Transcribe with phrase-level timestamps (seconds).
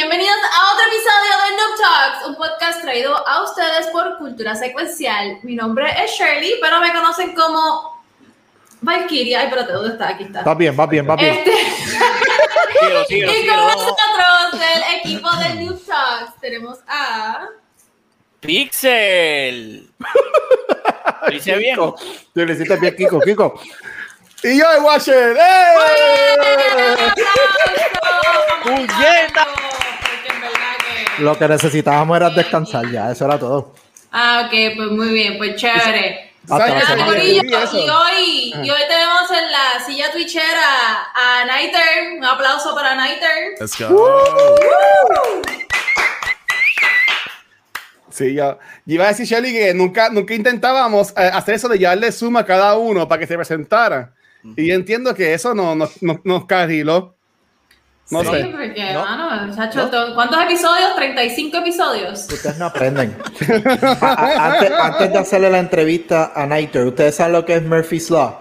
[0.00, 5.38] Bienvenidos a otro episodio de Noob Talks, un podcast traído a ustedes por Cultura Secuencial.
[5.42, 8.02] Mi nombre es Shirley, pero me conocen como
[8.80, 9.40] Valkyria.
[9.40, 10.08] Ay, espérate, ¿dónde está?
[10.08, 10.42] Aquí está.
[10.42, 11.44] Va bien, va bien, va bien.
[11.46, 11.52] Este,
[13.10, 17.48] y con nosotros del equipo de Noob Talks tenemos a...
[18.40, 19.86] Pixel.
[21.26, 21.74] Lo hice bien.
[21.74, 21.94] Kiko,
[22.32, 23.60] Tú le hiciste bien, Kiko, Kiko.
[24.42, 25.36] Y yo, el Watcher.
[25.38, 25.76] ¡eh!
[28.62, 29.46] ¡Puñeta!
[29.46, 31.09] Porque en verdad que...
[31.20, 33.74] Lo que necesitábamos era descansar ya, eso era todo.
[34.12, 36.32] Ah, ok, pues muy bien, pues chévere.
[37.06, 37.56] Corillo, viene.
[37.84, 42.18] y hoy, y hoy tenemos en la silla twitchera a Nighter.
[42.18, 43.54] Un aplauso para Nighter.
[43.60, 44.10] Let's go.
[48.10, 51.78] Sí, yo, yo iba a decir, Shelly, que nunca, nunca intentábamos eh, hacer eso de
[51.78, 54.12] llevarle zoom a cada uno para que se presentara.
[54.56, 57.14] Y yo entiendo que eso no, no, no- nos carriló.
[58.10, 58.44] No Sí, sé.
[58.50, 59.00] porque, No.
[59.04, 60.96] mano, to- ¿cuántos episodios?
[60.96, 62.26] 35 episodios.
[62.32, 63.16] Ustedes no aprenden.
[64.00, 67.62] A- a- antes, antes de hacerle la entrevista a Nighter, ¿ustedes saben lo que es
[67.62, 68.36] Murphy's Law?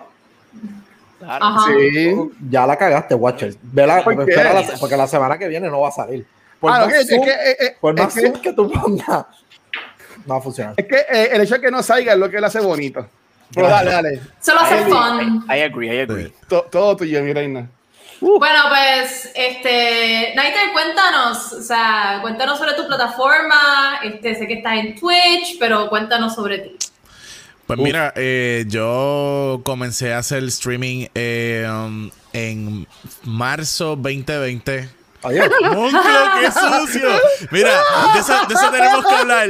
[1.20, 1.46] Claro.
[1.46, 1.66] Ajá.
[1.68, 2.16] Sí.
[2.50, 3.54] Ya la cagaste, Watcher.
[3.62, 4.32] Vela, ¿Por qué?
[4.32, 6.26] espera la- porque la semana que viene no va a salir.
[6.60, 8.72] Por Ah, más ok, es zoom- que, eh, eh, por más es que- que tú
[8.72, 9.26] pongas,
[10.26, 10.74] no va a funcionar.
[10.78, 13.06] Es que eh, el hecho de que no salga es lo que le hace bonito.
[13.54, 14.22] Pero dale, dale.
[14.40, 15.46] Solo hace fun.
[15.50, 16.34] I agree, I agree.
[16.48, 17.68] To- todo tuyo, mi reina.
[18.22, 24.00] Bueno, pues, este, Nighter, cuéntanos, o sea, cuéntanos sobre tu plataforma.
[24.04, 26.76] Este, sé que estás en Twitch, pero cuéntanos sobre ti.
[27.66, 32.88] Pues mira, eh, yo comencé a hacer streaming eh, um, en
[33.24, 34.99] marzo 2020.
[35.22, 35.50] Adiós.
[35.62, 36.00] ¡Monclo,
[36.40, 37.10] qué sucio!
[37.52, 37.72] Mira,
[38.14, 39.50] de eso, de eso tenemos que hablar.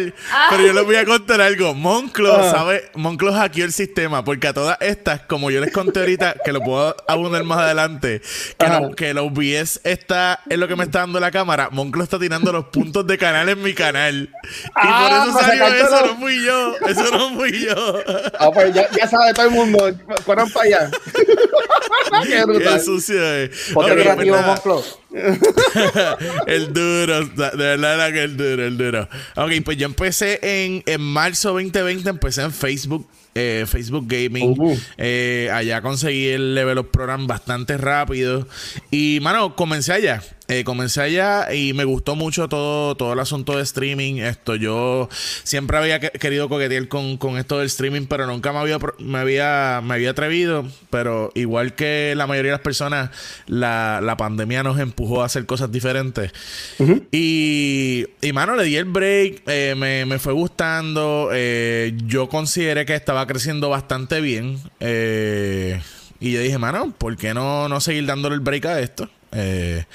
[0.50, 1.76] Pero yo les voy a contar algo.
[1.76, 2.52] Monclo, Ah.
[2.52, 2.90] ¿sabe?
[2.96, 4.24] Monclo hackeó el sistema.
[4.24, 8.22] Porque a todas estas, como yo les conté ahorita, que lo puedo abundar más adelante,
[8.58, 8.80] que, Ajá.
[8.80, 11.70] lo, que OBS está en lo que me está dando la cámara.
[11.72, 14.30] Monclo está tirando los puntos de canal en mi canal.
[14.44, 16.06] Y Ah, por eso salió eso.
[16.08, 16.76] No fui yo.
[16.88, 18.00] Eso no fui yo.
[18.40, 19.92] Ah, pues ya, ya sabe todo el mundo.
[20.26, 20.92] Corran para allá.
[22.24, 22.82] Qué Qué brutal.
[22.82, 23.70] sucio es.
[23.74, 24.38] Ponte Ok, pues creativo.
[24.42, 24.84] Monclo.
[26.48, 29.10] el duro, de verdad era que el duro, el duro.
[29.36, 34.56] Ok, pues yo empecé en, en marzo 2020, empecé en Facebook, eh, Facebook Gaming.
[34.58, 34.78] Uh.
[34.98, 38.48] Eh, allá conseguí el level up program bastante rápido.
[38.92, 40.22] Y, mano, comencé allá.
[40.52, 44.16] Eh, comencé allá y me gustó mucho todo, todo el asunto de streaming.
[44.16, 45.08] Esto yo
[45.44, 49.20] siempre había que- querido coquetear con, con esto del streaming, pero nunca me había, me
[49.20, 50.66] había, me había atrevido.
[50.90, 53.12] Pero igual que la mayoría de las personas,
[53.46, 56.32] la, la pandemia nos empujó a hacer cosas diferentes.
[57.12, 61.30] Y, y, mano, le di el break, eh, me, me fue gustando.
[61.32, 64.58] eh, yo consideré que estaba creciendo bastante bien.
[64.80, 65.80] eh,
[66.20, 69.08] y yo dije, mano, ¿por qué no, no seguir dándole el break a esto?
[69.32, 69.86] Eh,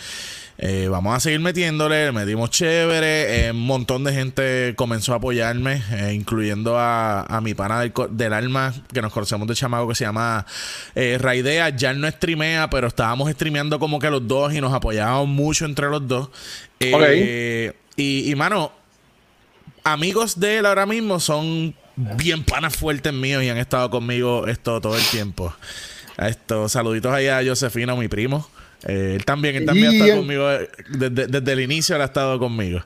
[0.58, 3.46] eh, vamos a seguir metiéndole, le metimos chévere.
[3.46, 7.92] eh, un montón de gente comenzó a apoyarme, eh, incluyendo a, a mi pana del,
[8.10, 10.46] del alma, que nos conocemos de chamaco, que se llama
[10.94, 11.70] Raidea.
[11.70, 15.64] Ya él no streamea, pero estábamos streameando como que los dos y nos apoyábamos mucho
[15.64, 16.28] entre los dos.
[16.80, 18.72] Eh, y, y, mano,
[19.82, 24.80] amigos de él ahora mismo son bien panas fuertes míos y han estado conmigo esto
[24.80, 25.54] todo el tiempo.
[26.18, 28.48] Esto, saluditos allá a Josefina, mi primo.
[28.86, 30.04] Eh, él también, él también ha Yeah.
[30.04, 32.84] estado conmigo eh, desde, desde el inicio, él ha estado conmigo.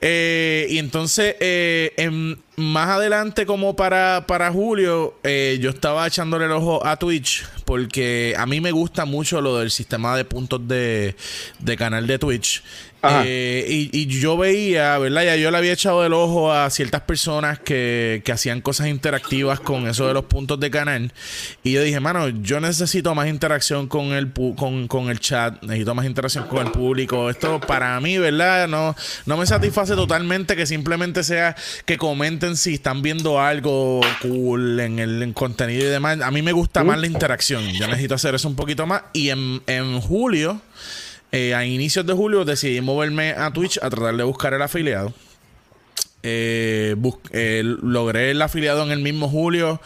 [0.00, 6.44] Eh, y entonces, eh, en- más adelante, como para, para julio, eh, yo estaba echándole
[6.44, 10.66] el ojo a Twitch porque a mí me gusta mucho lo del sistema de puntos
[10.68, 11.16] de,
[11.58, 12.62] de canal de Twitch.
[13.04, 15.24] Eh, y, y yo veía, ¿verdad?
[15.24, 19.58] Ya yo le había echado el ojo a ciertas personas que, que hacían cosas interactivas
[19.58, 21.12] con eso de los puntos de canal.
[21.64, 25.60] Y yo dije, mano, yo necesito más interacción con el, pu- con, con el chat,
[25.62, 27.28] necesito más interacción con el público.
[27.28, 28.68] Esto para mí, ¿verdad?
[28.68, 28.94] No,
[29.26, 34.98] no me satisface totalmente que simplemente sea que comenten si están viendo algo cool en
[34.98, 36.20] el en contenido y demás.
[36.20, 37.72] A mí me gusta más la interacción.
[37.72, 39.02] Yo necesito hacer eso un poquito más.
[39.12, 40.60] Y en, en julio.
[41.34, 45.14] Eh, a inicios de julio decidí moverme a Twitch a tratar de buscar el afiliado.
[46.22, 46.94] Eh,
[47.30, 49.80] eh, logré el afiliado en el mismo julio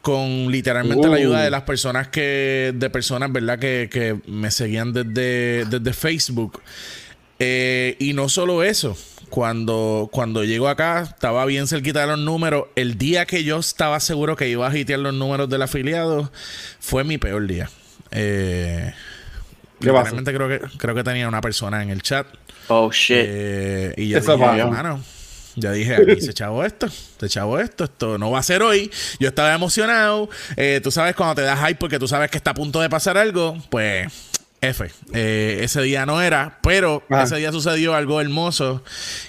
[0.00, 1.16] con literalmente la Uh.
[1.16, 6.62] ayuda de las personas que de personas verdad que, que me seguían desde, desde Facebook
[7.38, 8.96] Eh, y no solo eso,
[9.28, 12.66] cuando, cuando llego acá, estaba bien cerquita de los números.
[12.76, 16.30] El día que yo estaba seguro que iba a hitear los números del afiliado,
[16.80, 17.68] fue mi peor día.
[18.10, 18.92] Eh,
[19.80, 22.26] literalmente creo que, creo que tenía una persona en el chat.
[22.68, 23.16] Oh shit.
[23.18, 25.02] Eh, y yo Eso dije, hermano,
[25.56, 28.90] ya dije, aquí se chavo esto, se chavo esto, esto no va a ser hoy.
[29.18, 30.28] Yo estaba emocionado.
[30.56, 32.90] Eh, tú sabes cuando te das hype porque tú sabes que está a punto de
[32.90, 34.06] pasar algo, pues
[34.60, 34.90] F.
[35.12, 37.24] Eh, ese día no era, pero Ajá.
[37.24, 38.82] ese día sucedió algo hermoso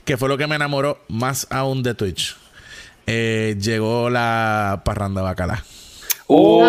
[0.05, 2.35] que fue lo que me enamoró más aún de Twitch.
[3.05, 5.63] Eh, llegó la parranda bacala.
[6.29, 6.63] Uh,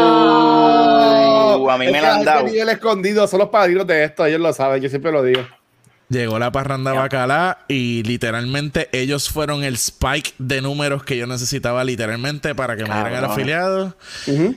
[1.70, 2.44] a mí Es me la han dado.
[2.44, 5.42] nivel escondido son los padrinos de esto, ellos lo saben, yo siempre lo digo.
[6.10, 11.84] Llegó la parranda bacala y literalmente ellos fueron el spike de números que yo necesitaba
[11.84, 13.94] literalmente para que me dieran el afiliado.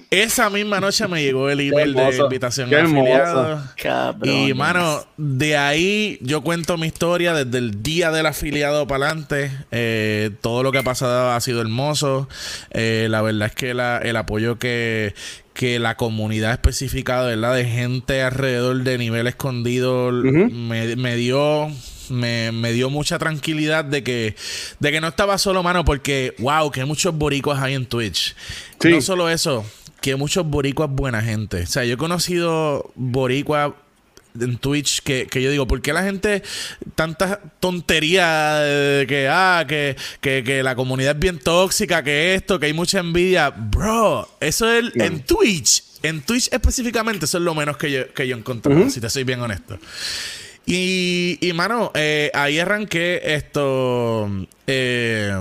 [0.10, 3.62] Esa misma noche me llegó el email de invitación Qué afiliado.
[3.82, 4.34] Cabrón.
[4.34, 9.52] Y mano, de ahí yo cuento mi historia desde el día del afiliado para adelante.
[9.72, 12.30] Eh, todo lo que ha pasado ha sido hermoso.
[12.72, 15.14] Eh, la verdad es que la- el apoyo que,
[15.54, 17.56] que la comunidad especificada, ¿verdad?
[17.56, 21.70] De gente alrededor de nivel escondido me, me dio.
[22.10, 24.36] Me, me dio mucha tranquilidad de que,
[24.80, 28.36] de que no estaba solo, mano, porque, wow, que muchos boricuas hay en Twitch.
[28.82, 28.90] Sí.
[28.90, 29.66] No solo eso,
[30.02, 31.62] que muchos boricuas buena gente.
[31.62, 33.72] O sea, yo he conocido boricuas
[34.40, 36.44] en Twitch que, que yo digo, ¿por qué la gente
[36.96, 42.60] tanta tontería de que, ah, que, que, que la comunidad es bien tóxica, que esto,
[42.60, 43.50] que hay mucha envidia?
[43.50, 45.84] Bro, eso es el- en Twitch.
[46.04, 49.24] En Twitch específicamente, eso es lo menos que yo, que yo encontré, si te soy
[49.24, 49.78] bien honesto.
[50.66, 54.30] Y, y mano, eh, ahí arranqué esto.
[54.68, 55.34] eh,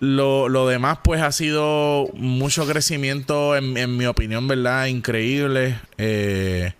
[0.00, 4.86] lo, lo demás, pues, ha sido mucho crecimiento, en, en mi opinión, ¿verdad?
[4.86, 5.78] Increíble.
[5.98, 6.72] Eh,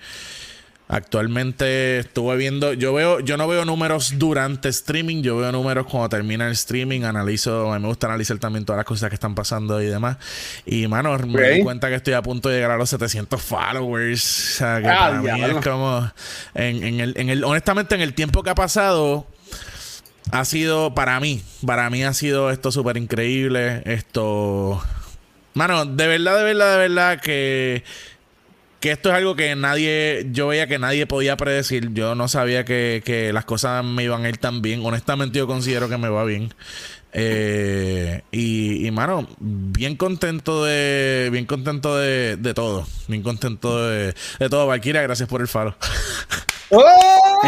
[0.91, 6.09] actualmente estuve viendo, yo veo, yo no veo números durante streaming, yo veo números cuando
[6.09, 9.37] termina el streaming, analizo, a mí me gusta analizar también todas las cosas que están
[9.37, 10.17] pasando y demás.
[10.67, 14.55] Y, mano, me di cuenta que estoy a punto de llegar a los 700 followers.
[14.55, 16.11] O sea, que Ah, para mí es como,
[16.55, 19.29] en, en el, en el, honestamente, en el tiempo que ha pasado,
[20.33, 23.83] ha sido para mí, para mí ha sido esto súper increíble.
[23.85, 24.83] Esto,
[25.55, 27.85] mano, de verdad, de verdad, de verdad que
[28.81, 31.93] que esto es algo que nadie, yo veía que nadie podía predecir.
[31.93, 34.81] Yo no sabía que, que las cosas me iban a ir tan bien.
[34.85, 36.53] Honestamente, yo considero que me va bien.
[37.13, 42.87] Eh, y, y, mano, bien contento de, bien contento de, de todo.
[43.09, 44.67] Bien contento de, de todo.
[44.67, 45.75] Valkyria, gracias por el faro.
[46.73, 47.41] ¡Oh!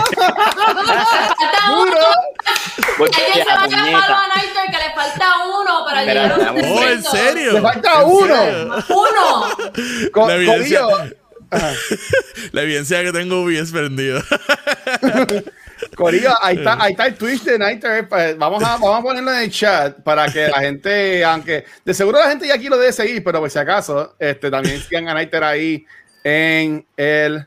[1.68, 1.96] ¡Duro!
[2.98, 6.04] Voy Hay que a se vaya a follow a Nighter que le falta uno para
[6.04, 7.10] llegar a un Oh, ¿en 300.
[7.12, 7.52] serio?
[7.52, 8.36] ¡Le falta ¿En uno!
[8.36, 8.74] serio?
[8.88, 10.10] Uno.
[10.12, 10.86] Co- La evidencia-
[12.52, 14.22] La evidencia que tengo bien prendido.
[15.96, 18.08] Corillo, ahí está, ahí está el Twitch de Nighter.
[18.08, 21.94] pues, Vamos a, vamos a ponerlo en el chat para que la gente, aunque de
[21.94, 25.08] seguro la gente ya aquí lo debe seguir, pero por si acaso, este, también sigan
[25.08, 25.84] a Nighter ahí
[26.24, 27.46] en el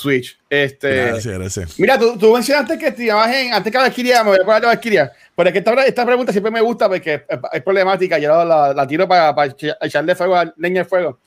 [0.00, 0.38] Twitch.
[0.48, 1.80] Este, Gracias, gracias.
[1.80, 4.64] Mira, tú, tú mencionaste que te llamabas en, antes que Valkyria, me voy a poner
[4.64, 8.18] a Valkyria, pero es que esta, esta pregunta siempre me gusta porque es, es problemática,
[8.18, 11.18] yo la, la tiro para, para echarle fuego, leña al fuego.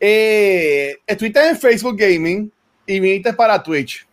[0.00, 2.50] Eh, estuviste en Facebook Gaming
[2.86, 4.06] y viniste para Twitch.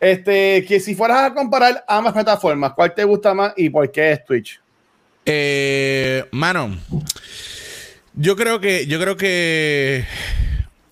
[0.00, 4.12] Este, que si fueras a comparar ambas plataformas, ¿cuál te gusta más y por qué
[4.12, 4.60] es Twitch?
[5.26, 6.76] Eh, mano,
[8.14, 10.06] yo creo que, yo creo que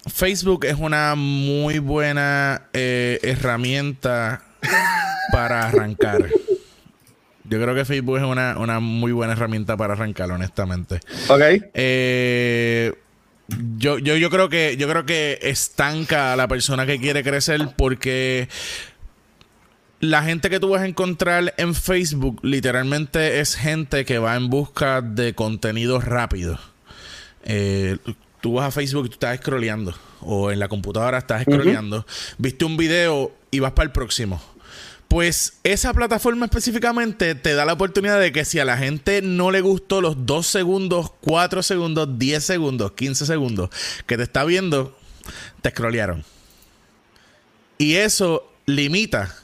[0.06, 4.42] Facebook es una muy buena eh, herramienta
[5.32, 6.28] para arrancar.
[7.44, 11.00] Yo creo que Facebook es una, una muy buena herramienta para arrancar, honestamente.
[11.28, 11.40] Ok.
[11.72, 12.92] Eh,
[13.78, 17.70] yo, yo, yo creo que yo creo que estanca a la persona que quiere crecer
[17.76, 18.48] porque
[20.00, 24.48] la gente que tú vas a encontrar en Facebook literalmente es gente que va en
[24.48, 26.58] busca de contenido rápido.
[27.44, 27.96] Eh,
[28.40, 32.64] tú vas a Facebook y tú estás scrolleando o en la computadora estás scrolleando, viste
[32.64, 34.42] un video y vas para el próximo.
[35.08, 39.50] Pues esa plataforma específicamente te da la oportunidad de que si a la gente no
[39.50, 43.70] le gustó los 2 segundos, 4 segundos, 10 segundos, 15 segundos
[44.06, 44.98] que te está viendo,
[45.62, 46.24] te scrollearon.
[47.78, 49.34] Y eso limita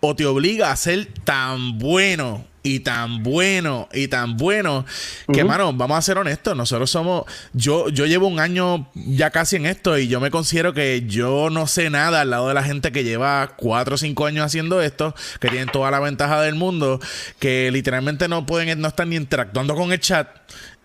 [0.00, 4.86] o te obliga a ser tan bueno y tan bueno y tan bueno
[5.30, 9.56] que, mano, vamos a ser honestos, nosotros somos, yo, yo llevo un año ya casi
[9.56, 12.62] en esto y yo me considero que yo no sé nada al lado de la
[12.62, 16.54] gente que lleva cuatro o cinco años haciendo esto, que tienen toda la ventaja del
[16.54, 17.00] mundo,
[17.38, 20.26] que literalmente no pueden, no están ni interactuando con el chat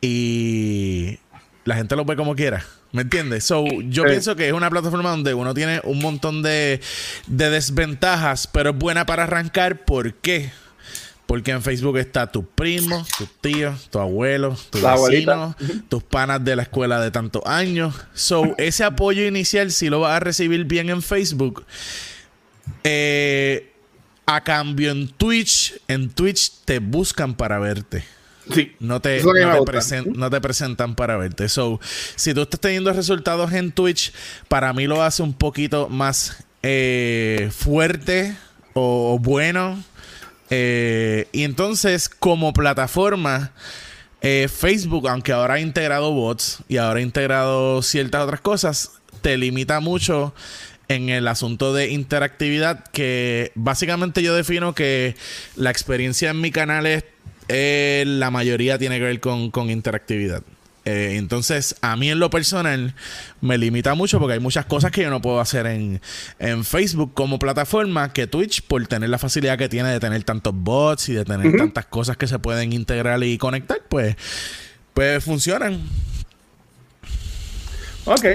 [0.01, 1.17] y
[1.63, 2.65] la gente lo ve como quiera.
[2.91, 3.43] ¿Me entiendes?
[3.45, 4.09] So, yo Sí.
[4.09, 6.81] pienso que es una plataforma donde uno tiene un montón de,
[7.27, 9.85] de desventajas, pero es buena para arrancar.
[9.85, 10.51] ¿Por qué?
[11.29, 15.55] Porque en Facebook está tu primo, tu tío, tu abuelo, tu La vecino,
[15.87, 17.93] tus panas de la escuela de tantos años.
[18.15, 21.63] So, ese apoyo inicial, si lo vas a recibir bien en Facebook,
[22.83, 23.71] eh,
[24.25, 28.03] a cambio en Twitch, en Twitch te buscan para verte.
[28.51, 28.75] Sí.
[28.79, 29.21] No te,
[29.59, 31.47] no presen- no presentan para verte.
[31.47, 31.79] So,
[32.15, 34.11] si tú estás teniendo resultados en Twitch,
[34.47, 38.35] para mí lo hace un poquito más eh, fuerte
[38.73, 39.83] o, o bueno.
[40.49, 43.51] Eh, y entonces, como plataforma,
[44.21, 48.91] eh, Facebook, aunque ahora ha integrado bots y ahora ha integrado ciertas otras cosas,
[49.21, 50.33] te limita mucho
[50.87, 55.15] en el asunto de interactividad, que básicamente yo defino que
[55.55, 57.03] la experiencia en mi canal es,
[57.47, 60.41] eh, la mayoría tiene que ver con, con interactividad.
[60.89, 62.95] Eh, entonces, a mí en lo personal
[63.41, 66.01] me limita mucho porque hay muchas cosas que yo no puedo hacer en,
[66.39, 70.53] en Facebook como plataforma que Twitch, por tener la facilidad que tiene de tener tantos
[70.55, 74.15] bots y de tener tantas cosas que se pueden integrar y conectar, pues,
[74.95, 75.79] pues funcionan.
[78.05, 78.25] Ok,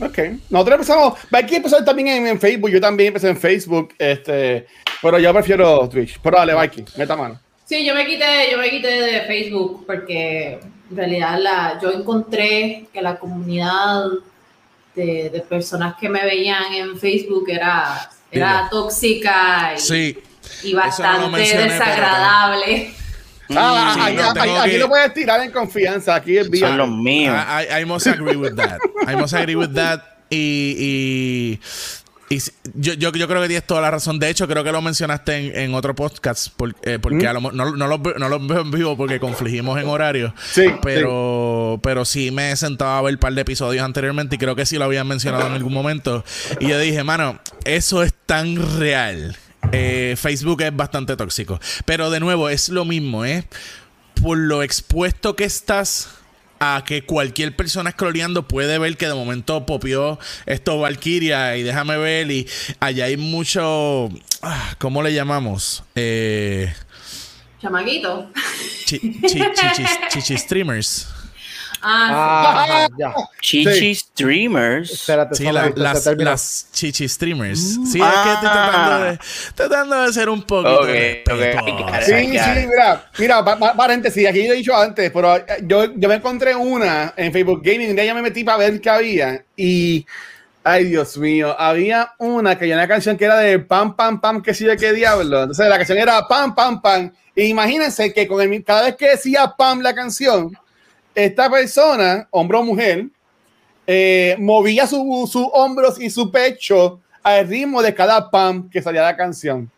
[0.00, 0.18] ok.
[0.48, 4.68] Nosotros empezamos, Becky empezó también en, en Facebook, yo también empecé en Facebook, este,
[5.02, 6.20] pero yo prefiero Twitch.
[6.22, 7.40] Pero dale, Becky, meta mano.
[7.64, 12.86] Sí, yo me quité, yo me quité de Facebook porque en realidad la, yo encontré
[12.92, 14.04] que la comunidad
[14.94, 18.68] de, de personas que me veían en Facebook era, era Dile.
[18.70, 20.18] tóxica y, Sí.
[20.62, 22.94] y no bastante mencioné, desagradable.
[23.48, 26.50] Ah, sí, aquí, no, aquí- tengo aquí que- lo puedes tirar en confianza, aquí es
[26.50, 26.66] vía.
[26.66, 27.32] Son los míos.
[27.48, 28.78] I, I- I must agree with that.
[29.08, 30.00] I must agree with that.
[30.30, 31.60] Y, y,
[32.28, 34.18] y si- yo, yo, yo creo que tienes toda la razón.
[34.18, 36.48] De hecho, creo que lo mencionaste en, en otro podcast.
[36.56, 39.80] por- eh, porque a lo no, no, ve- no los veo en vivo porque confligimos
[39.80, 40.34] en horario.
[40.50, 44.38] Sí, Pero, pero sí me he sentado a ver un par de episodios anteriormente y
[44.38, 46.24] creo que sí lo habían mencionado en algún momento.
[46.60, 49.36] Y yo dije, mano, eso es tan real.
[49.72, 51.60] Eh, Facebook es bastante tóxico.
[51.84, 53.44] Pero de nuevo, es lo mismo, ¿eh?
[54.22, 56.08] Por lo expuesto que estás
[56.60, 61.96] a que cualquier persona scrolleando puede ver que de momento popió esto Valkyria y déjame
[61.98, 62.46] ver y
[62.80, 64.08] allá hay mucho
[64.42, 65.84] ah, ¿cómo le llamamos?
[65.94, 66.72] Eh,
[67.60, 68.30] Chamaquito.
[68.84, 71.08] chi- streamers
[71.88, 73.14] Ah, Ah, ya.
[73.40, 74.90] Chichi Streamers.
[74.90, 77.60] Espérate, Sí, la- las, las chichi streamers.
[77.60, 79.18] Sí, es que estoy tratando de,
[79.54, 81.68] tratando de ser un poquito Ok, de ok, respeto.
[81.68, 82.02] I got it.
[82.02, 85.84] Sí, sí, mira, mira, pa- pa- paréntesis, aquí yo he dicho antes, pero eh, yo,
[85.94, 89.44] yo me encontré una en Facebook Gaming, de ella me metí para ver qué había
[89.56, 90.04] y,
[90.64, 94.42] ay Dios mío, había una que había una canción que era de pam, pam, pam,
[94.42, 98.26] que sí de qué diablo, entonces la canción era pam, pam, pam, y imagínense que
[98.26, 100.50] con el, cada vez que decía pam la canción,
[101.16, 103.06] esta persona, hombre o mujer,
[103.86, 105.00] eh, movía sus
[105.52, 109.68] hombros y su pecho al ritmo de cada pam que salía la canción.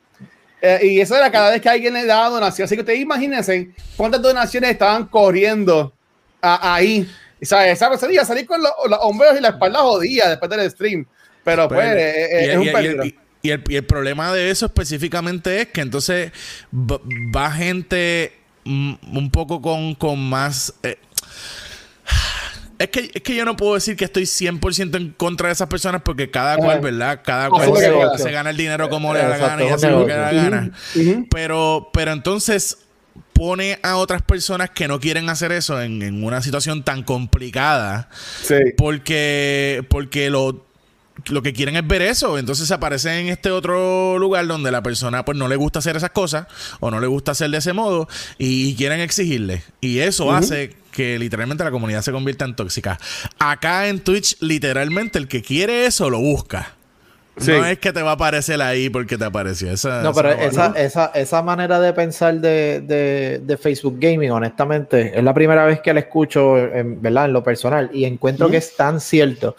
[0.60, 2.64] Eh, y eso era cada vez que alguien le daba donación.
[2.66, 5.94] Así que ustedes imagínense cuántas donaciones estaban corriendo
[6.42, 7.08] a- ahí.
[7.40, 7.74] ¿sabes?
[7.74, 10.68] Esa persona iba a salir con los, los hombros y la espalda jodida después del
[10.70, 11.06] stream.
[11.44, 13.04] Pero pues, eh, y- es y- un peligro.
[13.04, 16.32] y- y el, y el problema de eso específicamente es que entonces
[16.74, 18.32] va, gente
[18.66, 20.74] un poco con, con más...
[20.82, 20.98] eh,
[22.78, 25.68] es que, es que yo no puedo decir que estoy 100% en contra de esas
[25.68, 26.62] personas porque cada Ajá.
[26.62, 27.20] cual, ¿verdad?
[27.24, 27.72] Cada cual
[28.16, 30.32] se, gana el dinero como le da la gana y hace lo que le da
[30.32, 30.70] la gana.
[31.30, 32.78] Pero, pero entonces
[33.32, 38.08] pone a otras personas que no quieren hacer eso en, en una situación tan complicada
[38.42, 38.54] Sí.
[38.76, 40.64] porque, porque lo,
[41.26, 42.38] lo que quieren es ver eso.
[42.38, 46.10] Entonces aparece en este otro lugar donde la persona pues no le gusta hacer esas
[46.10, 46.46] cosas
[46.80, 48.08] o no le gusta hacer de ese modo
[48.38, 49.62] y, quieren exigirle.
[49.80, 52.98] Y eso hace que literalmente la comunidad se convierta en tóxica.
[53.38, 56.72] Acá en Twitch, literalmente el que quiere eso lo busca.
[57.36, 57.52] Sí.
[57.52, 59.70] No es que te va a aparecer ahí porque te apareció.
[59.70, 64.32] Esa, No, esa pero esa, esa, esa manera de pensar de, de, de Facebook Gaming,
[64.32, 67.26] honestamente, es la primera vez que la escucho, en, ¿verdad?
[67.26, 69.54] En lo personal, y encuentro que es tan cierto,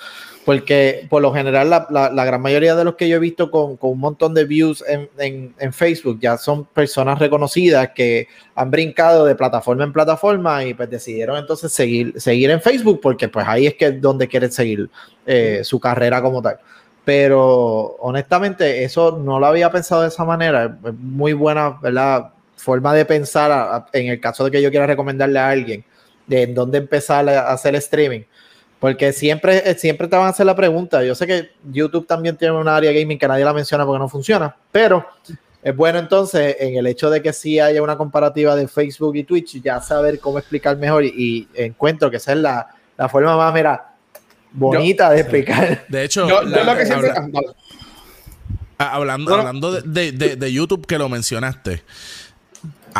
[0.49, 3.51] porque por lo general la, la- la gran mayoría de los que yo he visto
[3.51, 8.27] con, con un montón de views en, en- en Facebook ya son personas reconocidas que
[8.55, 13.27] han brincado de plataforma en plataforma y pues decidieron entonces seguir, seguir en Facebook, porque
[13.27, 14.89] pues ahí es que es donde quieren seguir
[15.27, 16.57] eh, su carrera como tal
[17.05, 20.77] pero honestamente eso no lo había pensado de esa manera.
[20.85, 22.31] Es muy buena, ¿verdad?
[22.55, 25.83] Forma de pensar a- a- en el caso de que yo quiera recomendarle a alguien
[26.27, 28.21] de en dónde empezar a hacer streaming.
[28.79, 31.03] Porque siempre, eh, siempre te van a hacer la pregunta.
[31.03, 34.07] Yo sé que YouTube también tiene un área gaming que nadie la menciona porque no
[34.07, 35.05] funciona, pero
[35.61, 39.25] es bueno entonces en el hecho de que sí haya una comparativa de Facebook y
[39.25, 42.67] Twitch, ya saber cómo explicar mejor y, y encuentro que esa es la,
[42.97, 43.95] la forma más, mira,
[44.53, 45.85] bonita de explicar.
[45.89, 47.09] De hecho, Yo, lo que siempre.
[47.11, 47.41] habla-
[48.77, 51.83] ah, hablando, hablando de, de- de- de YouTube que lo mencionaste.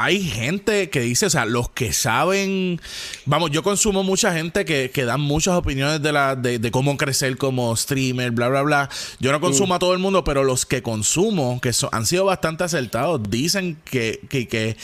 [0.01, 2.79] Hay gente que dice, o sea, los que saben,
[3.25, 6.95] vamos, yo consumo mucha gente que, que dan muchas opiniones de, la, de, de cómo
[6.95, 8.89] crecer como streamer, bla, bla, bla.
[9.19, 12.63] Yo no consumo a todo el mundo, pero los que consumo, que han sido bastante
[12.63, 14.77] acertados, dicen que, que, que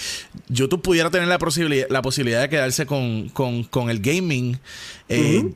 [0.50, 4.60] YouTube pudiera tener la posibilidad, la posibilidad de quedarse con, con, con el gaming.
[5.07, 5.50] Eh,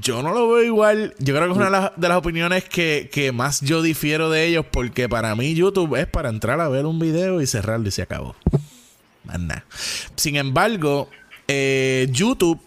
[0.00, 1.14] Yo no lo veo igual.
[1.18, 4.30] Yo creo que es una de las, de las opiniones que, que más yo difiero
[4.30, 7.88] de ellos, porque para mí YouTube es para entrar a ver un video y cerrarlo
[7.88, 8.36] y se acabó.
[9.28, 9.64] Más nada.
[10.16, 11.08] Sin embargo,
[11.46, 12.60] eh, YouTube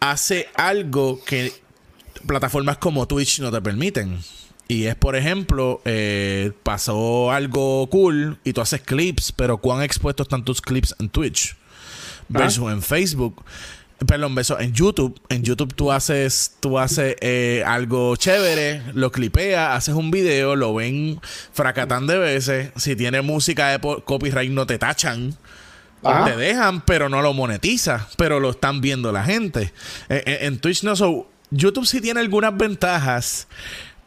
[0.00, 1.52] hace algo que
[2.26, 4.18] plataformas como Twitch no te permiten.
[4.66, 10.24] Y es, por ejemplo, eh, pasó algo cool y tú haces clips, pero ¿cuán expuestos
[10.24, 11.56] están tus clips en Twitch?
[12.28, 13.44] Versus en Facebook.
[14.06, 14.58] Perdón, beso.
[14.58, 20.10] En YouTube, en YouTube tú haces, tú haces eh, algo chévere, lo clipeas, haces un
[20.10, 21.20] video, lo ven
[21.52, 22.70] fracatán de veces.
[22.76, 25.36] Si tiene música de copyright no te tachan.
[26.04, 26.24] Ajá.
[26.26, 29.72] Te dejan, pero no lo monetiza, pero lo están viendo la gente.
[30.08, 33.46] Eh, eh, en Twitch no, so, YouTube sí tiene algunas ventajas,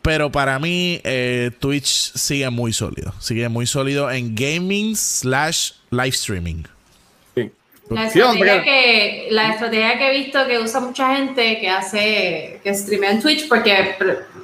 [0.01, 3.13] pero para mí eh, Twitch sigue muy sólido.
[3.19, 6.63] Sigue muy sólido en gaming slash live streaming.
[7.35, 7.51] Sí.
[7.89, 12.73] La estrategia, que, la estrategia que he visto que usa mucha gente que hace, que
[12.73, 13.95] streamea en Twitch, porque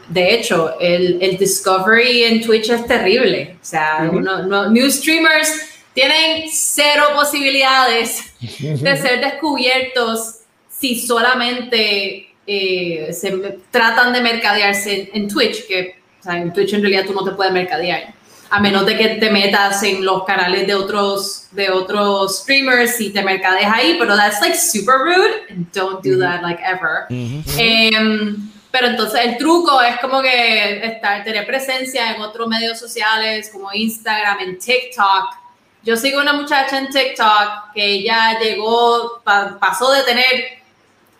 [0.08, 3.56] de hecho el, el discovery en Twitch es terrible.
[3.62, 5.52] O sea, uno- no- new streamers
[5.94, 15.28] tienen cero posibilidades de ser descubiertos si solamente eh, se tratan de mercadearse en, en
[15.30, 18.14] Twitch, que o sea, en Twitch en realidad tú no te puedes mercadear.
[18.50, 23.10] A menos de que te metas en los canales de otros, de otros streamers y
[23.10, 25.48] te mercadees ahí, pero that's like super rude.
[25.50, 27.08] and Don't do that like ever.
[27.58, 33.50] Em, pero entonces el truco es como que estar, tener presencia en otros medios sociales
[33.52, 35.43] como Instagram, en TikTok.
[35.84, 40.26] Yo sigo una muchacha en TikTok que ella llegó, pa- pasó de tener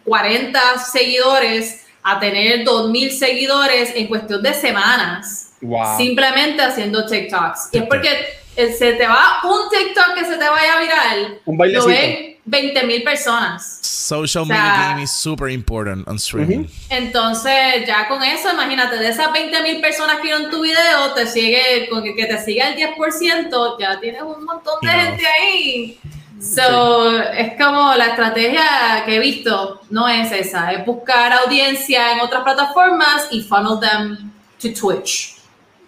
[0.06, 5.96] 40 seguidores a tener 2.000 seguidores en cuestión de semanas Wow.
[5.98, 7.70] simplemente haciendo TikToks.
[7.72, 8.10] Y es porque
[8.58, 11.88] eh, se te va un TikTok que se te vaya viral, Un lo bailecito.
[11.88, 13.80] ven 20 mil personas.
[13.82, 16.66] Social O sea- media game is super important on streaming.
[16.90, 21.26] Entonces, ya con eso, imagínate, de esas 20 mil personas que vieron tu video, te
[21.28, 26.00] sigue, con que que te siga el 10%, ya tienes un montón de gente ahí.
[26.42, 32.20] So, es como la estrategia que he visto, no es esa, es buscar audiencia en
[32.20, 35.36] otras plataformas y funnel them to Twitch.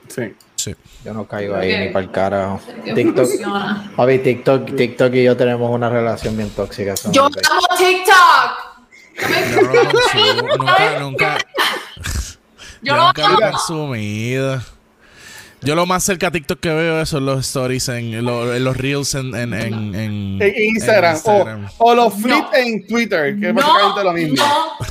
[0.08, 0.34] Sí.
[1.06, 2.60] Yo no caigo ahí ni para el carajo.
[2.84, 3.30] TikTok.
[3.96, 6.96] Papi, TikTok, TikTok y yo tenemos una relación bien tóxica.
[7.12, 8.16] Yo amo TikTok.
[9.62, 11.38] No nunca, nunca,
[12.82, 14.62] Yo nunca lo he consumido.
[15.66, 18.78] Yo lo más cerca a TikTok que veo son los stories en, lo- en los
[18.78, 21.12] reels en, en, en, en- En Instagram.
[21.12, 21.70] en Instagram.
[21.80, 22.54] O, o los flips No.
[22.54, 24.46] en Twitter, que es No, básicamente lo mismo.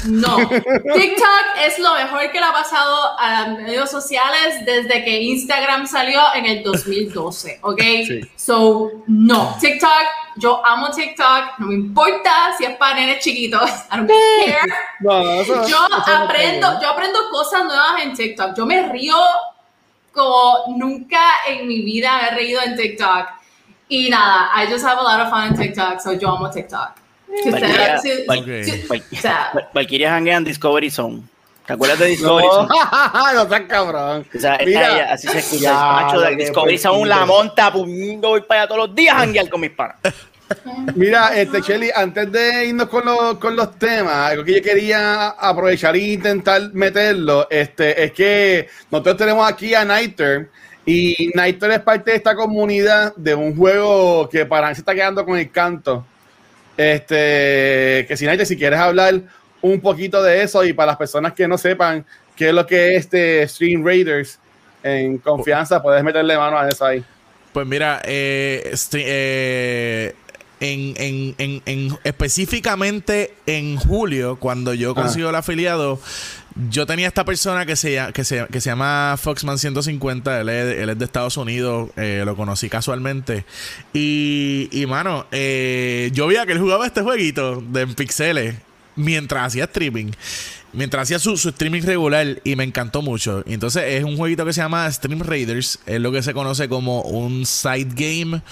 [0.06, 0.48] no, no.
[0.48, 5.87] TikTok es lo mejor que le ha pasado a los medios sociales desde que Instagram
[5.87, 7.80] salió en el 2012, ¿ok?
[8.06, 8.20] Sí.
[8.37, 9.56] So, no.
[9.60, 9.90] TikTok,
[10.37, 14.58] yo amo TikTok, no me importa si es para nenes chiquitos, I don't care.
[15.00, 18.56] No, eso, Yo eso aprendo, está yo aprendo cosas nuevas en TikTok.
[18.56, 19.14] Yo me río
[20.14, 23.27] como nunca en mi vida me he reído en TikTok.
[23.88, 26.90] Y nada, I just have a lot of fun en TikTok, so yo amo TikTok.
[27.50, 28.64] Valkyria, ustedes- si- Val- Ok.
[28.64, 31.22] si- Val- o sea, Val- Valkyria janguea en Discovery Zone.
[31.66, 32.07] ¿Te acuerdas de.
[32.07, 32.68] Discovery Zone?
[33.35, 34.27] no seas cabrón.
[34.35, 34.94] O sea, Mira.
[34.94, 35.62] ella, así se escucha.
[35.62, 37.88] Ya, macho de Discovery Zone la monta, pum,
[38.20, 39.96] voy para allá todos los días a con mis panas.
[40.94, 45.28] Mira, este Shelly, antes de irnos con los, con los temas, algo que yo quería
[45.28, 50.50] aprovechar e intentar meterlo, este, es que nosotros tenemos aquí a Nighter
[50.86, 54.94] y Nighter es parte de esta comunidad de un juego que para mí se está
[54.94, 56.06] quedando con el canto.
[56.76, 59.22] Este, que si Nighter, si quieres hablar
[59.62, 62.04] un poquito de eso y para las personas que no sepan
[62.36, 64.38] qué es lo que es este Stream Raiders
[64.82, 67.02] en confianza, puedes meterle mano a eso ahí.
[67.54, 70.14] Pues mira, eh, eh,
[70.72, 74.94] en, en- en- en- específicamente en julio, cuando yo Ah.
[74.94, 76.00] consigo el afiliado,
[76.70, 80.48] yo tenía esta persona que se, llama- que se, que se llama Foxman 150, él
[80.48, 83.44] es, él es de Estados Unidos, eh, lo conocí casualmente.
[83.92, 88.55] Y, y mano, eh, yo veía que él jugaba este jueguito de en pixeles
[88.96, 90.12] mientras hacía streaming.
[90.74, 93.42] Mientras hacía su, su streaming regular y me encantó mucho.
[93.46, 97.02] Entonces es un jueguito que se llama Stream Raiders, es lo que se conoce como
[97.02, 98.42] un side game,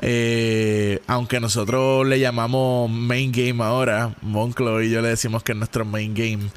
[0.00, 5.58] eh, aunque nosotros le llamamos main game ahora, Monclo y yo le decimos que es
[5.58, 6.48] nuestro main game.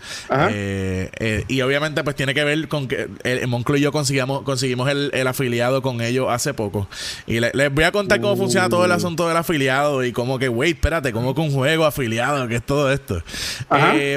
[0.52, 3.08] Eh, eh, y obviamente pues tiene que ver con que
[3.48, 6.88] Monclo y yo conseguimos, conseguimos el, el afiliado con ellos hace poco.
[7.28, 10.40] Y le- les voy a contar cómo funciona todo el asunto del afiliado y como
[10.40, 13.22] que, wait, espérate, como que un juego afiliado, que es todo esto.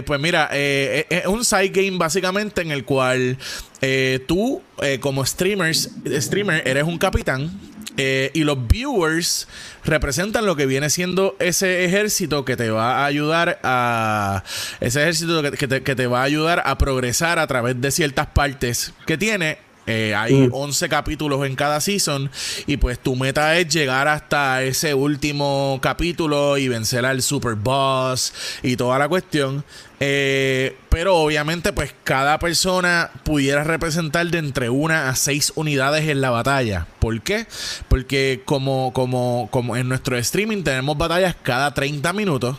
[0.06, 3.36] Pues mira, eh, es es un side game básicamente en el cual
[3.80, 7.50] eh, tú eh, como streamers, streamer eres un capitán
[7.96, 9.48] eh, y los viewers
[9.84, 14.44] representan lo que viene siendo ese ejército que te va a ayudar a
[14.80, 18.28] ese ejército que, te, que te va a ayudar a progresar a través de ciertas
[18.28, 19.58] partes que tiene
[19.88, 20.50] eh, hay Mm.
[20.52, 22.30] 11 capítulos en cada season
[22.66, 28.34] y pues tu meta es llegar hasta ese último capítulo y vencer al super boss
[28.62, 29.64] y toda la cuestión.
[29.98, 36.20] Eh, pero obviamente pues cada persona pudiera representar de entre una a seis unidades en
[36.20, 36.88] la batalla.
[36.98, 37.46] ¿Por qué?
[37.86, 42.58] Porque como, como, como en nuestro streaming tenemos batallas cada 30 minutos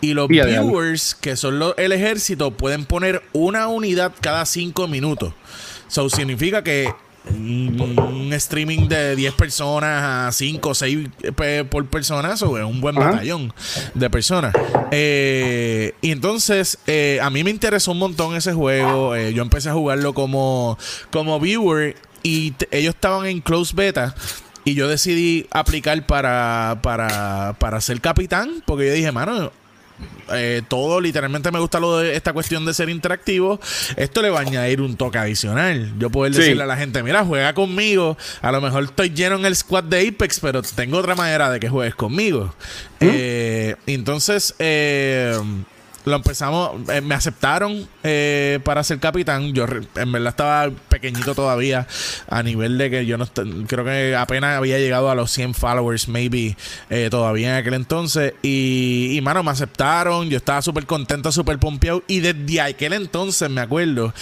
[0.00, 0.28] y los
[0.62, 5.34] viewers, que son los- el ejército, pueden poner una unidad cada 5 minutos.
[5.88, 6.94] So significa que
[7.28, 11.08] un streaming de 10 personas a 5 o 6
[11.68, 13.10] por persona, eso es un buen Ajá.
[13.12, 13.52] batallón
[13.94, 14.54] de personas.
[14.90, 19.14] Eh, y entonces, eh, a mí me interesó un montón ese juego.
[19.14, 20.78] Eh, yo empecé a jugarlo como,
[21.10, 24.14] como viewer y ellos estaban en close beta.
[24.64, 29.52] Y yo decidí aplicar para, para, para ser capitán, porque yo dije, mano,
[30.32, 33.60] eh, todo literalmente me gusta lo de esta cuestión de ser interactivo.
[33.96, 35.92] Esto le va a añadir un toque adicional.
[35.98, 36.40] Yo poder Sí.
[36.40, 38.16] decirle a la gente, mira, juega conmigo.
[38.42, 41.60] A lo mejor estoy lleno en el squad de Apex, pero tengo otra manera de
[41.60, 42.54] que juegues conmigo.
[43.00, 45.36] Eh, entonces, eh,
[46.04, 49.52] lo empezamos, eh, me aceptaron eh, para ser capitán.
[49.52, 51.86] Yo en verdad estaba pequeñito todavía
[52.28, 53.26] a nivel de que yo no
[53.66, 56.56] creo que apenas había llegado a los 100 followers, maybe
[56.88, 58.34] eh, todavía en aquel entonces.
[58.42, 60.28] Y, y mano, me aceptaron.
[60.30, 62.02] Yo estaba súper contento, súper pompeado.
[62.06, 64.14] Y desde aquel entonces me acuerdo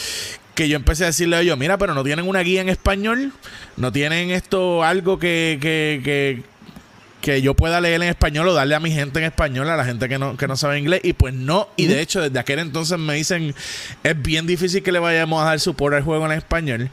[0.58, 3.32] que yo empecé a decirle a ellos, mira, pero no tienen una guía en español,
[3.76, 6.42] no tienen esto, algo que, que, que,
[7.20, 9.84] que yo pueda leer en español o darle a mi gente en español, a la
[9.84, 11.00] gente que no, que no sabe inglés.
[11.02, 13.54] Y pues no, y de hecho desde aquel entonces me dicen,
[14.04, 16.90] es bien difícil que le vayamos a dar support al juego en español.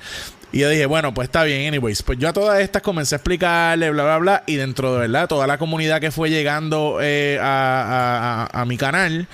[0.51, 2.01] Y yo dije, bueno, pues está bien, anyways.
[2.01, 4.43] Pues yo a todas estas comencé a explicarle, bla, bla, bla.
[4.47, 8.65] Y dentro de verdad, toda la comunidad que fue llegando eh, a, a- a- a
[8.65, 9.27] mi canal,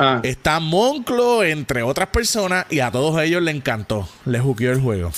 [0.00, 0.20] Ah.
[0.22, 4.08] está Monclo, entre otras personas, y a todos ellos le encantó.
[4.26, 5.10] Le juqueó el juego.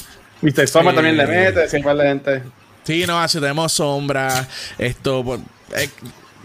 [0.42, 0.68] Mr.
[0.68, 2.42] Soma Eh, también le mete, siempre la gente.
[2.84, 4.48] Sí, no, así tenemos sombra.
[4.78, 5.40] Esto.
[5.76, 5.88] eh,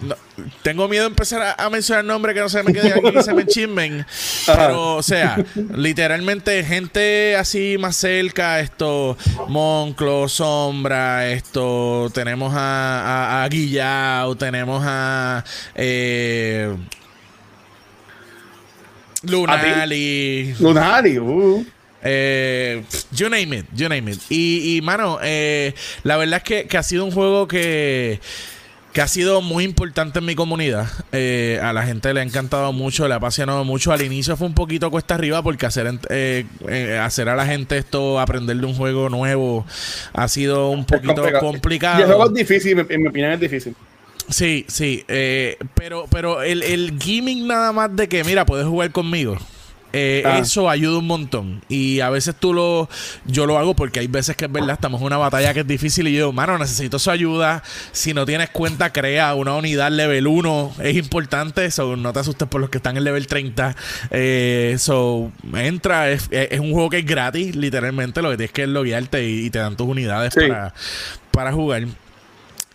[0.01, 0.15] no,
[0.61, 3.23] tengo miedo de empezar a, a mencionar nombres que no se me queden aquí y
[3.23, 4.05] se me chismen.
[4.45, 5.37] Pero, o sea,
[5.73, 9.17] literalmente gente así más cerca, esto,
[9.47, 15.43] Monclo, Sombra, esto, tenemos a, a, a Guillao, tenemos a
[15.75, 16.75] eh,
[19.23, 20.53] Lunali.
[20.59, 21.65] Lunari, uh.
[22.07, 24.19] Eh, you name it, you name it.
[24.29, 28.19] Y, y mano, eh, la verdad es que, que ha sido un juego que,
[28.93, 30.87] que ha sido muy importante en mi comunidad.
[31.11, 33.91] Eh, a la gente le ha encantado mucho, le ha apasionado mucho.
[33.91, 37.77] Al inicio fue un poquito cuesta arriba porque hacer, eh, eh, hacer a la gente
[37.77, 39.65] esto, aprender de un juego nuevo,
[40.13, 41.99] ha sido un poquito complicado.
[41.99, 43.75] Y el juego es difícil, en mi opinión es difícil.
[44.29, 48.91] Sí, sí, eh, pero, pero el, el gimmick nada más de que, mira, puedes jugar
[48.91, 49.37] conmigo.
[49.97, 50.39] Eh, Ah.
[50.39, 51.61] Eso ayuda un montón.
[51.69, 52.89] Y a veces tú lo.
[53.25, 55.67] Yo lo hago porque hay veces que es verdad, estamos en una batalla que es
[55.67, 56.07] difícil.
[56.07, 57.63] Y yo, mano, necesito su ayuda.
[57.91, 60.73] Si no tienes cuenta, crea una unidad level 1.
[60.83, 61.71] Es importante.
[61.71, 63.75] So, no te asustes por los que están en level 30.
[64.11, 66.09] Eh, so, entra.
[66.11, 68.21] Es, es- un juego que es gratis, literalmente.
[68.21, 70.41] Lo que tienes que es loguearte y, y te dan tus unidades Sí.
[70.47, 70.73] para,
[71.31, 71.83] para jugar.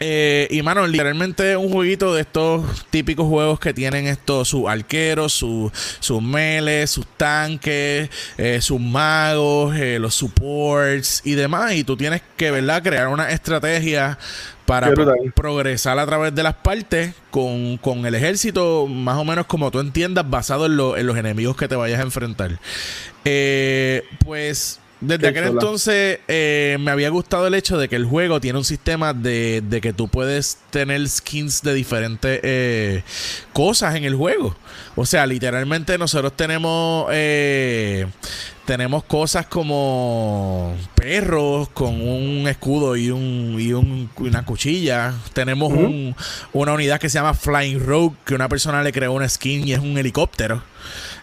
[0.03, 5.35] Eh, y mano, literalmente un jueguito de estos típicos juegos que tienen estos sus arqueros,
[5.35, 8.09] sus sus meles, sus tanques,
[8.39, 11.75] eh, sus magos, eh, los supports y demás.
[11.75, 14.19] Y tú tienes que, ¿verdad?, crear una estrategia
[14.65, 19.45] para pro- progresar a través de las partes con, con el ejército, más o menos
[19.47, 22.59] como tú entiendas, basado en, lo- en los enemigos que te vayas a enfrentar.
[23.27, 28.41] Eh, pues desde aquel entonces eh, me había gustado el hecho de que el juego
[28.41, 33.03] tiene un sistema de, de que tú puedes tener skins de diferentes eh,
[33.53, 34.57] cosas en el juego.
[34.97, 38.07] O sea, literalmente nosotros tenemos eh,
[38.67, 45.15] tenemos cosas como perros con un escudo y un y un- una cuchilla.
[45.33, 46.15] Tenemos un-
[46.53, 49.73] una unidad que se llama Flying Rogue que una persona le creó una skin y
[49.73, 50.63] es un helicóptero.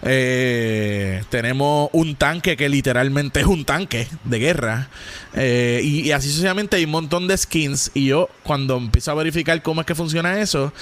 [0.04, 4.90] Eh, tenemos un tanque que literalmente es un tanque de guerra.
[5.34, 7.92] Eh, y, así sucesivamente hay un montón de skins.
[7.94, 10.74] Y yo, cuando empiezo a verificar cómo es que funciona eso,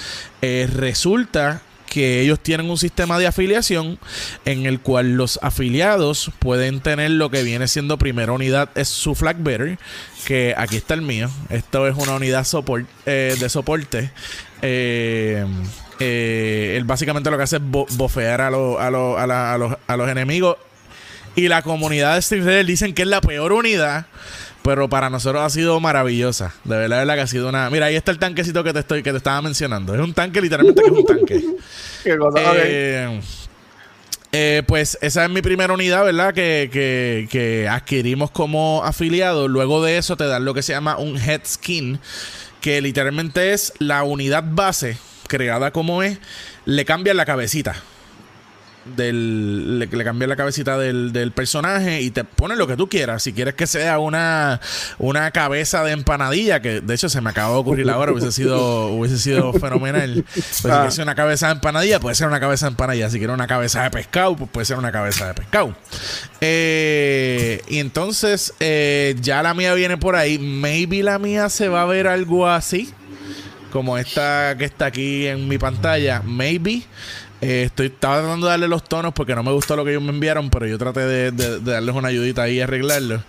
[0.42, 3.98] eh, resulta que ellos tienen un sistema de afiliación
[4.44, 9.14] en el cual los afiliados pueden tener lo que viene siendo primera unidad es su
[9.14, 9.78] flag bearer
[10.26, 12.44] que aquí está el mío esto es una unidad
[13.06, 14.10] eh, de soporte
[16.00, 19.54] eh, él básicamente lo que hace es bo- bofear a, los- a, los- a la-
[19.54, 20.56] a los, a los enemigos
[21.34, 24.06] y la comunidad de Fighter dicen que es la peor unidad
[24.62, 26.52] pero para nosotros ha sido maravillosa.
[26.64, 27.70] De verdad, de verdad que ha sido una.
[27.70, 29.94] Mira, ahí está el tanquecito que te estoy, que te estaba mencionando.
[29.94, 31.40] Es un tanque, literalmente que es un tanque.
[32.02, 32.56] Qué cosa, ok.
[32.58, 33.20] Eh,
[34.32, 36.34] eh, pues esa es mi primera unidad, ¿verdad?
[36.34, 39.46] Que, que, que adquirimos como afiliado.
[39.46, 42.00] Luego de eso te dan lo que se llama un head skin,
[42.60, 46.18] que literalmente es la unidad base, creada como es,
[46.64, 47.74] le cambian la cabecita.
[48.96, 52.88] Del, le, le cambian la cabecita del, del personaje y te ponen lo que tú
[52.88, 53.20] quieras.
[53.24, 54.60] Si quieres que sea una,
[54.98, 58.86] una cabeza de empanadilla, que de hecho se me acaba de ocurrir ahora, hubiese sido,
[58.86, 60.24] hubiese sido fenomenal.
[60.32, 60.74] Pues si Ah.
[60.76, 63.10] quieres ser una cabeza de empanadilla, puede ser una cabeza de empanadilla.
[63.10, 65.74] Si quieres una cabeza de pescado, pues puede ser una cabeza de pescado.
[66.40, 70.38] Eh, y entonces, eh, ya la mía viene por ahí.
[70.38, 72.94] Maybe la mía se va a ver algo así.
[73.76, 76.22] Como esta que está aquí en mi pantalla.
[76.24, 76.80] Maybe.
[77.42, 80.02] Eh, estoy, estaba tratando de darle los tonos porque no me gustó lo que ellos
[80.02, 83.22] me enviaron, pero yo traté de, de- darles una ayudita ahí y arreglarlo.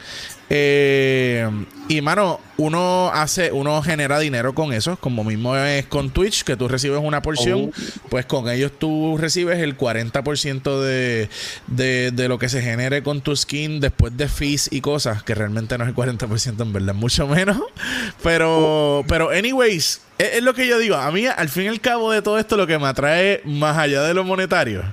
[0.49, 1.49] Eh,
[1.89, 6.55] y mano, uno hace, uno genera dinero con eso, como mismo es con Twitch, que
[6.55, 7.71] tú recibes una porción,
[8.09, 11.29] pues con ellos tú recibes el 40% de,
[11.67, 15.35] de, de lo que se genere con tu skin después de fees y cosas, que
[15.35, 17.57] realmente no es el 40% en verdad, mucho menos.
[18.23, 21.79] Pero, pero anyways, es, es lo que yo digo, a mí al fin y al
[21.79, 24.83] cabo de todo esto lo que me atrae más allá de lo monetario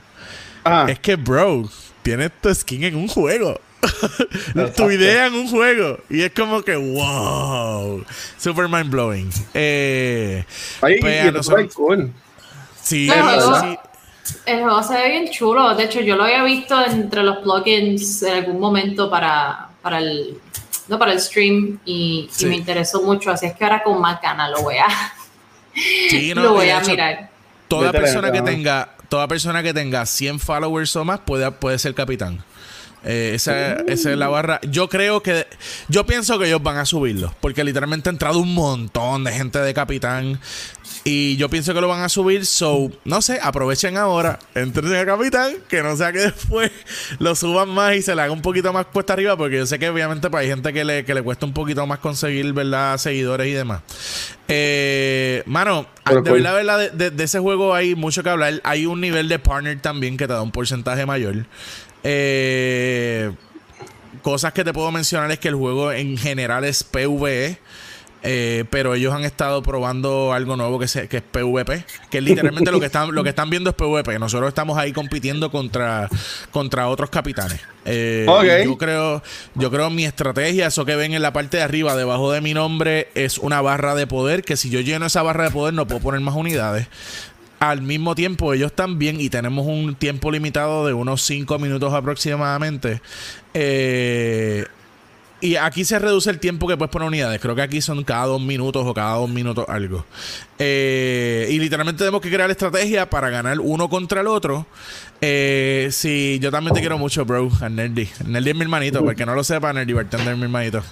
[0.63, 0.91] Ajá.
[0.91, 1.69] es que, bro,
[2.03, 3.61] tienes tu skin en un juego.
[4.77, 5.99] Tu idea en un juego.
[6.11, 8.05] Y es como que, wow.
[8.39, 9.31] Super mind blowing.
[9.55, 10.45] Eh,
[10.81, 12.13] Ahí, pues, nosotros- cool.
[12.83, 13.79] sí, sí,
[14.47, 15.75] El juego se ve bien chulo.
[15.75, 20.39] De hecho, yo lo había visto entre los plugins en algún momento para, para el
[20.87, 22.47] no para el stream y, y Sí.
[22.47, 23.31] me interesó mucho.
[23.31, 24.87] Así es que ahora con más ganas lo voy a,
[26.11, 27.31] sí, no, lo voy a hecho, mirar.
[27.69, 31.95] Toda persona que tenga, toda persona que tenga 100 followers o más puede, puede ser
[31.95, 32.45] capitán.
[33.05, 34.61] Eh, esa, esa es la barra.
[34.69, 35.47] Yo creo que.
[35.89, 37.35] Yo pienso que ellos van a subirlo.
[37.41, 40.41] Porque literalmente ha entrado un montón de gente de capitán.
[41.07, 42.47] Y yo pienso que lo van a subir.
[42.47, 44.39] So, no sé, aprovechen ahora.
[44.55, 45.53] Entren a capitán.
[45.69, 46.71] Que no sea que después
[47.19, 49.37] lo suban más y se le haga un poquito más cuesta arriba.
[49.37, 51.87] Porque yo sé que obviamente pues, hay gente que le, que le cuesta un poquito
[51.87, 52.97] más conseguir, ¿verdad?
[52.97, 53.83] Seguidores y demás.
[54.49, 58.61] Eh, mano, Pero de verdad, verdad, de, de- de ese juego hay mucho que hablar.
[58.65, 61.47] Hay un nivel de partner también que te da un porcentaje mayor.
[62.05, 63.33] Eh,
[64.23, 67.59] cosas que te puedo mencionar es que el juego en general es PvE.
[68.27, 72.25] eh, pero ellos han estado probando algo nuevo que, se, que es PvP, que es
[72.25, 74.19] literalmente lo que están lo que están viendo es PvP.
[74.19, 76.09] Nosotros estamos ahí compitiendo contra,
[76.51, 77.61] contra otros capitanes.
[77.85, 78.25] Eh.
[78.65, 79.23] Yo creo,
[79.55, 82.55] yo creo mi estrategia, eso que ven en la parte de arriba, debajo de mi
[82.55, 84.43] nombre, es una barra de poder.
[84.43, 86.87] Que si yo lleno esa barra de poder, no puedo poner más unidades.
[87.71, 93.01] Al mismo tiempo, ellos también, y tenemos un tiempo limitado de unos 5 minutos aproximadamente.
[93.55, 94.67] Eh,
[95.45, 97.39] y aquí se reduce el tiempo que puedes poner unidades.
[97.39, 100.07] Creo que aquí son cada dos minutos o cada dos minutos algo.
[100.59, 104.67] Eh, y literalmente tenemos que crear estrategia para ganar uno contra el otro.
[105.21, 107.51] Eh, sí, yo también te quiero mucho, bro.
[107.61, 108.09] A Nerdy.
[108.27, 109.01] Nerdy es mi hermanito.
[109.01, 110.83] Para el que no lo sepa, Nerdy Bartender es mi hermanito.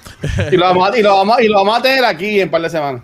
[0.51, 2.61] Y lo, vamos y, lo vamos, y lo vamos a tener aquí en un par
[2.61, 3.03] de semanas.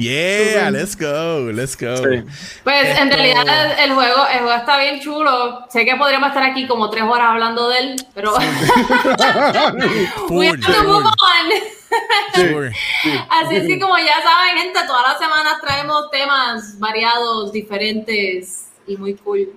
[0.00, 1.96] Yeah, let's go, let's go.
[1.98, 2.22] Sí.
[2.64, 5.66] Pues en Esto- realidad el juego, el juego está bien chulo.
[5.68, 8.32] Sé que podríamos estar aquí como tres horas hablando de él, pero
[10.30, 11.12] we have to move on.
[12.36, 12.72] Sure.
[13.28, 18.96] Así es que como ya saben, gente, todas las semanas traemos temas variados, diferentes y
[18.96, 19.48] muy cool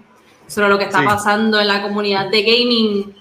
[0.48, 1.06] sobre lo que está Sí.
[1.06, 3.16] pasando en la comunidad de gaming.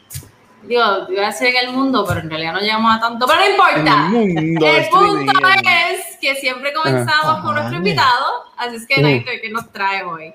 [0.64, 3.26] Digo, iba a decir en el mundo, pero en realidad no llegamos a tanto.
[3.26, 4.06] Pero no importa.
[4.06, 8.26] En el mundo El punto es que siempre comenzamos con nuestro invitado.
[8.56, 9.02] Así es que.
[9.02, 10.32] Naito, ¿qué nos trae hoy?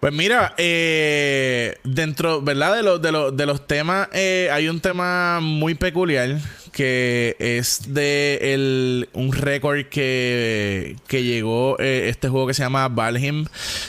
[0.00, 2.76] Pues mira, eh, dentro, ¿verdad?
[2.76, 6.38] De, los de, los de los temas, eh, hay un tema muy peculiar
[6.72, 12.88] que es de el, un récord que, que llegó eh, este juego que se llama
[12.88, 13.44] Valheim.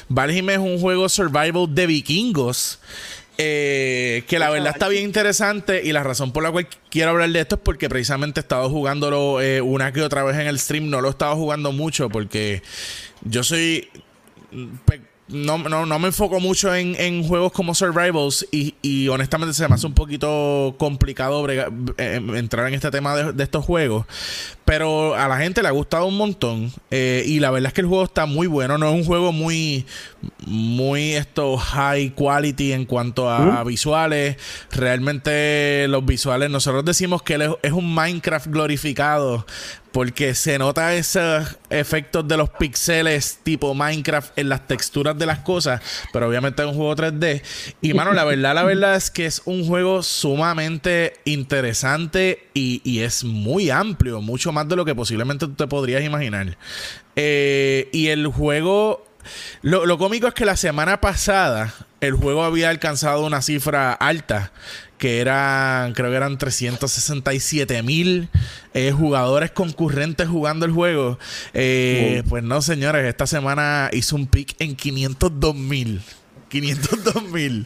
[0.10, 2.80] Valheim es un juego survival de vikingos.
[3.44, 7.30] Eh, que la verdad está bien interesante y la razón por la cual quiero hablar
[7.32, 10.60] de esto es porque precisamente he estado jugándolo eh, una que otra vez en el
[10.60, 10.90] stream.
[10.92, 12.62] No lo he estado jugando mucho porque
[13.24, 13.90] yo soy
[14.86, 19.54] pe- no, no, no me enfoco mucho en, en juegos como Survivals y, y honestamente
[19.54, 23.64] se me hace un poquito complicado brega- eh, entrar en este tema de, de estos
[23.66, 24.06] juegos.
[24.66, 26.72] Pero a la gente le ha gustado un montón.
[26.92, 28.78] y la verdad es que el juego está muy bueno.
[28.78, 29.86] No es un juego muy,
[30.46, 34.38] muy esto high quality en cuanto a, visuales.
[34.72, 39.46] Realmente los visuales, nosotros decimos que él es, es un Minecraft glorificado.
[39.92, 45.40] Porque se nota esos efectos de los pixeles tipo Minecraft en las texturas de las
[45.40, 45.82] cosas.
[46.14, 47.42] Pero obviamente es un juego 3D.
[47.82, 53.00] Y mano, la verdad, la verdad es que es un juego sumamente interesante y, y
[53.00, 54.22] es muy amplio.
[54.22, 56.58] Mucho más de lo que posiblemente tú te podrías imaginar.
[57.16, 59.06] Eh, y el juego.
[59.62, 64.52] Lo, lo cómico es que la semana pasada el juego había alcanzado una cifra alta,
[64.98, 68.30] que eran, creo que eran 367 mil
[68.74, 71.20] eh, jugadores concurrentes jugando el juego.
[71.54, 76.02] Eh, Pues no, señores, esta semana hizo un pick en 502 mil.
[76.52, 77.66] 502 mil.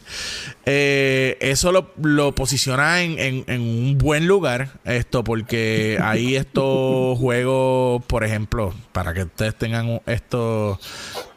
[0.64, 4.70] Eh, eso lo, lo posiciona en, en- en un buen lugar.
[4.84, 10.80] Esto, porque ahí estos juegos, por ejemplo, para que ustedes tengan esto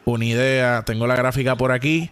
[0.04, 2.10] una idea, tengo la gráfica por aquí.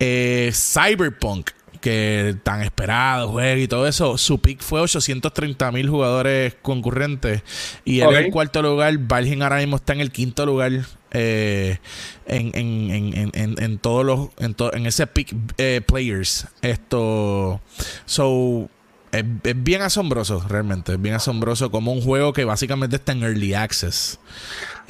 [0.00, 1.50] Eh, Cyberpunk,
[1.80, 7.42] que tan esperado juego y todo eso, su pick fue 830 mil jugadores concurrentes.
[7.84, 10.72] Y él en el cuarto lugar, Valheim ahora mismo está en el quinto lugar.
[11.12, 11.78] Eh,
[12.26, 16.46] en, en, en, en, en, en todos los en, to- en ese pick eh, players
[16.62, 17.60] esto
[18.04, 18.68] so
[19.12, 23.22] es, es bien asombroso realmente es bien asombroso como un juego que básicamente está en
[23.22, 24.18] early access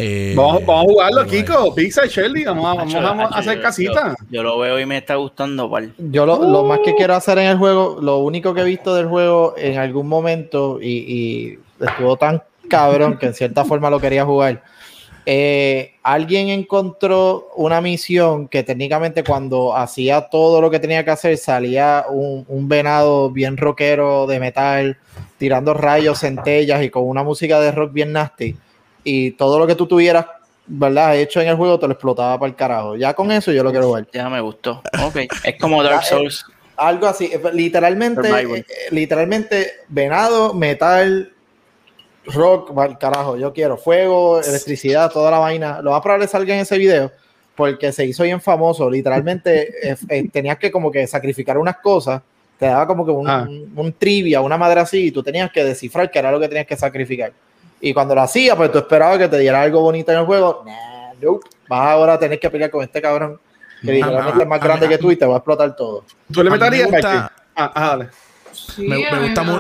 [0.01, 1.75] Eh, Vamos, vamos a jugarlo, Kiko.
[1.75, 2.45] Pizza y Shelly.
[2.45, 4.15] Vamos a, vamos Hacho, a hacer casita.
[4.21, 5.93] Yo, yo lo veo y me está gustando, pal.
[5.99, 8.95] Yo lo, lo más que quiero hacer en el juego, lo único que he visto
[8.95, 13.99] del juego en algún momento y, y estuvo tan cabrón que en cierta forma lo
[13.99, 14.63] quería jugar.
[15.31, 21.37] Eh, alguien encontró una misión que técnicamente cuando hacía todo lo que tenía que hacer
[21.37, 24.97] salía un, un venado bien rockero de metal
[25.37, 28.57] tirando rayos, centellas y con una música de rock bien nasty
[29.05, 30.25] y todo lo que tú tuvieras
[30.67, 31.15] ¿verdad?
[31.19, 32.97] hecho en el juego te lo explotaba para el carajo.
[32.97, 34.07] Ya con eso yo lo quiero jugar.
[34.11, 34.83] Ya me gustó.
[35.05, 35.17] Ok.
[35.45, 36.47] Es como Dark Souls.
[36.75, 41.35] Algo así, eh, literalmente, eh, literalmente, venado, metal,
[42.35, 45.81] rock, va al carajo, yo quiero fuego, electricidad, toda la vaina.
[45.83, 47.11] Lo más probable salga en ese video
[47.55, 48.89] porque se hizo bien famoso.
[48.91, 52.23] Literalmente eh, eh, tenías que como que sacrificar unas cosas,
[52.59, 53.47] te daba como que un, Ah.
[53.49, 56.49] un- un trivia, una madre así, y tú tenías que descifrar qué era lo que
[56.49, 57.33] tenías que sacrificar.
[57.81, 60.65] Y cuando lo hacía, pues tú esperabas que te diera algo bonito en el juego.
[60.67, 61.47] Nah, nope.
[61.69, 63.39] Vas ahora a tener que pelear con este cabrón
[63.83, 66.03] que literalmente es más a- grande que tú y te va a explotar todo.
[66.33, 67.29] ¿Tú le me meterías, gusta- Mikey?
[67.55, 68.09] Ah, ah, dale.
[68.53, 69.59] Sí, Me- me gusta me- mu-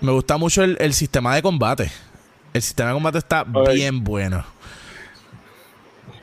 [0.00, 1.90] Me gusta mucho el, el sistema de combate.
[2.54, 4.44] El sistema de combate está bien bueno.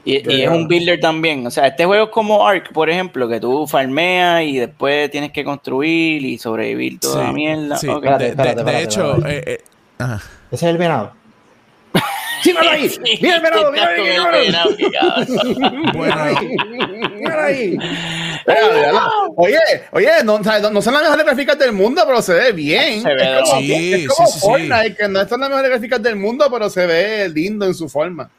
[0.05, 1.45] Y, y es un builder también.
[1.45, 5.31] O sea, este juego es como Ark, por ejemplo, que tú farmeas y después tienes
[5.31, 7.77] que construir y sobrevivir toda la mierda.
[7.77, 7.87] sí.
[7.87, 8.05] Ok.
[8.05, 9.61] Espérate, De, de- de espérate, hecho, eh, eh,
[9.99, 10.15] ajá.
[10.51, 11.13] Ese es el venado.
[12.41, 12.89] ¡Sí, míralo ahí!
[13.21, 13.71] ¡Mira el venado!
[13.71, 13.87] ¡Mira
[17.45, 17.77] ahí!
[17.77, 18.28] Estás con
[19.35, 19.57] Oye,
[19.91, 23.01] oye, no, o sea, no- son las mejores gráficas del mundo, pero se ve bien.
[23.01, 24.45] Se ve es como, Sí, es como sí, sí, sí.
[24.47, 27.87] Fortnite, que no son las mejores gráficas del mundo, pero se ve lindo en su
[27.87, 28.29] forma.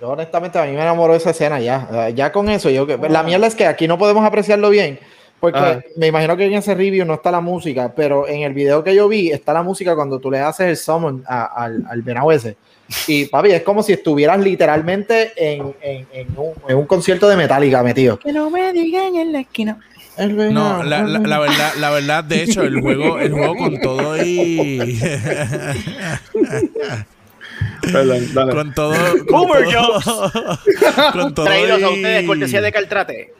[0.00, 1.88] Yo honestamente a mí me enamoró esa escena ya.
[1.90, 4.98] Ah, Ya con eso, yo que la mierda es que aquí no podemos apreciarlo bien.
[5.42, 5.82] Porque Ajá.
[5.96, 8.94] me imagino que en ese review no está la música, pero en el video que
[8.94, 12.30] yo vi está la música cuando tú le haces el summon a- al, al venado
[12.30, 12.56] ese.
[13.08, 17.34] Y papi, es como si estuvieras literalmente en, en- en un, en un concierto de
[17.34, 18.20] Metallica metido.
[18.20, 19.80] Que no me digan en la esquina.
[20.16, 23.80] El no, la, la- la verdad, la verdad, de hecho, el juego, el juego con
[23.80, 25.00] todo y
[27.92, 28.52] Perdón, dale.
[28.52, 28.94] con todo,
[29.28, 30.00] con Boomer todo,
[31.12, 33.32] con todo Traídos a ustedes, cortesía de Caltrate.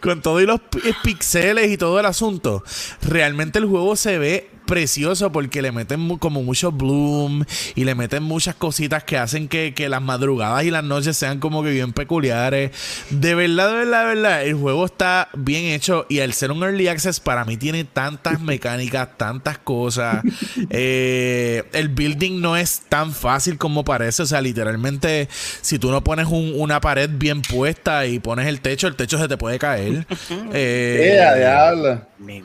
[0.00, 2.64] Con todo y los pi- pixeles y todo el asunto,
[3.02, 8.22] realmente el juego se ve precioso porque le meten como mucho bloom y le meten
[8.22, 11.92] muchas cositas que hacen que, que las madrugadas y las noches sean como que bien
[11.92, 12.72] peculiares.
[13.10, 16.62] De verdad, de verdad, de verdad, el juego está bien hecho y al ser un
[16.62, 20.22] early access para mí tiene tantas mecánicas, tantas cosas.
[20.70, 25.28] Eh, el building no es tan fácil como parece, o sea, literalmente
[25.62, 29.18] si tú no pones un- una pared bien puesta y pones el techo, el techo
[29.18, 30.06] se te puede caer.
[30.52, 31.34] Eh, Yeah.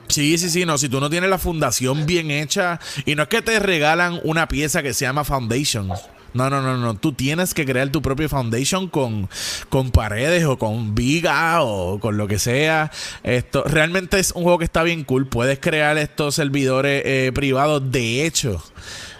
[0.08, 3.30] Sí, sí, sí, no, si tú no tienes la fundación bien hecha y no es
[3.30, 5.90] que te regalan una pieza que se llama foundation.
[6.34, 9.30] No, no, no, no, tú tienes que crear tu propio foundation con,
[9.70, 12.90] con paredes o con viga o con lo que sea.
[13.24, 15.28] Esto realmente es un juego que está bien cool.
[15.28, 17.92] Puedes crear estos servidores eh, privados.
[17.92, 18.64] De hecho,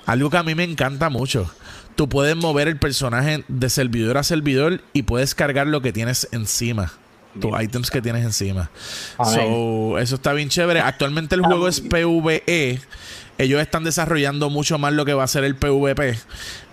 [0.06, 1.52] algo que a mí me encanta mucho.
[1.96, 6.30] tú puedes mover el personaje de servidor a servidor y puedes cargar lo que tienes
[6.32, 6.94] encima.
[7.40, 8.70] Tus items que tienes encima.
[9.24, 10.82] So, eso está bien chévere.
[10.82, 12.80] Actualmente el juego es PvE.
[13.38, 16.18] Ellos están desarrollando mucho más lo que va a ser el PvP.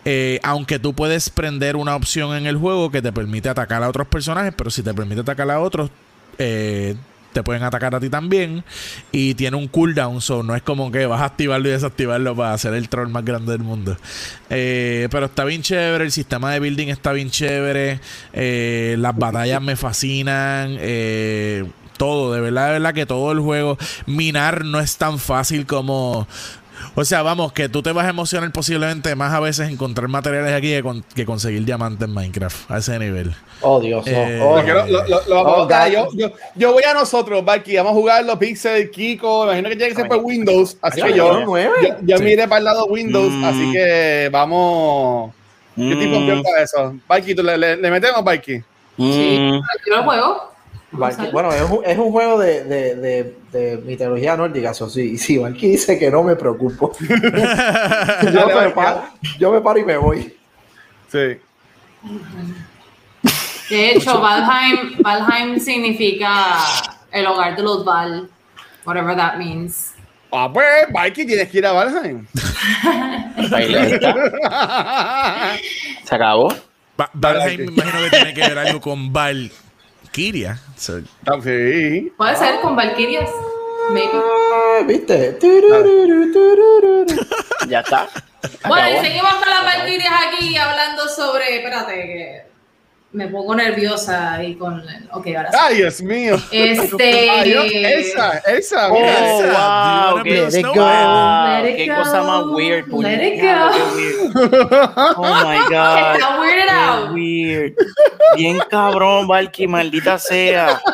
[0.05, 3.89] Eh, aunque tú puedes prender una opción en el juego que te permite atacar a
[3.89, 5.91] otros personajes, pero si te permite atacar a otros,
[6.39, 6.97] eh,
[7.33, 8.65] te pueden atacar a ti también.
[9.13, 12.53] Y tiene un cooldown, so no es como que vas a activarlo y desactivarlo para
[12.53, 13.97] hacer el troll más grande del mundo.
[14.51, 18.01] Eh, pero está bien chévere, el sistema de building está bien chévere.
[18.33, 20.77] eh, las batallas me fascinan.
[20.81, 21.65] eh,
[21.99, 23.77] todo, de verdad, de verdad que todo el juego.
[24.07, 26.27] Minar no es tan fácil como.
[26.95, 30.53] O sea, vamos, que tú te vas a emocionar posiblemente más a veces encontrar materiales
[30.53, 33.35] aquí que, con- que conseguir diamantes en Minecraft a ese nivel.
[33.61, 34.05] Oh, Dios.
[34.07, 37.77] oh, Eh, oh, lo, lo- lo- Oh, yo, yo, yo voy a nosotros, Valky.
[37.77, 39.45] Vamos a jugarlo, Pixel, Kiko.
[39.45, 40.77] Imagino que tiene que ser por Windows.
[40.83, 42.23] Así Ay, que yo, yo, yo Sí.
[42.25, 43.33] miré para el lado Windows.
[43.33, 43.45] Mm.
[43.45, 45.33] Así que vamos.
[45.77, 46.95] Yo estoy Mm, para eso.
[47.07, 48.63] Valky, ¿tú le, le, le metemos, Valky?
[48.97, 49.53] mm.
[49.87, 50.53] Yo lo juego.
[50.93, 55.19] Valky- bueno, es un, es un juego de, de, de, de mitología nórdica, eso sí.
[55.19, 56.93] Si Valky dice que no me preocupo.
[57.01, 57.17] yo,
[58.31, 59.05] Dale, me paro,
[59.39, 60.35] yo me paro y me voy.
[61.13, 61.39] Sí.
[63.69, 66.55] De hecho, Valheim, Valheim significa
[67.13, 68.29] el hogar de los Val.
[68.87, 69.93] Whatever that means.
[70.33, 72.27] Ah, pues, Valky, tienes que ir a Valheim.
[73.53, 74.15] Ahí está.
[76.05, 76.49] Se acabó.
[76.99, 79.13] Va- Valheim me imagino que tiene que ver algo con
[80.19, 80.59] Valkyria.
[80.77, 80.99] So,
[81.45, 82.13] sí.
[82.17, 83.31] Puede ser con Valkyrias.
[83.33, 85.39] Ah, ¿Viste?
[87.69, 88.09] Ya está.
[88.67, 89.05] Bueno, y Acabó.
[89.05, 91.59] seguimos con las Valkyrias aquí hablando sobre.
[91.59, 92.48] Espérate, que
[93.11, 94.85] me pongo nerviosa y con.
[95.13, 95.59] Ok, ahora sí.
[95.61, 96.37] Ay, Dios mío.
[96.53, 99.05] Este- Ay, Dios, Elsa, Elsa, Oh, you
[99.53, 100.53] wow, a Let it?
[100.53, 101.95] Let it qué go.
[101.97, 102.87] cosa más weird.
[102.93, 103.71] Let it go.
[105.17, 106.17] Oh my god.
[106.17, 107.13] Está weirded out.
[107.15, 107.75] weird.
[108.37, 110.81] Bien cabrón, Valky, maldita sea.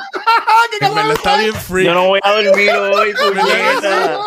[1.12, 1.84] Está bien free.
[1.84, 4.18] Yo no voy a dormir hoy, puñeta.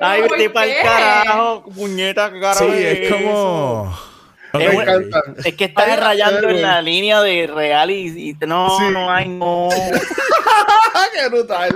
[0.00, 2.64] Ay, ¿Por vete para el carajo, puñeta, carajo.
[2.72, 4.09] Sí, es como.
[4.52, 5.22] Es encanta.
[5.44, 8.84] Es que estás Ay, rayando ay, en la línea de real y, y no, Sí.
[8.90, 9.68] no hay, no.
[11.12, 11.74] Qué brutal.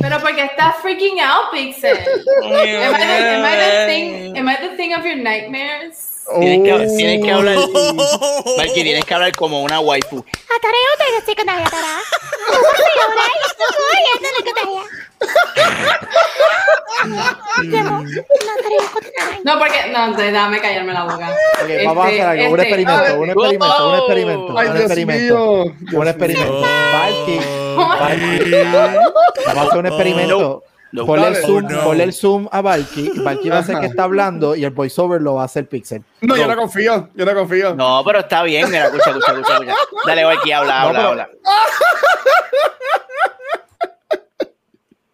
[0.00, 1.96] Pero porque está freaking out, Pixel.
[1.96, 6.10] Am I, the, am, I the thing, am I the thing of your nightmares?
[6.40, 6.96] Tienes que, Oh.
[6.96, 7.56] tienes que hablar.
[8.56, 10.24] Valky, tienes que hablar como una waifu.
[19.44, 19.90] No, porque.
[19.92, 21.30] No, déjame callarme la boca.
[21.62, 22.42] Okay, vamos a hacer este, algo.
[22.42, 24.46] Este, un experimento, un experimento, un experimento.
[24.46, 25.64] un experimento.
[25.92, 26.54] un experimento.
[26.54, 27.88] Un
[29.46, 30.64] Vamos a hacer un experimento.
[30.96, 31.92] Oh, ponle, el zoom, no.
[31.92, 33.10] el zoom, a Valky.
[33.16, 36.04] Valky va a ser que está hablando y el voiceover lo va a hacer Pixel.
[36.20, 37.08] No, yo no confío.
[37.14, 37.74] Yo no confío.
[37.74, 38.70] No, pero está bien.
[38.70, 39.74] Mira, escucha, escucha, escucha.
[40.06, 41.28] Dale, Valky, habla, habla, habla.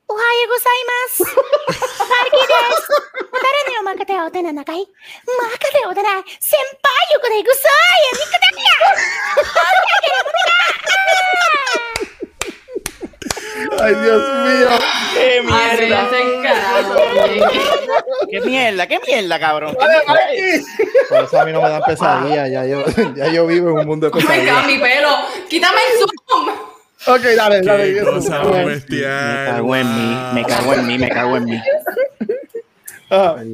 [0.09, 1.23] おはようございます。
[1.25, 2.87] マルキです。
[3.33, 6.09] 誰におまかておてななかいまかておてな
[6.39, 8.65] 先輩よくでぐさいやみくだや
[13.81, 14.69] Ay, Dios mío.
[15.13, 16.01] ¡Qué Ay, me mierda!
[16.03, 16.95] hace carajo.
[18.29, 19.75] ¡Qué mierda, qué mierda, cabrón!
[19.79, 20.65] Dale, Valky.
[21.09, 22.49] Por eso a mí no me dan pesadillas.
[22.51, 22.83] Ya yo,
[23.15, 24.65] ya yo vivo en un mundo de Oh my god, pesadillas.
[24.67, 25.09] mi pelo.
[25.49, 26.49] Quítame el zoom.
[27.06, 27.94] Ok, dale, dale.
[27.94, 31.62] Qué cosa más Me cago en mí, me cago en mí, me cago en mí.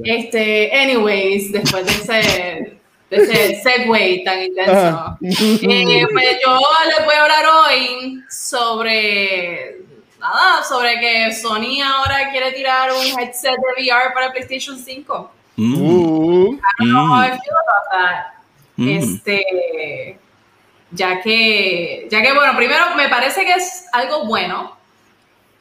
[0.05, 2.79] Este, anyways, después de ese,
[3.09, 9.77] de ese segue tan intenso, eh, pues yo les voy a hablar hoy sobre
[10.21, 15.31] nada, sobre que Sony ahora quiere tirar un headset de VR para PlayStation 5.
[15.57, 18.37] Mm, uh, I don't know how I feel about that.
[18.77, 18.89] mm.
[18.89, 20.19] Este,
[20.91, 24.77] ya que, ya que, bueno, primero me parece que es algo bueno,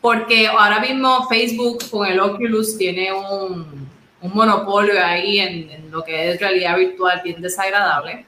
[0.01, 3.85] porque ahora mismo Facebook con el Oculus tiene un,
[4.21, 8.25] monopolio ahí en, lo que es realidad virtual bien desagradable.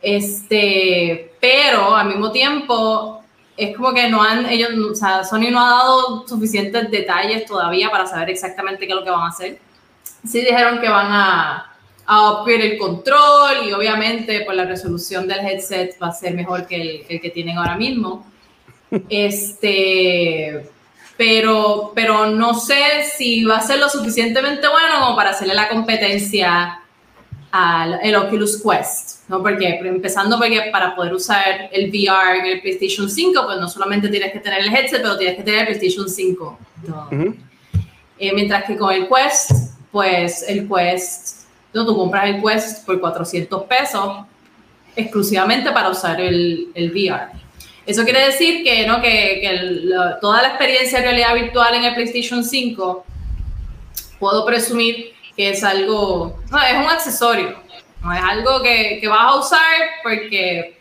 [0.00, 3.22] Este, pero al mismo tiempo
[3.56, 8.30] es como que no han, ellos, Sony no ha dado suficientes detalles todavía para saber
[8.30, 9.58] exactamente qué es lo que van a hacer.
[10.26, 11.69] Sí dijeron que van a,
[12.12, 16.66] a upgrade el control y obviamente pues la resolución del headset va a ser mejor
[16.66, 18.26] que el que, el que tienen ahora mismo.
[19.08, 20.68] Este,
[21.16, 25.68] pero, pero no sé si va a ser lo suficientemente bueno como para hacerle la
[25.68, 26.80] competencia
[27.52, 29.40] al el Oculus Quest, ¿no?
[29.40, 34.08] Porque empezando porque para poder usar el VR en el PlayStation 5, pues no solamente
[34.08, 36.58] tienes que tener el headset, pero tienes que tener el PlayStation 5.
[36.88, 37.08] ¿no?
[37.12, 37.36] ujú.
[38.18, 39.52] Eh, mientras que con el Quest,
[39.92, 41.39] pues el Quest
[41.72, 44.26] Entonces tú compras el Quest por 400 pesos
[44.96, 47.28] exclusivamente para usar el, el VR.
[47.86, 49.00] Eso quiere decir que, ¿no?
[49.00, 53.04] que, que el- la- toda la experiencia de realidad virtual en el PlayStation 5
[54.18, 57.56] puedo presumir que es algo, no, es un accesorio,
[58.02, 59.60] no es algo que, que vas a usar
[60.02, 60.78] porque,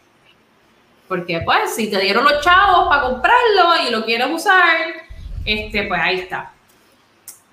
[1.07, 4.75] porque pues si te dieron los chavos para comprarlo y lo quieres usar,
[5.45, 6.51] este, pues ahí está.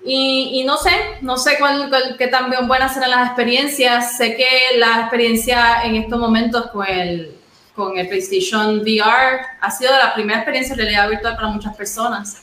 [0.09, 0.91] Y, y no sé,
[1.21, 4.15] no sé cuál, cuál- qué tan bien buenas serán las experiencias.
[4.17, 7.35] Sé que la experiencia en estos momentos con el,
[7.75, 12.41] con el PlayStation VR ha sido la primera experiencia de realidad virtual para muchas personas.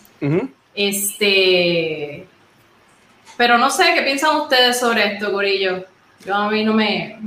[0.75, 2.27] Este,
[3.37, 5.85] pero no sé qué piensan ustedes sobre esto, Corillo.
[6.25, 7.19] Yo a mí no me.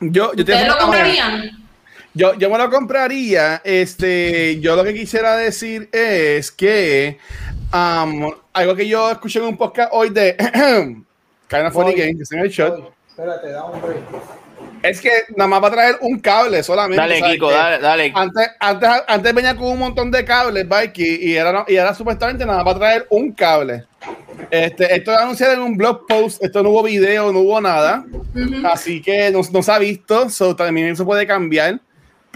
[0.00, 1.50] Yo, yo te ¿Ustedes lo comprarían?
[2.14, 3.60] Yo, yo me lo compraría.
[3.64, 7.18] Este, yo lo que quisiera decir es que
[7.72, 10.36] um, algo que yo escuché en un podcast hoy de
[11.48, 11.94] Kind of Funny.
[11.94, 13.98] Game, que está en el shot, Espérate, da un break.
[14.82, 17.00] es que nada más va a traer un cable solamente.
[17.00, 17.34] Dale, ¿sabes?
[17.34, 18.12] Kiko, dale, dale.
[18.14, 22.46] Antes, antes, antes venía con un montón de cables, Mikey, y era, y era supuestamente
[22.46, 23.86] nada más va a traer un cable.
[24.50, 28.04] Este, esto es anunciado en un blog post, esto no hubo video, no hubo nada.
[28.64, 31.80] Así que no, no se ha visto, so, también eso puede cambiar.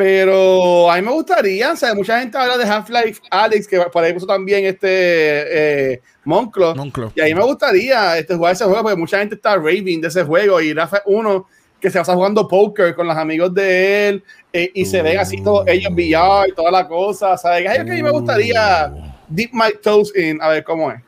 [0.02, 4.02] Pero a mí me gustaría, o sea, mucha gente habla de Half-Life Alex, que por
[4.02, 6.74] ahí puso también este eh, Monclo.
[6.74, 7.12] Monclo.
[7.14, 10.24] Y ahí me gustaría este, jugar ese juego, porque mucha gente está raving de ese
[10.24, 10.60] juego.
[10.60, 11.46] Y Rafa uno
[11.78, 15.40] que se pasa jugando póker con los amigos de él, eh, y se ven así
[15.40, 17.38] todos ellos VR y toda la cosa.
[17.38, 17.68] ¿sabes?
[17.68, 18.92] Algo que a mí me gustaría
[19.28, 21.00] dip my toes in, a ver cómo es.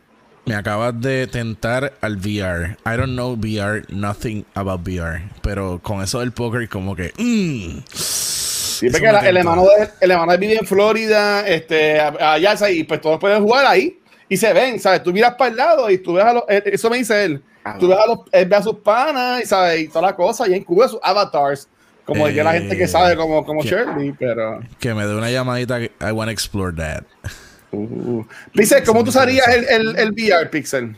[0.46, 2.76] Me acabas de tentar al VR.
[2.86, 5.20] I don't know VR, nothing about VR.
[5.42, 7.12] Pero con eso del póker, como que.
[7.18, 7.80] mm,
[8.74, 12.84] Sí, porque la- el hermano de el hermano de vive en Florida, este, allá, y
[12.84, 13.98] pues todos pueden jugar ahí
[14.28, 15.02] y se ven, ¿sabes?
[15.02, 17.42] Tú miras para el lado y tú ves a los, eh, eso me dice él,
[17.78, 19.80] tú ves a los, él ve a sus panas y, ¿sabes?
[19.80, 21.68] Y toda la cosa, y encubre sus avatars,
[22.04, 23.68] como diría la gente que sabe, como, como ¿qué?
[23.70, 24.60] Shirley, pero...
[24.78, 25.80] Que me dé una llamadita.
[25.80, 27.04] I want to explore that.
[27.72, 28.22] Uh.
[28.52, 30.96] Pixel, ¿cómo tú usarías el, el, el VR, Pixel?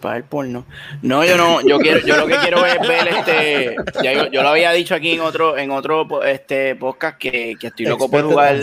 [0.00, 0.64] Para el porno.
[1.02, 3.76] No, yo no, yo quiero, yo lo que quiero es ver este.
[4.02, 7.68] Ya yo, yo lo había dicho aquí en otro, en otro este podcast que, que
[7.68, 8.58] estoy loco por jugar.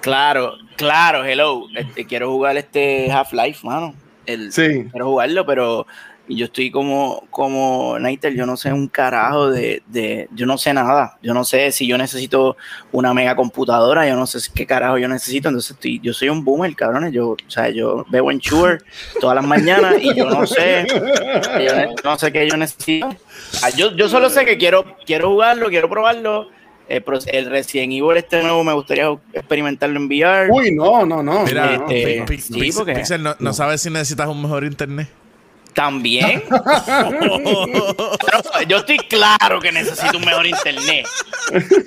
[0.00, 1.64] Claro, claro, hello.
[1.74, 3.94] Este, quiero jugar este Half-Life, mano.
[4.26, 4.84] El, Sí.
[4.90, 5.86] Quiero jugarlo, pero
[6.28, 10.72] yo estoy como, como Nighter, yo no sé un carajo de, de, yo no sé
[10.74, 11.18] nada.
[11.22, 12.56] Yo no sé si yo necesito
[12.92, 15.48] una mega computadora, yo no sé qué carajo yo necesito.
[15.48, 17.12] Entonces estoy, yo soy un boomer, cabrones.
[17.12, 18.78] Yo, o sea, yo veo en Shure
[19.20, 23.08] todas las mañanas y yo no sé, yo no sé qué yo necesito.
[23.62, 26.48] Ah, Yo, yo solo sé que quiero, quiero jugarlo, quiero probarlo.
[26.88, 30.48] El, el Resident Evil este nuevo me gustaría experimentarlo en VR.
[30.50, 31.44] Uy, no, no, no.
[31.44, 31.90] Mira, no, no.
[31.90, 35.06] este, sí, Pixel, porque- Pixel, no, no sabes si necesitas un mejor internet.
[35.74, 36.42] También.
[36.48, 37.38] Pero
[38.68, 41.06] yo estoy claro que necesito un mejor internet.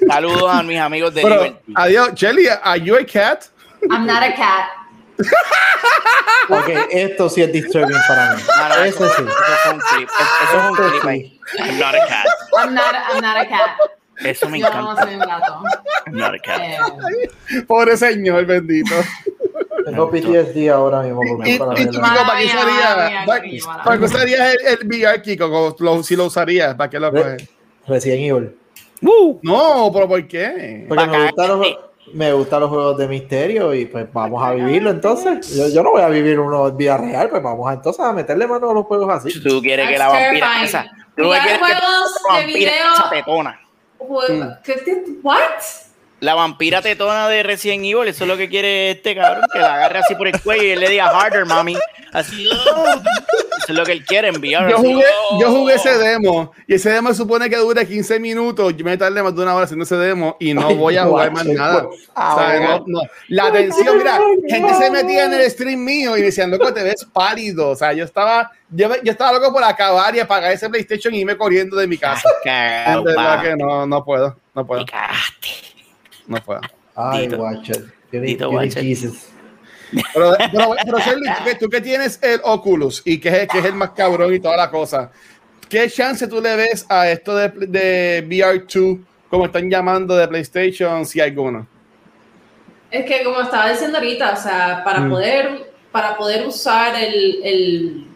[0.08, 1.74] Saludos a mis amigos de Pero, Liberty.
[1.76, 3.46] adiós, Shelly, ¿are you a cat?
[3.90, 4.66] I'm not a cat.
[6.50, 8.42] Ok, esto sí es disturbing para mí.
[8.58, 9.24] No, no, Eso eso, sí.
[9.24, 10.10] eso fue un clip.
[10.10, 11.40] Eso es un clip ahí.
[11.60, 12.26] I'm not a cat.
[12.58, 13.78] I'm not, I'm not a cat.
[14.20, 15.04] Eso me Yo no encanta.
[15.04, 15.64] soy un gato.
[16.08, 16.60] I'm not a cat.
[16.62, 18.94] Eh, Pobre señor, bendito.
[19.86, 21.92] Tengo PTSD ahora mismo por Y, mi para y verlo.
[21.92, 22.96] Kiko, ¿para qué usarías?
[22.96, 24.08] mala mía, ¿Para, Kiko, mala para qué mía.
[24.16, 25.76] usarías el, el VR, Kiko?
[25.80, 27.50] Lo- si lo usarías, ¿para qué lo coges?
[27.88, 28.56] Resident Evil.
[29.02, 29.40] Woo.
[29.42, 30.86] No, pero ¿por qué?
[30.88, 31.68] Porque me gustan, los,
[32.14, 35.56] me gustan los juegos de misterio y pues vamos a vivirlo entonces.
[35.56, 38.14] Yo, yo no voy a vivir uno en vida real, pues vamos a, entonces a
[38.14, 39.42] meterle mano a los juegos así.
[39.42, 40.66] Tú quieres que That's la vampira terrifying.
[40.66, 40.84] esa.
[41.16, 41.82] Tú quieres que juegos
[42.30, 43.60] la de vampira video- esa tetona.
[43.98, 45.40] jue- ¿qué- qué- What?
[46.22, 49.74] La vampira tetona de Resident Evil, eso es lo que quiere este cabrón, que la
[49.74, 51.76] agarre así por el cuello y él le diga harder, mami.
[52.14, 52.86] Así, oh.
[52.94, 54.70] eso es lo que él quiere enviar.
[54.70, 55.42] Yo así, jugué, oh.
[55.42, 58.78] yo jugué ese demo y ese demo supone que dura 15 minutos.
[58.78, 61.06] Yo me tardé más de una hora haciendo ese demo y no Ay, voy a
[61.06, 61.84] jugar más nada.
[61.84, 62.84] por O sea, no, favor.
[62.86, 63.02] no.
[63.30, 66.84] La atención, mira, gente se metía en el stream mío y me decían, loco, te
[66.84, 67.70] ves pálido.
[67.70, 71.22] O sea, yo estaba, yo, yo estaba loco por acabar y apagar ese PlayStation y
[71.22, 72.30] irme corriendo de mi casa.
[72.44, 73.42] Cagao, De verdad pa.
[73.42, 75.71] que no, no puedo, no puedo, cagaste.
[76.28, 76.62] No puedo.
[76.96, 77.28] Ay.
[78.72, 79.28] Jesus.
[80.14, 83.60] Pero, pero, pero Shirley, tú que, tú que tienes el Oculus y que es, que
[83.60, 85.12] es el más cabrón y toda la cosa,
[85.68, 89.00] ¿qué chance tú le ves a esto de, de VR2,
[89.30, 91.68] como están llamando de PlayStation, si hay alguno?
[92.90, 95.10] Es que como estaba diciendo ahorita, o sea, para Mm.
[95.10, 98.08] poder, para poder usar el, el-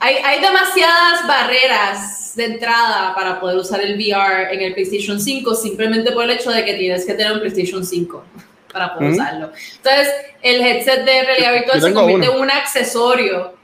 [0.00, 5.54] hay, hay demasiadas barreras de entrada para poder usar el VR en el PlayStation 5,
[5.54, 8.24] simplemente por el hecho de que tienes que tener un PlayStation 5
[8.72, 9.52] para poder usarlo.
[9.76, 10.08] Entonces,
[10.42, 12.36] el headset de realidad virtual se convierte uno.
[12.36, 13.54] en un accesorio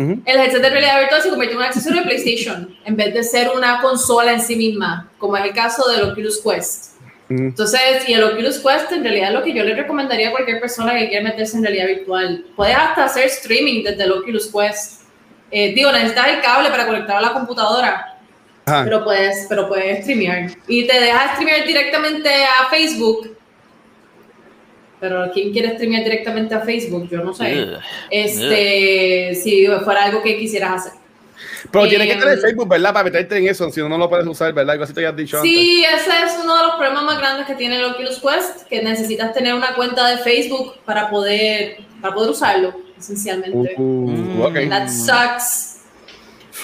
[0.00, 3.22] el headset de realidad virtual se convierte en un accesorio de PlayStation en vez de
[3.22, 6.94] ser una consola en sí misma, como es el caso del Oculus Quest.
[7.28, 10.58] Entonces, y el Oculus Quest en realidad es lo que yo le recomendaría a cualquier
[10.58, 12.44] persona que quiera meterse en realidad virtual.
[12.56, 15.02] Puedes hasta hacer streaming desde el Oculus Quest.
[15.50, 18.09] Eh, digo, necesitas el cable para conectar a la computadora,
[18.70, 18.84] Ajá.
[18.84, 20.50] pero puedes, pero puedes streamear.
[20.66, 23.36] Y te deja streamear directamente a Facebook.
[25.00, 27.08] Pero ¿quién quiere streamear directamente a Facebook?
[27.08, 27.68] Yo no sé.
[28.10, 31.00] Este, si fuera algo que quisieras hacer.
[31.70, 32.92] Pero tienes que tener Facebook, ¿verdad?
[32.92, 34.72] Para meterte en eso, si no, no lo puedes usar, ¿verdad?
[34.72, 35.50] Algo así te habías dicho antes.
[35.50, 38.82] Sí, ese es uno de los problemas más grandes que tiene el Oculus Quest, que
[38.82, 43.74] necesitas tener una cuenta de Facebook para poder, para poder usarlo, esencialmente.
[43.78, 44.68] Uh.
[44.68, 45.69] That sucks.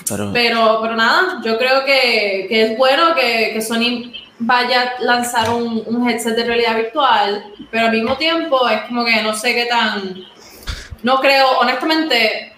[0.09, 5.03] Pero, Pero, pero nada, yo creo que, que es bueno que, que Sony vaya a
[5.03, 9.33] lanzar un, un headset de realidad virtual, pero al mismo tiempo es como que no
[9.35, 10.15] sé qué tan...
[11.03, 12.53] No creo, honestamente,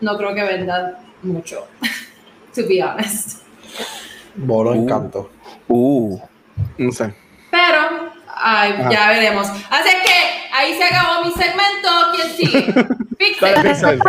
[0.00, 1.66] no creo que venda mucho,
[2.54, 3.42] to be honest.
[4.34, 4.74] Bolo Uh.
[4.74, 5.30] encanto.
[5.68, 6.18] uh,
[6.78, 7.14] No sé.
[7.50, 9.46] Pero, ay, ya veremos.
[9.70, 11.88] Así es que ahí se acabó mi segmento.
[12.14, 12.74] ¿Quién sigue?
[13.40, 14.00] Dale, Pixel.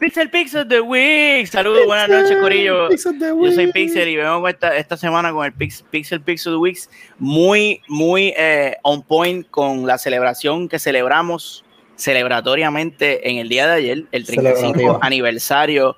[0.00, 0.30] Pixel.
[0.30, 1.50] Pixel Pixel de Wix.
[1.50, 2.88] Saludos, buenas noches, Corillo.
[2.88, 3.70] Pixel Yo soy.
[3.72, 6.88] Pixel y vengo esta, esta semana con el Pix- Pixel Pixel Wix
[7.18, 11.64] muy, muy eh, on point con la celebración que celebramos
[11.96, 14.98] celebratoriamente en el día de ayer, el 35 Celebrativo.
[15.02, 15.96] aniversario.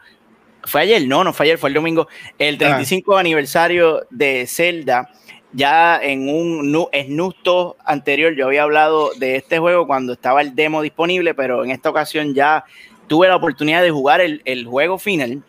[0.64, 2.09] Fue ayer, no, no fue ayer, fue el domingo.
[2.38, 5.09] El 35 aniversario de Zelda.
[5.55, 10.55] Ya en un nu- esnusto anterior yo había hablado de este juego cuando estaba el
[10.55, 12.64] demo disponible, pero en esta ocasión ya
[13.13, 15.43] tuve la oportunidad de jugar el, el juego final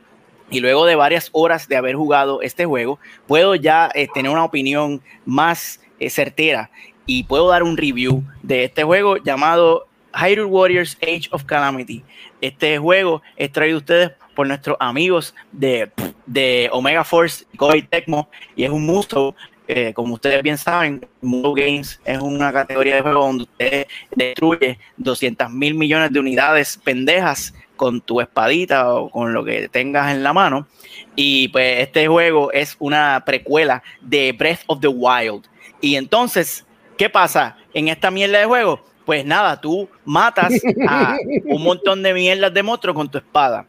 [0.49, 4.43] y luego de varias horas de haber jugado este juego, puedo ya eh, tener una
[4.43, 6.69] opinión más eh, certera
[7.05, 12.03] y puedo dar un review de este juego llamado Hyrule Warriors Age of Calamity.
[12.41, 15.89] Este juego es traído a ustedes por nuestros amigos de,
[16.25, 17.45] de Omega Force
[17.75, 19.37] y Tecmo y es un muso.
[19.67, 24.77] Eh, como ustedes bien saben, Muso Games es una categoría de juego donde usted destruye
[24.97, 30.23] 200 mil millones de unidades pendejas con tu espadita o con lo que tengas en
[30.23, 30.67] la mano.
[31.15, 35.45] Y pues este juego es una precuela de Breath of the Wild.
[35.79, 36.65] Y entonces,
[36.97, 38.81] ¿qué pasa en esta mierda de juego?
[39.05, 40.53] Pues nada, tú matas
[40.87, 43.65] a un montón de mierdas de monstruos con tu espada.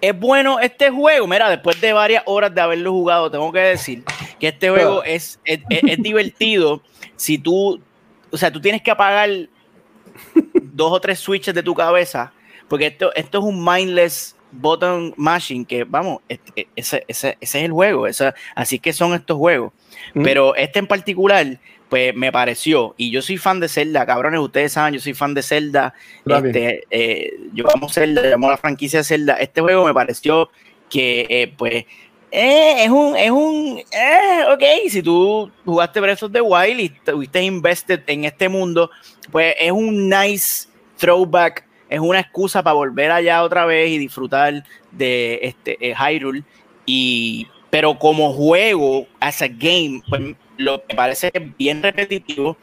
[0.00, 4.04] Es bueno este juego, mira, después de varias horas de haberlo jugado, tengo que decir
[4.44, 6.82] que este juego es, es, es- es divertido
[7.16, 7.80] si tú,
[8.30, 9.30] o sea, tú tienes que apagar
[10.62, 12.32] dos o tres switches de tu cabeza,
[12.68, 17.64] porque esto, esto es un mindless button mashing, que vamos, este- ese, ese- ese es
[17.64, 19.72] el juego, esa- así que son estos juegos.
[20.14, 20.22] Mm.
[20.22, 24.72] Pero este en particular, pues me pareció, y yo soy fan de Zelda, cabrones, ustedes
[24.72, 25.94] saben, yo soy fan de Zelda,
[26.26, 30.50] este, eh, yo amo Zelda, yo amo la franquicia de Zelda, este juego me pareció
[30.88, 31.84] que, eh, pues,
[32.36, 36.86] eh, es un, es un, eh, ok, si tú jugaste Breath of the Wild y
[36.86, 38.90] estuviste invested en este mundo,
[39.30, 40.66] pues es un nice
[40.96, 46.42] throwback, es una excusa para volver allá otra vez y disfrutar de este eh, Hyrule.
[46.84, 52.56] Y, pero como juego, as a game, pues lo que parece bien repetitivo,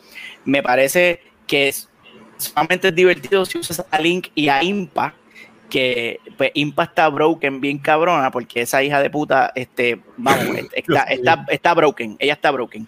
[0.43, 1.87] me parece que es
[2.35, 5.15] solamente divertido si usas a Link y a Impa,
[5.71, 11.03] que pues Impa está broken bien cabrona, porque esa hija de puta, este, vamos, está,
[11.03, 12.87] está, está broken, ella está broken.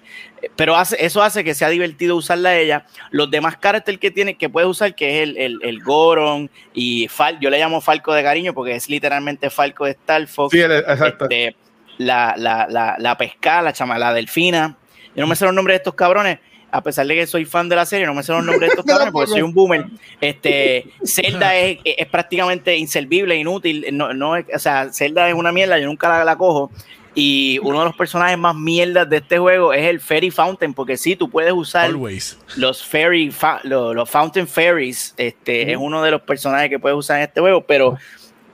[0.55, 2.85] Pero hace, eso hace que sea divertido usarla a ella.
[3.09, 7.07] Los demás caracteres que tiene, que puedes usar, que es el, el, el Goron y
[7.07, 10.51] Fal, yo le llamo Falco de cariño porque es literalmente Falco de Star Fox.
[10.51, 11.23] Sí, el- exacto.
[11.25, 11.55] Este,
[11.97, 14.77] la, la, la, la pesca, la chama, la delfina.
[15.15, 16.39] Yo no me sé los nombres de estos cabrones,
[16.73, 18.73] a pesar de que soy fan de la serie, no me sé los nombres de
[18.73, 19.85] estos cabrones porque soy un boomer.
[20.19, 23.85] Este, Zelda es, es prácticamente inservible, inútil.
[23.93, 26.71] No, no es, o sea, Zelda es una mierda, yo nunca la, la cojo.
[27.15, 30.97] Y uno de los personajes más mierdas de este juego es el Fairy Fountain, porque
[30.97, 32.39] sí, tú puedes usar Always.
[32.55, 36.97] los fairy fa- lo- los, fountain fairies este es uno de los personajes que puedes
[36.97, 37.97] usar en este juego pero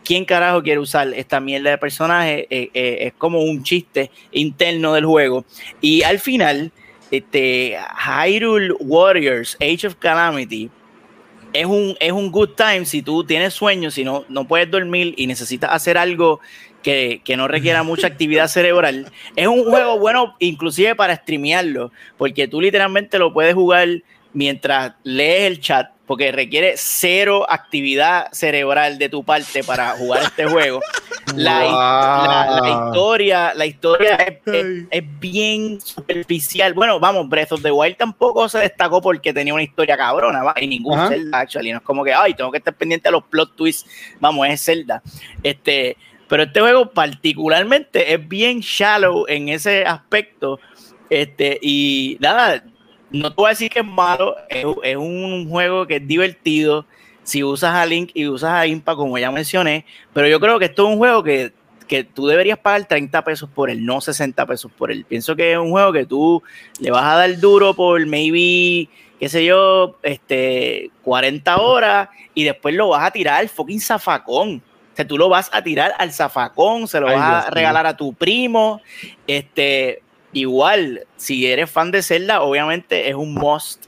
[0.03, 4.93] quién carajo quiere usar esta mierda de personaje Eh, eh, es como un chiste interno
[4.93, 5.45] del juego
[5.80, 6.74] y al final
[7.12, 10.70] este Hyrule Warriors Age of Calamity
[11.53, 15.14] es un, es un good time si tú tienes sueño, si no, no puedes dormir
[15.18, 16.39] y necesitas hacer algo
[16.84, 19.12] que, que no requiera mucha actividad cerebral.
[19.36, 23.88] Es un juego bueno inclusive para streamearlo, porque tú literalmente lo puedes jugar
[24.34, 30.47] mientras lees el chat, porque requiere cero actividad cerebral de tu parte para jugar este
[30.47, 30.82] juego.
[31.36, 36.74] La, la- la historia, la historia es, es- es bien superficial.
[36.74, 40.55] Bueno, vamos, Breath of the Wild tampoco se destacó porque tenía una historia cabrona, ¿va?
[40.60, 41.10] y ningún Ajá.
[41.10, 41.72] Zelda, actually.
[41.72, 43.88] No es como que, ay, tengo que estar pendiente a los plot twists.
[44.20, 45.03] Vamos, es Zelda.
[45.43, 45.95] Este,
[46.28, 50.60] pero este juego particularmente es bien shallow en ese aspecto.
[51.12, 52.64] Este, y nada,
[53.12, 56.86] no te voy a decir que es malo, es, es un juego que es divertido
[57.30, 60.66] si usas a Link y usas a Impa, como ya mencioné, pero yo creo que
[60.66, 61.53] esto es un juego que,
[61.88, 65.05] que tú deberías pagar 30 pesos por él, no 60 pesos por él.
[65.07, 66.41] Pienso que es un juego que tú
[66.80, 68.89] le vas a dar duro por maybe,
[69.20, 74.64] qué sé yo, este, 40 horas y después lo vas a tirar al fucking zafacón.
[74.93, 77.49] O sea, tú lo vas a tirar al zafacón, se lo Ay, vas Dios a
[77.51, 78.82] regalar a tu primo.
[79.28, 80.01] Este,
[80.34, 83.86] igual, si eres fan de Zelda, obviamente es un must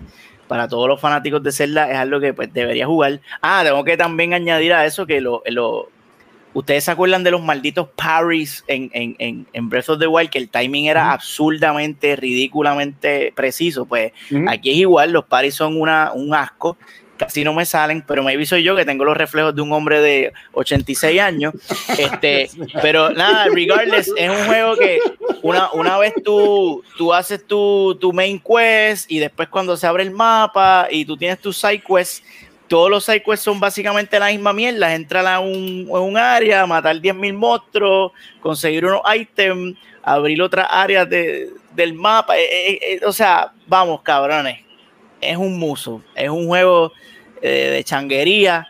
[0.47, 3.19] para todos los fanáticos de Zelda, es algo que pues debería jugar.
[3.41, 5.89] Ah, tengo que también añadir a eso que lo, lo-
[6.53, 10.29] ustedes se acuerdan de los malditos parries en, en, en, en Breath of the Wild,
[10.29, 13.85] que el timing era absurdamente, ridículamente preciso.
[13.85, 14.11] Pues
[14.49, 16.77] aquí es igual, los parries son una, un asco.
[17.21, 20.01] Casi no me salen, pero maybe soy yo que tengo los reflejos de un hombre
[20.01, 21.53] de 86 años.
[21.97, 22.49] Este,
[22.81, 24.97] pero nada, regardless, es un juego que
[25.43, 30.01] una, una vez tú, tú haces tu, tu main quest y después cuando se abre
[30.01, 32.23] el mapa y tú tienes tus side quests,
[32.67, 36.65] todos los side quests son básicamente la misma mierda, entrar a un, a un área,
[36.65, 42.99] matar 10.000 monstruos, conseguir unos ítems, abrir otras áreas de- del mapa, eh, eh, eh,
[43.05, 44.59] o sea, vamos cabrones,
[45.21, 46.91] es un muso, es un juego
[47.49, 48.67] de changuería,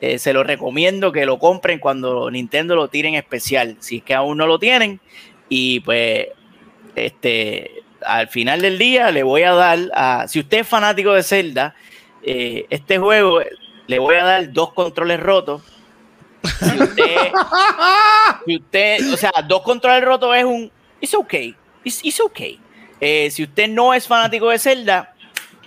[0.00, 4.14] eh, se lo recomiendo que lo compren cuando Nintendo lo tire especial, si es que
[4.14, 5.00] aún no lo tienen,
[5.48, 6.26] y pues
[6.96, 11.22] este al final del día le voy a dar a si usted es fanático de
[11.22, 11.74] Zelda
[12.22, 13.48] eh, este juego eh,
[13.86, 15.62] le voy a dar dos controles rotos.
[18.46, 20.70] Si usted, o sea dos controles rotos es un
[21.00, 22.60] it's okay it's, it's okay.
[23.00, 25.14] Eh, si usted no es fanático de Zelda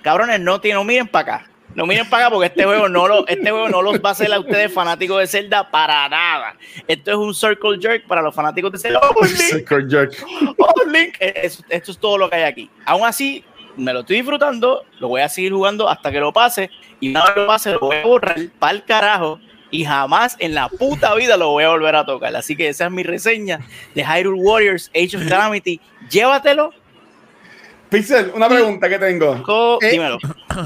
[0.02, 3.08] cabrones no, tienen- no miren para acá no miren para acá porque este juego no
[3.08, 6.56] lo, este juego no los va a hacer a ustedes fanáticos de Zelda para nada.
[6.88, 9.00] Esto es un circle jerk para los fanáticos de Zelda.
[9.04, 9.36] ¡Oh, Link!
[9.36, 10.26] Circle jerk.
[10.58, 11.16] ¡Oh, Link!
[11.20, 12.70] Eh, es- esto es todo lo que hay aquí.
[12.84, 13.44] Aún así,
[13.76, 16.72] me lo estoy disfrutando, lo voy a seguir jugando hasta que lo pase.
[17.00, 19.40] Y una vez lo pase, lo voy a borrar para el carajo.
[19.70, 22.36] Y jamás en la puta vida lo voy a volver a tocar.
[22.36, 23.60] Así que esa es mi reseña
[23.94, 25.80] de Hyrule Warriors Age of Calamity.
[26.10, 26.74] Llévatelo.
[27.90, 29.42] Pixel, una pregunta que tengo.
[29.44, 30.18] co- Eh, dímelo.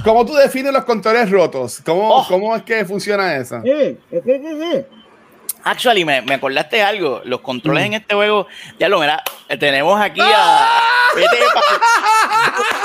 [0.03, 1.81] ¿Cómo tú defines los controles rotos?
[1.85, 2.25] ¿Cómo, Oh.
[2.27, 3.61] ¿cómo es que funciona eso?
[5.63, 7.21] Actually, me, me acordaste de algo.
[7.23, 7.43] Los Mm.
[7.43, 8.47] controles en este juego,
[8.79, 10.79] ya lo mira, eh, tenemos aquí a.
[11.15, 11.79] Vete pa'l-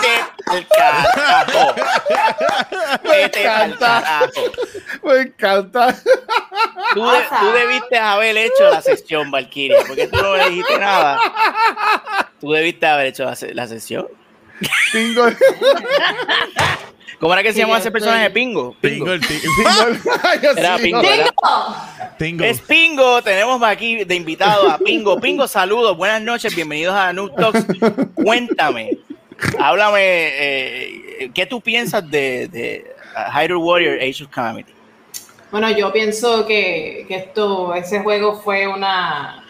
[0.03, 1.75] vete al carajo.
[3.05, 4.27] Vete carajo.
[5.05, 5.95] Me encanta.
[6.93, 11.19] Tú, de- tú debiste haber hecho la sesión, Valkyria, porque tú no le dijiste nada.
[12.41, 14.07] Tú debiste haber hecho la, la sesión.
[14.93, 15.27] Pingo.
[17.21, 18.31] ¿Cómo era que se llamaba ese personaje?
[18.31, 18.77] Pingo.
[18.83, 19.01] El
[20.57, 21.03] Era Pingo.
[21.03, 21.25] ¿verdad?
[21.25, 21.77] ¡Bingo!
[22.19, 22.45] Tingo.
[22.45, 25.19] Es Pingo, tenemos aquí de invitado a Pingo.
[25.21, 27.65] Pingo, saludos, buenas noches, bienvenidos a Noob Talks.
[28.15, 28.99] Cuéntame,
[29.59, 32.95] háblame, eh, ¿qué tú piensas de, de
[33.33, 34.73] Hyrule Warrior Age of Calamity?
[35.51, 39.46] Bueno, yo pienso que, que esto, ese juego fue una,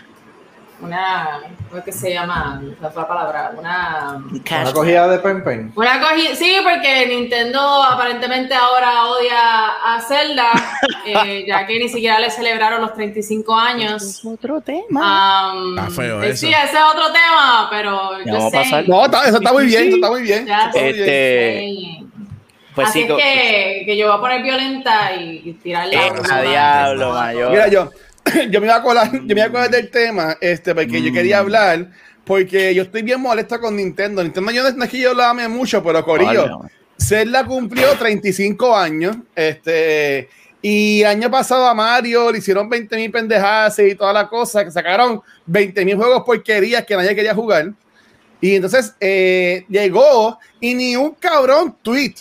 [0.81, 2.61] una, ¿cómo es que se llama?
[2.81, 5.73] La otra palabra, una, Una cogida de pen pen.
[5.75, 9.39] una cogida, sí, porque Nintendo aparentemente ahora odia
[9.85, 10.51] a Zelda,
[11.07, 14.23] eh, ya que ni siquiera le celebraron los 35 años.
[14.25, 15.51] Otro tema.
[15.51, 16.47] Am, Está feo eh, eso.
[16.47, 18.57] Sí, ese es otro tema, pero Ya yo sé.
[18.59, 18.89] pasar.
[18.89, 20.47] No, está- eso está muy bien, eso está muy bien.
[20.47, 21.05] Ya está muy bien.
[21.09, 22.03] Este,
[22.75, 26.41] pues Así sí, que, que yo voy a poner violenta y, y tirarle Eh, a
[26.43, 27.51] diablo, mayor.
[27.51, 27.91] Mira, yo,
[28.51, 31.11] yo me iba a colar, yo me iba a colar del tema, este, porque yo
[31.11, 31.15] Mm.
[31.15, 31.91] quería hablar,
[32.25, 34.23] porque yo estoy bien molesta con Nintendo.
[34.23, 36.73] Nintendo yo no es que yo lo ame mucho, pero Corillo, Vale.
[36.99, 40.29] Zelda cumplió 35 años, este,
[40.63, 44.71] y año pasado a Mario le hicieron 20 mil pendejadas y toda la cosa, que
[44.71, 47.73] sacaron 20 mil juegos porquerías que nadie quería jugar.
[48.41, 52.15] Y entonces eh, llegó y ni un cabrón tweet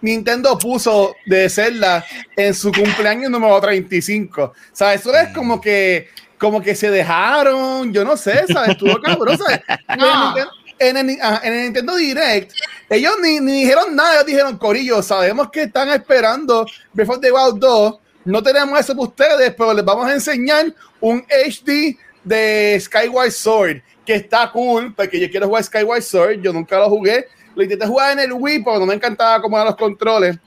[0.00, 2.04] Nintendo puso de Zelda
[2.36, 4.52] en su cumpleaños número 35.
[4.72, 5.00] ¿Sabes?
[5.00, 8.70] Eso es como que, como que se dejaron, yo no sé, ¿sabes?
[8.70, 9.60] Estuvo cabrón, ¿sabes?
[9.98, 10.34] No.
[10.78, 12.52] En el, ajá, en el Nintendo Direct,
[12.90, 17.58] ellos ni, ni dijeron nada, ellos dijeron, Corillo, sabemos que están esperando of the Wild
[17.58, 17.94] 2,
[18.26, 20.66] no tenemos eso para ustedes, pero les vamos a enseñar
[21.00, 26.52] un HD de Skyward Sword, que está cool, porque yo quiero jugar Skyward Sword, yo
[26.52, 27.26] nunca lo jugué,
[27.56, 30.38] lo intenté jugar en el Wii, pero no me encantaba cómo eran los controles.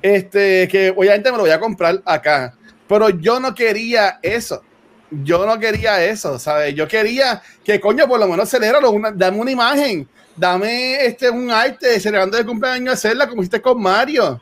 [0.00, 2.54] este, que obviamente me lo voy a comprar acá.
[2.86, 4.62] Pero yo no quería eso.
[5.10, 6.74] Yo no quería eso, ¿sabes?
[6.74, 10.06] Yo quería que, coño, por lo menos celébralo, una, dame una imagen,
[10.36, 14.40] dame este, un arte celebrando el cumpleaños de Zelda como hiciste con Mario.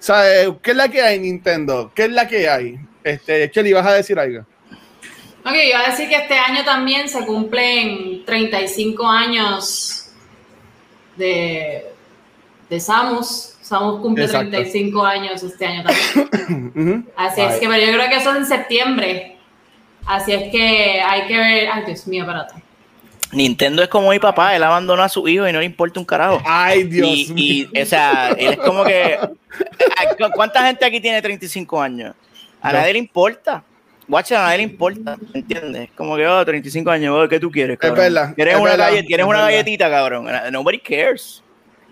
[0.00, 0.50] ¿Sabes?
[0.62, 1.90] ¿Qué es la que hay, Nintendo?
[1.94, 2.78] ¿Qué es la que hay?
[3.02, 4.44] Este, Cheli, ¿vas a decir algo?
[5.44, 10.07] Ok, iba a decir que este año también se cumplen 35 años
[11.18, 11.86] de,
[12.70, 13.54] de Samus.
[13.60, 14.50] Samus cumple Exacto.
[14.50, 17.08] 35 años este año también.
[17.16, 19.36] Así es que, pero yo creo que eso es en septiembre.
[20.06, 21.68] Así es que hay que ver.
[21.70, 22.54] Ay, Dios mío, espérate.
[23.30, 26.06] Nintendo es como mi papá, él abandonó a su hijo y no le importa un
[26.06, 26.40] carajo.
[26.46, 27.68] Ay, Dios y, mío.
[27.74, 29.18] y, o sea, él es como que.
[30.18, 32.14] ¿cu- ¿Cuánta gente aquí tiene 35 años?
[32.62, 32.78] A No.
[32.78, 33.62] nadie le importa.
[34.08, 35.90] Guacha, a nadie le importa, ¿entiendes?
[35.94, 37.78] Como que, oh, 35 años, oh, ¿qué tú quieres?
[37.78, 37.98] cabrón?
[37.98, 39.50] verdad, ¿Quieres es una, verdad, galle- ¿quieres es una verdad.
[39.52, 40.26] galletita, cabrón?
[40.50, 41.42] Nobody cares.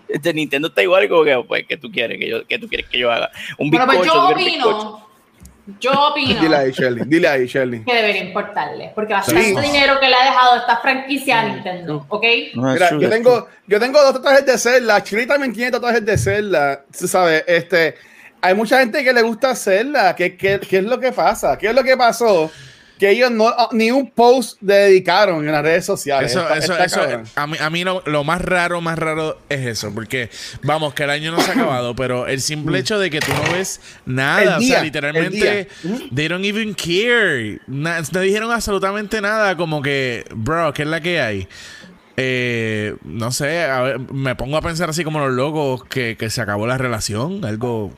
[0.09, 2.87] Este, Nintendo está igual como que, pues, ¿qué tú quieres que yo, qué tú quieres
[2.87, 3.29] que yo haga?
[3.59, 4.77] Un pues bizcocho, yo ¿tú quieres bizcocho?
[4.77, 5.07] opino.
[5.81, 6.39] Yo opino.
[6.41, 7.03] Dile ahí, Shirley.
[7.07, 7.83] Dile ahí, Shirley.
[7.83, 9.55] que debería importarle, porque bastante Sí.
[9.59, 12.23] dinero que le ha dejado esta franquicia a Nintendo, ¿ok?
[12.55, 15.03] No, Mira, yo tengo, yo tengo dos tatuajes de Zelda.
[15.03, 16.85] Chili también tiene tatuajes de Zelda.
[16.97, 17.95] Tú sabes, este,
[18.47, 20.15] hay mucha gente que le gusta Zelda.
[20.15, 21.57] ¿Qué, qué, qué es lo que pasa?
[21.57, 22.49] ¿Qué es lo que pasó?
[22.97, 26.31] Que ellos no, ah, ni un post dedicaron en las redes sociales.
[26.31, 27.01] Eso, eso, eso,
[27.35, 30.31] a mí, a mí lo, lo más raro, más raro es eso, porque
[30.63, 33.31] vamos, que el año no se ha acabado, pero el simple hecho de que tú
[33.33, 35.67] no ves nada, o sea, literalmente,
[36.15, 40.99] they don't even care, Na- no dijeron absolutamente nada, como que, bro, ¿qué es la
[40.99, 41.47] que hay?
[42.19, 46.31] Eh, no sé, a ver, me pongo a pensar así como los locos que, que
[46.31, 47.93] se acabó la relación, algo.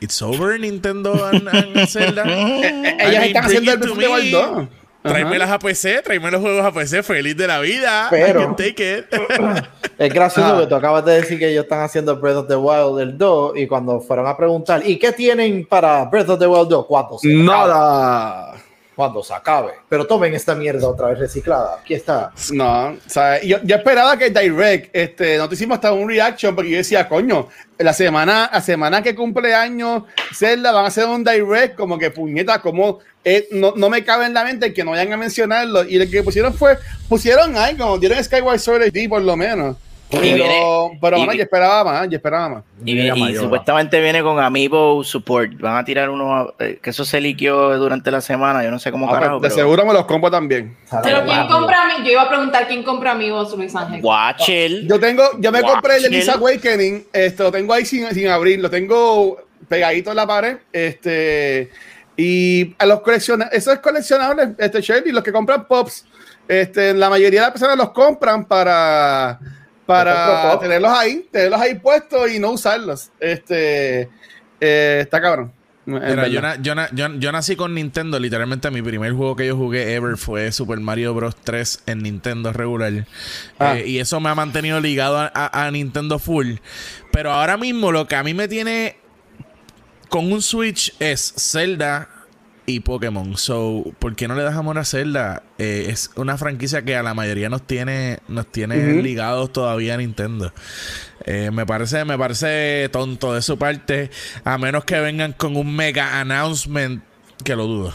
[0.00, 2.24] It's over, Nintendo and, and Zelda.
[2.26, 3.80] I Ellas mean, están haciendo el.
[3.92, 4.68] Wild 2.
[5.02, 5.14] Ajá.
[5.14, 8.08] Tráemelas a PC, tráeme los juegos a PC, feliz de la vida.
[8.10, 9.06] Pero- I can take it.
[9.98, 10.60] Es gracioso Ah.
[10.60, 13.52] que tú acabas de decir que ellos están haciendo Breath of the Wild del 2
[13.56, 16.86] y cuando fueron a preguntar, ¿y qué tienen para Breath of the Wild 2?
[16.86, 17.44] Cuando se acabe.
[17.44, 18.54] Nada.
[18.94, 19.72] Cuando se acabe.
[19.88, 21.78] Pero tomen esta mierda otra vez reciclada.
[21.80, 22.32] Aquí está.
[22.52, 26.70] No, o sea, yo, esperaba que Direct, este, no te hicimos hasta un reaction porque
[26.70, 30.02] yo decía, coño, la semana, la semana que cumple años
[30.34, 34.26] Zelda van a hacer un Direct como que puñeta, como eh, no, no me cabe
[34.26, 36.78] en la mente que no vayan a mencionarlo y lo que pusieron fue,
[37.08, 39.76] pusieron algo, dieron Skyward Sword HD por lo menos.
[40.10, 42.64] Pero, viene- pero y bueno, yo esperaba más, yo esperaba más.
[42.84, 43.44] Y, viene- y Mayor.
[43.44, 45.60] supuestamente viene con Amiibo Support.
[45.60, 48.64] Van a tirar uno, eh, que eso se liqueó durante la semana.
[48.64, 49.38] Yo no sé cómo Ah, carajo.
[49.38, 50.76] pues, de pero- seguro me los compro también.
[51.02, 52.04] Pero ¿quién compra a mí?
[52.04, 54.00] Yo iba a preguntar quién compra amigos, Luis Ángel.
[54.02, 54.88] Watchel.
[54.88, 56.08] Yo tengo, yo me Watch compré el de.
[56.10, 59.38] Link's Awakening, este, lo tengo ahí sin, sin abrir, lo tengo
[59.68, 61.70] pegadito en la pared, este,
[62.16, 66.04] y a los coleccionables, eso es coleccionable, este, Shelby, los que compran Pops,
[66.48, 69.38] este, la mayoría de las personas los compran para,
[69.94, 74.08] para tenerlos ahí, tenerlos ahí puestos y no usarlos, este,
[74.60, 75.52] eh, está cabrón.
[75.86, 78.20] Mira, yo, na- yo na- yo- yo nací con Nintendo.
[78.20, 81.34] Literalmente, mi primer juego que yo jugué ever fue Super Mario Bros.
[81.42, 83.06] 3 en Nintendo regular.
[83.58, 83.76] Ah.
[83.76, 86.56] Eh, y eso me ha mantenido ligado a, a- a Nintendo full.
[87.10, 88.98] Pero ahora mismo, lo que a mí me tiene
[90.08, 92.08] con un Switch es Zelda
[92.66, 93.36] y Pokémon.
[93.36, 95.42] So, ¿por qué no le das amor a Zelda?
[95.58, 99.96] Eh, es una franquicia que a la mayoría nos tiene, nos tiene ligados todavía a
[99.96, 100.52] Nintendo.
[101.24, 104.10] Eh, me parece, me parece tonto de su parte,
[104.44, 107.02] a menos que vengan con un mega announcement,
[107.44, 107.94] que lo dudo.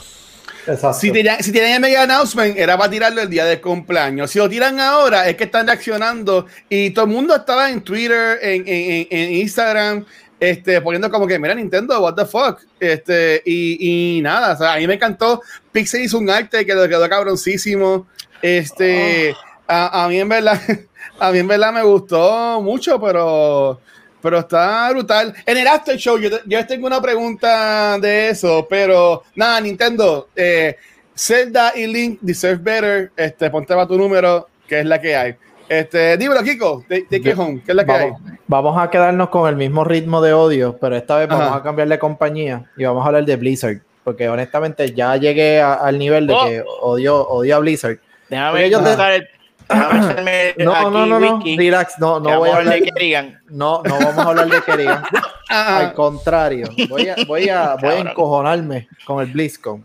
[0.68, 1.00] Exacto.
[1.00, 4.32] Si tienen, si tienen el mega announcement, era para tirarlo el día del cumpleaños.
[4.32, 6.48] Si lo tiran ahora, es que están reaccionando.
[6.70, 10.06] Y todo el mundo estaba en Twitter, en- en- en Instagram,
[10.40, 12.62] este, poniendo como que, mira, Nintendo, what the fuck.
[12.80, 15.42] Este, y, y nada, o sea, a mí me encantó.
[15.72, 18.08] Pixel hizo un arte que le quedó cabroncísimo.
[18.42, 19.36] Este,
[19.68, 20.60] a, a mí en verdad,
[21.20, 23.80] a mí en verdad me gustó mucho, pero.
[24.22, 25.36] Pero está brutal.
[25.46, 30.78] En el After Show, yo, yo tengo una pregunta de eso, pero nada, Nintendo, eh,
[31.16, 33.12] Zelda y Link deserve better.
[33.16, 35.36] Este, ponte para tu número, que es la que hay.
[35.70, 39.30] Este, dímelo, Kiko, de, de qué home, ¿qué es la que Vamos, vamos a quedarnos
[39.30, 41.56] con el mismo ritmo de odio, pero esta vez vamos Ajá.
[41.58, 43.78] a cambiar de compañía y vamos a hablar de Blizzard.
[44.04, 46.46] Porque honestamente ya llegué a- al nivel de Oh.
[46.46, 47.98] que odio, odio a Blizzard.
[48.30, 49.28] Déjame buscar el.
[50.58, 53.40] No, aquí no, no, no, wiki, relax, no, no voy a vamos hablar, de Kerrigan.
[53.50, 55.04] no, no vamos a hablar de Kerrigan.
[55.12, 55.22] hay?
[55.50, 59.84] Ajá, Al contrario, voy a, voy a, voy a encojonarme con el BlizzCon.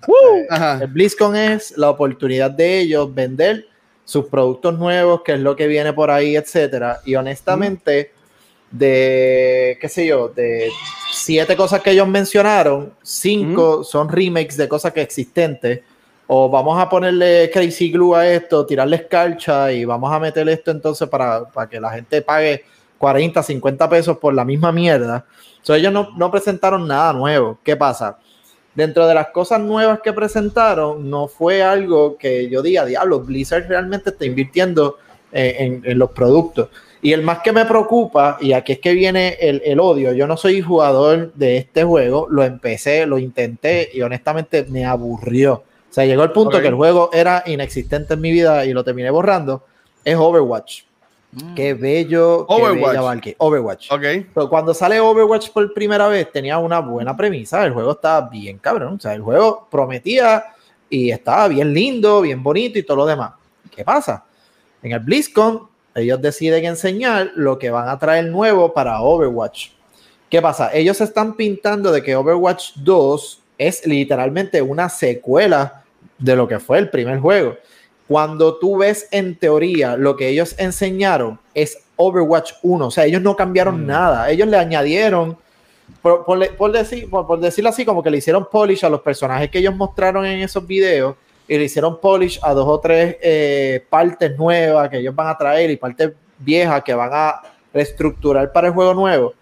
[0.51, 0.81] ajá.
[0.83, 3.69] El BlizzCon es la oportunidad de ellos vender
[4.11, 6.99] sus productos nuevos, que es lo que viene por ahí, etcétera.
[7.05, 8.11] Y honestamente,
[8.69, 10.69] de qué sé yo, de
[11.13, 15.83] siete cosas que ellos mencionaron, cinco son remakes de cosas que existentes.
[16.27, 20.73] O vamos a ponerle crazy glue a esto, tirarle escarcha y vamos a meter esto
[20.73, 22.65] entonces para, para que la gente pague
[22.99, 25.25] 40, 50 pesos por la misma mierda.
[25.63, 27.61] So, ellos no, no presentaron nada nuevo.
[27.63, 28.19] ¿Qué pasa?
[28.75, 33.67] Dentro de las cosas nuevas que presentaron, no fue algo que yo diga, diablo, Blizzard
[33.69, 34.99] realmente está invirtiendo
[35.33, 36.69] eh, en, en los productos.
[37.03, 40.27] Y el más que me preocupa, y aquí es que viene el, el, odio, yo
[40.27, 45.55] no soy jugador de este juego, lo empecé, lo intenté y honestamente me aburrió.
[45.55, 48.85] O sea, llegó el punto que el juego era inexistente en mi vida y lo
[48.85, 49.65] terminé borrando.
[50.05, 50.83] Es Overwatch.
[51.55, 52.47] Qué bello.
[52.49, 52.89] qué Overwatch.
[52.89, 53.37] bella Valkyrie.
[53.39, 53.93] Overwatch.
[53.93, 54.03] Ok.
[54.35, 57.65] Pero cuando sale Overwatch por primera vez, tenía una buena premisa.
[57.65, 58.95] El juego estaba bien cabrón.
[58.95, 60.45] O sea, el juego prometía
[60.89, 63.33] y estaba bien lindo, bien bonito y todo lo demás.
[63.71, 64.25] ¿Qué pasa?
[64.83, 69.71] En el BlizzCon, ellos deciden enseñar lo que van a traer nuevo para Overwatch.
[70.29, 70.73] ¿Qué pasa?
[70.73, 75.83] Ellos están pintando de que Overwatch 2 es literalmente una secuela
[76.19, 77.57] de lo que fue el primer juego.
[78.11, 83.23] Cuando tú ves en teoría lo que ellos enseñaron es Overwatch 1, o sea, ellos
[83.23, 85.39] no cambiaron nada, ellos le añadieron,
[86.03, 89.01] por, por, por decir, por, por decirlo así, como que le hicieron polish a los
[89.03, 91.15] personajes que ellos mostraron en esos videos
[91.47, 95.39] y le hicieron polish a dos o tres eh, partes nuevas que ellos van a
[95.39, 97.43] traer y partes viejas que van a
[97.73, 99.35] reestructurar para el juego nuevo,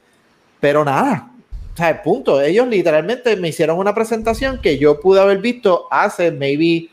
[0.61, 1.31] pero nada.
[1.73, 2.39] O sea, punto.
[2.43, 6.91] Ellos literalmente me hicieron una presentación que yo pude haber visto hace maybe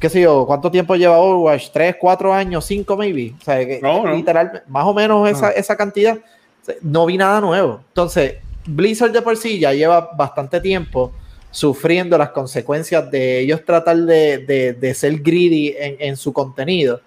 [0.00, 1.70] qué sé yo, ¿cuánto tiempo lleva Overwatch?
[1.70, 3.34] ¿Tres, cuatro años, cinco maybe?
[3.40, 4.14] O sea, No, no.
[4.16, 5.52] literal, más o menos esa, No.
[5.54, 6.18] esa cantidad.
[6.82, 7.80] No vi nada nuevo.
[7.88, 8.36] Entonces,
[8.66, 11.12] Blizzard de por sí ya lleva bastante tiempo
[11.50, 17.00] sufriendo las consecuencias de ellos tratar de, de- de ser greedy en, en su contenido.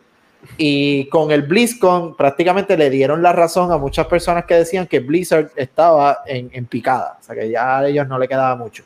[0.58, 5.00] Y con el BlizzCon prácticamente le dieron la razón a muchas personas que decían que
[5.00, 7.18] Blizzard estaba en, en picada.
[7.22, 8.84] O sea, que ya a ellos no le quedaba mucho.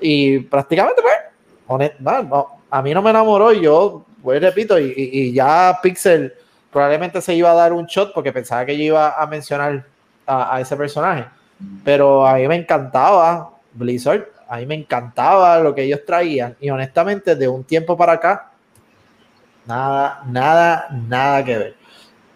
[0.00, 1.14] Y prácticamente, pues,
[1.68, 6.32] honest- no, no, a mí no me enamoró y yo, pues repito, y, ya Pixel
[6.72, 9.84] probablemente se iba a dar un shot porque pensaba que yo iba a mencionar
[10.26, 11.26] a, a ese personaje.
[11.84, 16.70] Pero a mí me encantaba Blizzard, a mí me encantaba lo que ellos traían y
[16.70, 18.52] honestamente de un tiempo para acá,
[19.66, 21.74] nada, nada, nada que ver.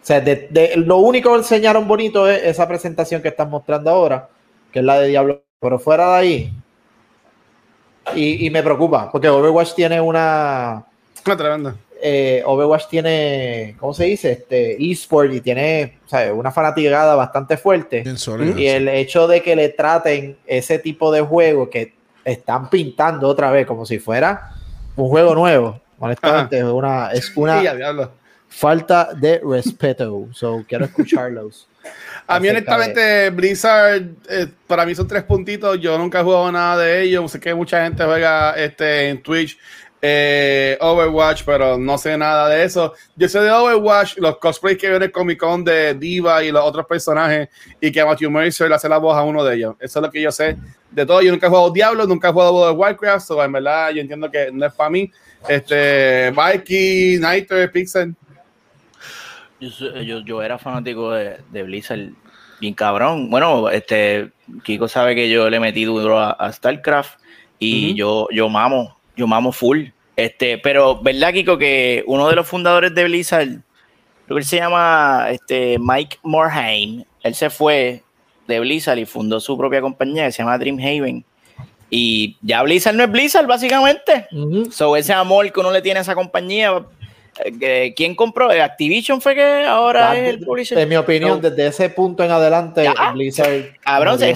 [0.02, 4.28] O sea, de- lo único que enseñaron bonito es esa presentación que están mostrando ahora,
[4.70, 5.42] que es la de Diablo.
[5.58, 6.52] Pero fuera de ahí,
[8.14, 10.84] y, y me preocupa, porque Overwatch tiene una.
[11.24, 11.76] Una tremenda.
[12.00, 14.32] eh, Overwatch tiene, ¿cómo se dice?
[14.32, 18.02] Este eSport y tiene sea, una fanaticada bastante fuerte.
[18.54, 18.58] Bien.
[18.58, 21.94] Y el hecho de que le traten ese tipo de juego que
[22.24, 24.52] están pintando otra vez como si fuera
[24.94, 27.66] un juego nuevo, honestamente, es una, es una Sí,
[28.48, 30.28] falta de respeto.
[30.32, 31.66] So, quiero escucharlos.
[32.28, 35.80] A mí, honestamente, Blizzard, eh, para mí son tres puntitos.
[35.80, 37.30] Yo nunca he jugado nada de ellos.
[37.30, 39.56] Sé que mucha gente juega este, en Twitch
[40.02, 42.92] eh, Overwatch, pero no sé nada de eso.
[43.16, 46.86] Yo sé de Overwatch, los cosplays que vienen Comic Con de Diva y los otros
[46.86, 47.48] personajes,
[47.80, 49.74] y que Matthew Mercer le hace la voz a uno de ellos.
[49.80, 50.56] Eso es lo que yo sé
[50.90, 51.22] de todo.
[51.22, 54.00] Yo nunca he jugado Diablo, nunca he jugado World of Warcraft, so en verdad yo
[54.00, 55.10] entiendo que no es para mí.
[55.48, 58.14] Este, Mikey, Niter, Pixel.
[59.60, 59.70] Yo,
[60.02, 62.10] yo, yo era fanático de, de Blizzard,
[62.60, 63.30] bien cabrón.
[63.30, 64.30] Bueno, este
[64.64, 67.18] Kiko sabe que yo le metí duro a, a StarCraft
[67.58, 69.86] y yo, yo mamo, yo mamo full.
[70.14, 71.58] Este, pero, ¿verdad, Kiko?
[71.58, 77.06] Que uno de los fundadores de Blizzard, creo que él se llama este, Mike Morhaime,
[77.22, 78.02] él se fue
[78.46, 81.24] de Blizzard y fundó su propia compañía que se llama Dreamhaven.
[81.88, 84.26] Y ya Blizzard no es Blizzard, básicamente.
[84.32, 84.70] Ujú.
[84.72, 86.84] So, ese amor que uno le tiene a esa compañía,
[87.94, 88.50] ¿quién compró?
[88.50, 90.78] Activision fue que ahora Ya, es el publisher.
[90.78, 93.10] En mi opinión, desde ese punto en adelante, Ya.
[93.12, 93.74] Blizzard.
[93.80, 94.34] cabrón, se,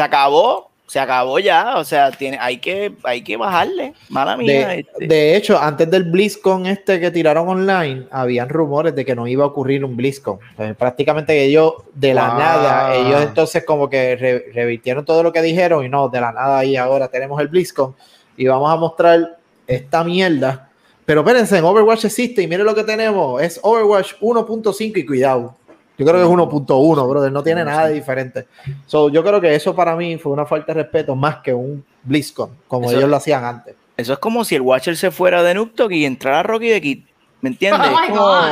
[0.00, 1.76] acabó, se acabó ya.
[1.76, 3.94] O sea, tiene, hay que, hay que bajarle.
[4.08, 4.68] Mala mía.
[4.68, 5.06] De, este.
[5.06, 9.44] de hecho, antes del BlizzCon este que tiraron online, habían rumores de que no iba
[9.44, 10.38] a ocurrir un BlizzCon.
[10.58, 15.40] Eh, prácticamente ellos, de la nada, ellos entonces como que re- revirtieron todo lo que
[15.42, 17.94] dijeron y no, de la nada y ahora tenemos el BlizzCon
[18.36, 20.68] y vamos a mostrar esta mierda.
[21.12, 25.54] Pero espérense, en Overwatch existe y miren lo que tenemos, es Overwatch 1.5 y cuidado.
[25.98, 28.46] Yo creo que es 1.1, brother, no tiene nada de diferente.
[28.86, 31.84] So, yo creo que eso para mí fue una falta de respeto más que un
[32.04, 33.74] BlizzCon, como Eso- ellos lo hacían antes.
[33.94, 36.80] Eso es como si el Watcher se fuera de Noob Talk y entrara Rocky de
[36.80, 37.04] Kid.
[37.42, 37.90] ¿Me entiendes?
[37.92, 38.46] Oh como- God.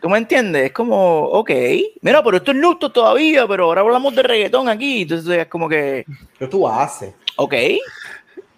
[0.00, 0.66] ¿Tú me entiendes?
[0.66, 1.50] Es como, ok,
[2.00, 5.02] mira, pero esto es Noob Talk todavía, pero ahora hablamos de reggaetón aquí.
[5.02, 6.04] Entonces es como que,
[6.38, 7.12] ¿Qué tú haces?
[7.34, 7.54] ok.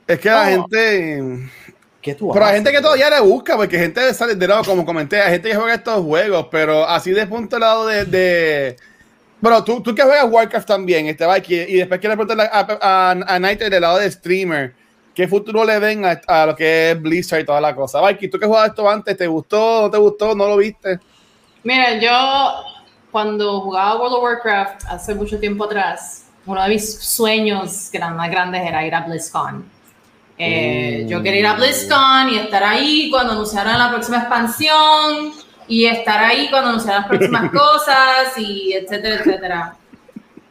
[0.06, 0.62] Es que la No.
[0.68, 1.48] gente.
[2.06, 4.86] ¿Qué tú Pero hay gente que todavía le busca, porque gente sale de lado, como
[4.86, 8.04] comenté, hay gente que juega estos juegos, pero así de punto al lado de.
[8.04, 8.76] de...
[9.42, 13.10] Pero tú, tú que juegas Warcraft también, este Mikey, y después quiero preguntarle a, a,
[13.10, 14.72] a Nighter del lado de streamer,
[15.16, 18.00] ¿qué futuro le ven a, a lo que es Blizzard y toda la cosa?
[18.00, 19.82] Mikey, tú que jugabas esto antes, ¿te gustó?
[19.82, 20.32] ¿No te gustó?
[20.36, 21.00] ¿No lo viste?
[21.64, 22.62] Mira, yo
[23.10, 28.62] cuando jugaba World of Warcraft hace mucho tiempo atrás, uno de mis sueños más grandes
[28.64, 29.75] era ir a BlizzCon.
[30.38, 35.32] Eh, Yo quería ir a BlizzCon y estar ahí cuando anunciaran la próxima expansión
[35.68, 39.76] y estar ahí cuando anunciaran las próximas cosas y etcétera, etcétera.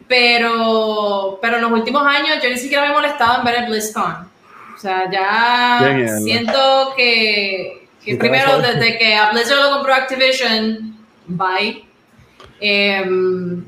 [0.07, 3.65] Pero, pero en los últimos años yo ni siquiera me he molestado en ver el
[3.69, 4.27] BlizzCon.
[4.75, 6.19] O sea, ya mierda.
[6.19, 11.83] siento que, que primero desde que a Blizzard lo compró Activision, bye.
[12.59, 13.63] Em,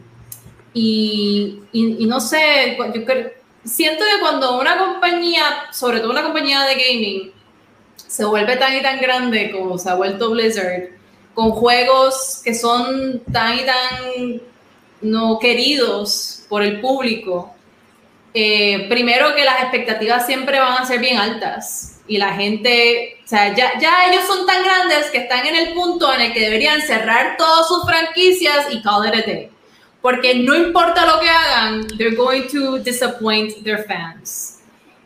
[0.74, 3.32] y, y- y no sé, yo creo-
[3.68, 7.32] siento que cuando una compañía, sobre todo una compañía de gaming,
[7.96, 10.90] se vuelve tan y tan grande como se ha vuelto Blizzard,
[11.34, 14.42] con juegos que son tan y tan
[15.02, 17.54] no queridos por el público,
[18.34, 23.28] eh, primero que las expectativas siempre van a ser bien altas y la gente, o
[23.28, 26.40] sea, ya, ya ellos son tan grandes que están en el punto en el que
[26.40, 29.50] deberían cerrar todas sus franquicias y call it a day.
[30.02, 34.60] Porque no importa lo que hagan, they're going to disappoint their fans.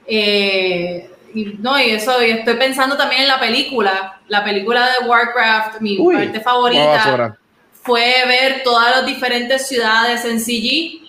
[0.05, 5.07] Eh, y, no, y eso, y estoy pensando también en la película, la película de
[5.07, 7.37] Warcraft, mi Uy, parte favorita
[7.83, 11.01] fue ver todas las diferentes ciudades en CG.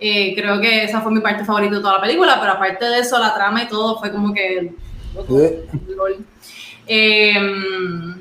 [0.00, 3.00] Eh, creo que esa fue mi parte favorita de toda la película, pero aparte de
[3.00, 4.72] eso, la trama y todo fue como que.
[6.86, 8.20] Em,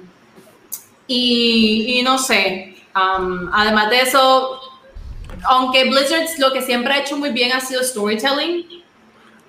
[1.07, 4.58] y, y no sé, además de eso,
[5.45, 8.79] aunque Blizzard lo que siempre ha hecho muy bien ha sido storytelling.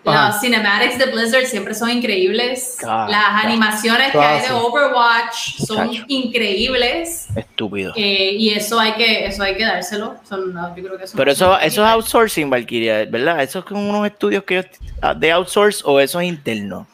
[0.03, 0.29] Ajá.
[0.29, 2.77] Las cinematics de Blizzard siempre son increíbles.
[2.79, 4.53] Claro, Las animaciones que hay de.
[4.55, 6.05] Overwatch son Muchacho.
[6.09, 7.27] increíbles.
[7.37, 7.93] Estúpido.
[7.97, 10.17] Eh, y eso hay que eso hay que dárselo.
[10.27, 13.43] Son, no, yo creo que son- Pero eso, eso es outsourcing, Valkyria, ¿verdad?
[13.43, 14.69] ¿Esos son unos estudios que
[15.03, 16.87] ah, de outsource o eso es interno?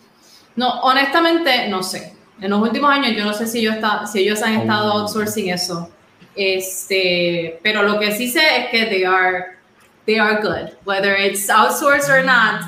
[0.57, 2.12] No, honestamente, no sé.
[2.40, 5.49] En los últimos años yo no sé si, yo está, si ellos han estado outsourcing
[5.51, 5.88] eso.
[6.37, 9.57] Este, pero lo que sí sé es que they are,
[10.05, 12.62] they are good, whether it's outsourced or not.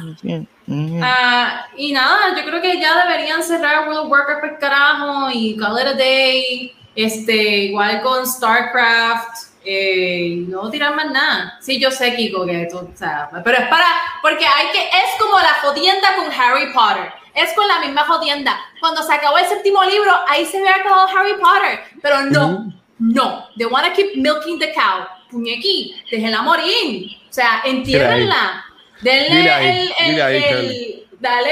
[0.67, 1.01] Mm.
[1.03, 5.57] Ah, y nada, yo creo que ya deberían cerrar World of Warcraft por carajo y
[5.57, 6.73] call it a day.
[6.95, 7.35] Este,
[7.67, 9.49] igual con StarCraft.
[9.71, 11.59] eh, no tirar más nada.
[11.61, 13.85] Sí, yo sé, Kiko, que tú, sea, pero es para,
[14.23, 17.13] porque hay que, es como la jodienda con Harry Potter.
[17.35, 18.59] Es con la misma jodienda.
[18.81, 21.81] Cuando se acabó el séptimo libro, ahí se había acabado Harry Potter.
[22.01, 23.45] Pero no, no.
[23.57, 25.07] They want to keep milking the cow.
[25.31, 27.17] Puñequi, déjenla morir.
[27.29, 28.65] O sea, entiérrenla.
[29.03, 31.51] Denle Dile ahí, el, el, ahí, el- dale,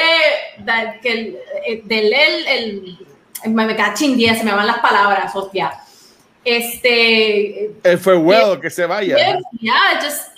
[0.58, 1.36] da- que el,
[1.66, 2.46] eh, denle el,
[3.44, 5.72] el- me, cachin 10, se me van las palabras, hostia.
[6.44, 9.16] Este, El fue well que se vaya.
[9.16, 10.28] ya, yeah, just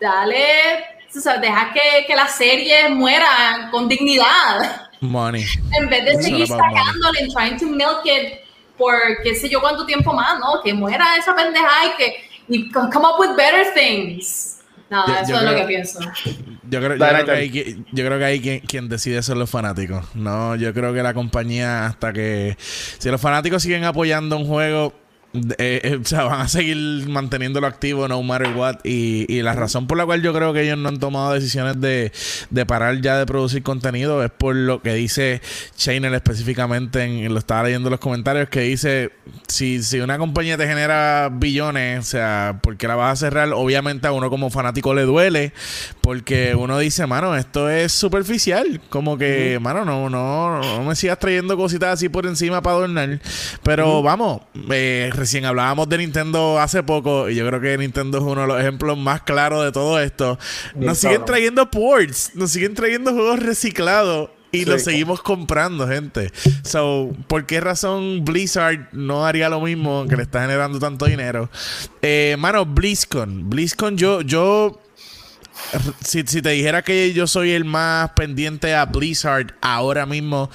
[0.00, 0.84] dale,
[1.14, 5.44] o sea, deja que, que la serie muera con dignidad, Money.
[5.78, 8.40] en vez de It's seguir sacándole and trying to milk it
[8.78, 10.60] por qué sé yo cuánto tiempo más, ¿no?
[10.62, 12.14] Que muera esa pendeja y que
[12.48, 14.60] y co- come up with better things.
[14.88, 15.98] Nada, Yo- eso yo es lo que pienso.
[16.68, 19.48] Yo creo, yo creo que qui- yo creo que ahí quien, quien decide son los
[19.48, 20.04] fanáticos.
[20.16, 24.92] No, yo creo que la compañía hasta que si los fanáticos siguen apoyando un juego
[25.58, 28.76] eh, eh, o sea, van a seguir manteniéndolo activo no matter what.
[28.84, 31.80] Y, y la razón por la cual yo creo que ellos no han tomado decisiones
[31.80, 32.12] de,
[32.50, 35.40] de parar ya de producir contenido es por lo que dice
[35.76, 39.10] Chainer específicamente en, lo estaba leyendo en los comentarios que dice
[39.48, 43.50] si, si una compañía te genera billones o sea ¿por qué la vas a cerrar?
[43.52, 45.52] obviamente a uno como fanático le duele
[46.00, 51.18] porque uno dice mano esto es superficial como que mano no, no, no me sigas
[51.18, 53.20] trayendo cositas así por encima para adornar
[53.62, 58.22] pero vamos eh, recién hablábamos de Nintendo hace poco y yo creo que Nintendo es
[58.24, 60.38] uno de los ejemplos más claros de todo esto.
[60.76, 64.64] Nos siguen trayendo ports, nos siguen trayendo juegos reciclados y Sí.
[64.66, 66.30] los seguimos comprando, gente.
[66.62, 71.50] So, ¿por qué razón Blizzard no haría lo mismo aunque le está generando tanto dinero?
[72.02, 73.50] Eh, mano, BlizzCon.
[73.50, 74.80] BlizzCon, yo, yo
[76.00, 80.50] si, si te dijera que yo soy el más pendiente a Blizzard ahora mismo,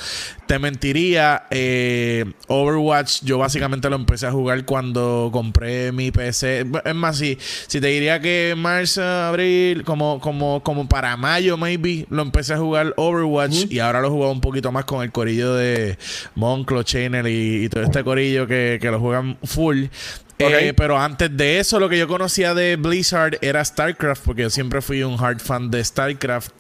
[0.48, 1.44] te mentiría.
[1.50, 6.66] Eh, Overwatch, yo básicamente lo empecé a jugar cuando compré mi PC.
[6.86, 7.38] Es más, si,
[7.68, 12.58] si te diría que marzo, abril, como, como, como para mayo, maybe, lo empecé a
[12.58, 15.98] jugar Overwatch y ahora lo he jugado un poquito más con el corillo de
[16.36, 19.86] Monclo, Channel y, y todo este corillo que, que lo juegan full.
[20.50, 24.50] Eh, pero antes de eso, lo que yo conocía de Blizzard era StarCraft, porque yo
[24.50, 26.52] siempre fui un hard fan de StarCraft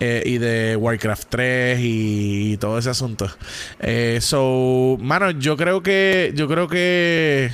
[0.00, 3.30] eh, y de Warcraft 3 y, y todo ese asunto.
[3.80, 6.32] Eh, so, mano, yo creo que.
[6.34, 7.50] Yo creo que.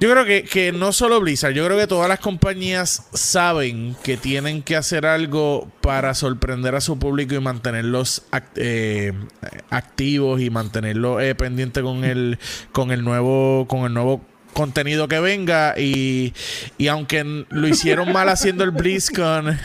[0.00, 4.16] Yo creo que, que no solo Blizzard, yo creo que todas las compañías saben que
[4.16, 9.12] tienen que hacer algo para sorprender a su público y mantenerlos act- eh,
[9.70, 12.38] activos y mantenerlos eh, pendientes con el,
[12.72, 14.20] con el nuevo, con el nuevo
[14.54, 16.32] contenido que venga y,
[16.78, 19.58] y aunque lo hicieron mal haciendo el BlizzCon,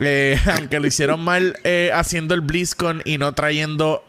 [0.00, 4.04] eh, aunque lo hicieron mal eh, haciendo el BlizzCon y no trayendo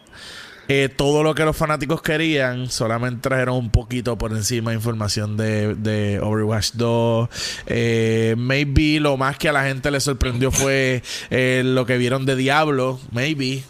[0.70, 6.20] eh, todo lo que los fanáticos querían, solamente trajeron un poquito por encima información de,
[6.24, 7.30] Overwatch 2.
[7.68, 12.38] Eh, maybe lo más que a la gente le sorprendió fue lo que vieron de
[12.38, 13.64] Diablo, maybe.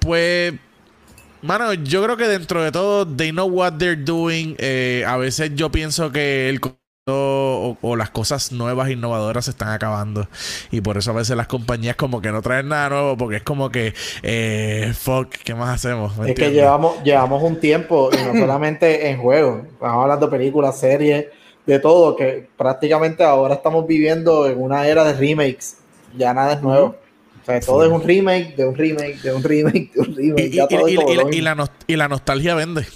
[0.00, 0.54] Pues
[1.42, 4.56] Mano, yo creo que dentro de todo, they know what they're doing.
[4.58, 6.60] Eh, a veces yo pienso que el
[7.10, 10.28] o, o las cosas nuevas, innovadoras se están acabando.
[10.70, 13.42] Y por eso a veces las compañías como que no traen nada nuevo, porque es
[13.42, 16.16] como que, eh, fuck, ¿qué más hacemos?
[16.18, 20.32] ¿Me Es que llevamos, llevamos un tiempo, y no solamente en juegos, estamos hablando de
[20.36, 21.26] películas, series,
[21.66, 25.76] de todo, que prácticamente ahora estamos viviendo en una era de remakes.
[26.16, 26.96] Ya nada es nuevo.
[27.48, 30.50] O sea, todo es un remake, de un remake, de un remake, de un remake.
[30.52, 32.86] Y, todo la, nostalgia vende.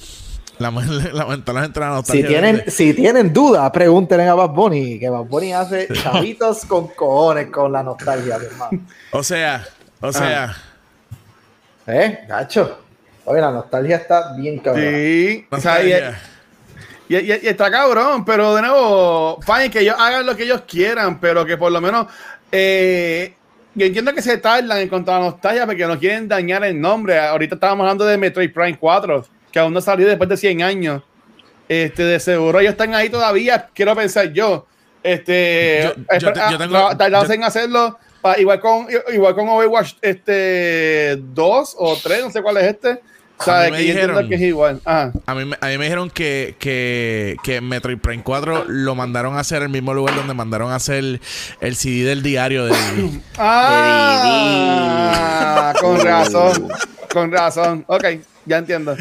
[0.58, 2.70] La, lamentablemente la Si nostalgia tienen, vende.
[2.70, 7.72] si tienen dudas, pregúntenle a Bad Bunny, que Bad Bunny hace chavitos con cojones con
[7.72, 8.86] la nostalgia, mi hermano.
[9.12, 9.66] O sea,
[10.02, 10.54] o sea,
[11.86, 12.18] ¿Eh?
[12.28, 12.78] Gacho.
[13.24, 14.84] Oye, la nostalgia está bien cabrón.
[14.84, 15.82] Sí, o sea,
[17.08, 21.46] y está cabrón, pero de nuevo, fine, que ellos hagan lo que ellos quieran, pero
[21.46, 22.06] que por lo menos
[22.50, 23.34] eh,
[23.74, 27.18] yo entiendo que se tardan en contra la nostalgia porque no quieren dañar el nombre.
[27.18, 31.02] Ahorita estábamos hablando de Metroid Prime 4, que aún no salió después de 100 años.
[31.68, 34.66] Este, de seguro ellos están ahí todavía, quiero pensar yo.
[35.02, 41.16] Este, Yo- yo yo tengo- tardados en hacerlo, pa- igual con igual con Overwatch este
[41.18, 43.00] 2 o 3, no sé cuál es este.
[43.42, 44.80] O sea, A mí me dijeron- que es igual.
[44.84, 45.12] Ajá.
[45.26, 49.36] A mí, me- a mí me dijeron que, que, que Metroid Prime 4 lo mandaron
[49.36, 51.20] a hacer el mismo lugar donde mandaron a hacer
[51.60, 52.72] el CD del diario de
[53.38, 56.68] Ah, con razón.
[57.12, 57.84] Con razón.
[57.88, 58.04] Ok,
[58.46, 58.96] ya entiendo.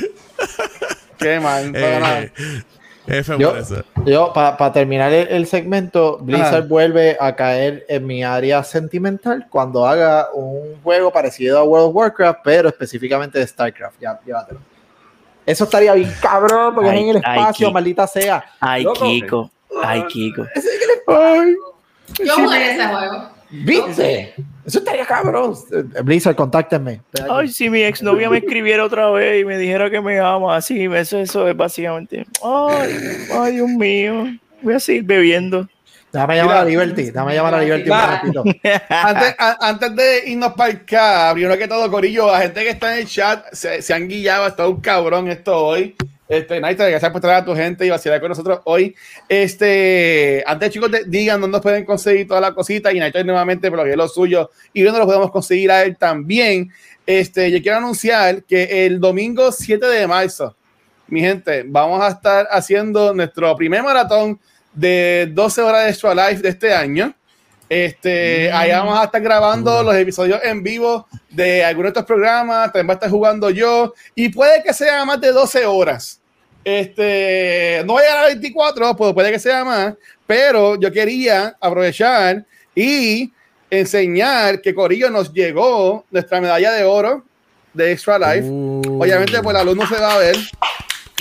[1.17, 1.71] Qué mal.
[1.75, 2.31] eh,
[3.07, 3.53] F Yo,
[4.05, 9.85] yo para terminar el, el segmento, Blizzard vuelve a caer en mi área sentimental cuando
[9.87, 13.99] haga un juego parecido a World of Warcraft, pero específicamente de StarCraft.
[13.99, 14.59] Ya, llévatelo.
[15.45, 17.73] Eso estaría bien cabrón, porque Ay, es en el ay, espacio, Kiko.
[17.73, 18.45] maldita sea.
[18.59, 19.03] Ay, Loco.
[19.03, 19.51] Kiko.
[19.83, 20.45] Ay, Kiko.
[21.07, 21.55] Ay,
[22.23, 23.29] Yo jugué ese juego.
[23.49, 24.35] ¿Viste?
[24.65, 25.55] Eso estaría cabrón.
[26.03, 27.01] Blizzard, contáctenme.
[27.29, 30.85] Ay, si mi exnovia me escribiera otra vez y me dijera que me ama, así,
[30.85, 32.25] eso, eso es básicamente.
[32.43, 32.95] Ay,
[33.33, 34.27] ay, Dios mío.
[34.61, 35.67] Voy a seguir bebiendo.
[36.13, 36.61] Déjame llamar Mira.
[36.61, 37.03] a Liberty.
[37.05, 38.43] Déjame llamar a Liberty un momentito.
[38.89, 42.69] Antes, a- antes de irnos para el CAP, primero que todo, Corillo, la gente que
[42.71, 45.95] está en el chat se, se han guillado, está un cabrón esto hoy.
[46.31, 48.95] Este, Naita, gracias por traer a tu gente y vacilar con nosotros hoy.
[49.27, 53.97] Este, antes, chicos, de- digan dónde pueden conseguir todas las cositas y Naita nuevamente, es
[53.97, 56.71] lo suyo y dónde lo podemos conseguir a él también.
[57.05, 60.55] Este, yo quiero anunciar que el domingo 7 de marzo,
[61.09, 64.39] mi gente, vamos a estar haciendo nuestro primer maratón
[64.71, 67.13] de 12 horas de Extra Life de este año.
[67.67, 72.71] Este, ahí vamos a estar grabando los episodios en vivo de algunos de estos programas.
[72.71, 73.93] También va a estar jugando yo.
[74.15, 76.20] Y puede que sea más de 12 horas.
[76.63, 79.93] Este, no voy a llegar a 24, pues puede que sea más.
[80.27, 83.31] Pero yo quería aprovechar y
[83.69, 87.25] enseñar que Corillo nos llegó nuestra medalla de oro
[87.73, 88.47] de Extra Life.
[88.47, 90.35] Uh, Obviamente, pues la luz no se va a ver.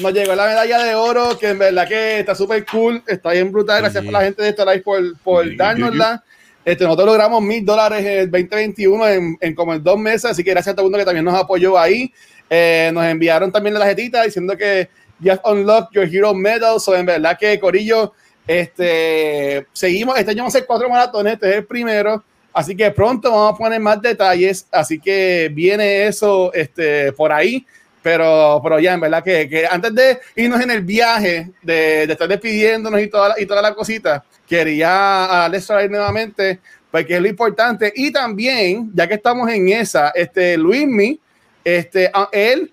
[0.03, 3.53] Nos llegó la medalla de oro, que en verdad que está súper cool, está bien
[3.53, 3.83] brutal.
[3.83, 6.23] Gracias por la gente de Extra Life por, por dárnosla.
[6.65, 10.45] Este, nosotros logramos mil dólares en el 2021 en, en como en dos meses, así
[10.45, 12.13] que gracias a todo el mundo que también nos apoyó ahí.
[12.49, 14.89] Eh, nos enviaron también la tarjetita diciendo que
[15.23, 16.81] just unlocked your hero medal.
[16.81, 18.13] So, en verdad que Corillo,
[18.47, 20.19] este, seguimos.
[20.19, 22.23] Este año vamos a hacer cuatro maratones, este es el primero.
[22.53, 24.67] Así que pronto vamos a poner más detalles.
[24.71, 27.65] Así que viene eso este, por ahí.
[28.03, 32.13] Pero, pero ya, en verdad que, que antes de irnos en el viaje, de, de
[32.15, 36.61] estar despidiéndonos y toda la, y toda la cosita, quería darles saber nuevamente,
[36.91, 37.93] porque es lo importante.
[37.95, 41.21] Y también, ya que estamos en esa, este Luismi,
[41.63, 42.73] este, a- él,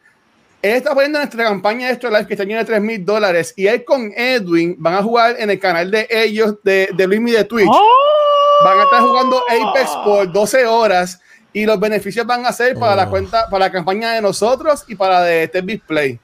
[0.72, 3.54] él está poniendo nuestra campaña de Extra Life que está llena de 3 mil dólares.
[3.56, 7.32] Y él con Edwin van a jugar en el canal de ellos, de, de Luismi
[7.32, 7.70] de Twitch.
[8.64, 11.20] Van a estar jugando Apex por 12 horas
[11.54, 13.10] y los beneficios van a ser para la Oh.
[13.10, 16.20] cuenta, para la campaña de nosotros y para de Tech Play.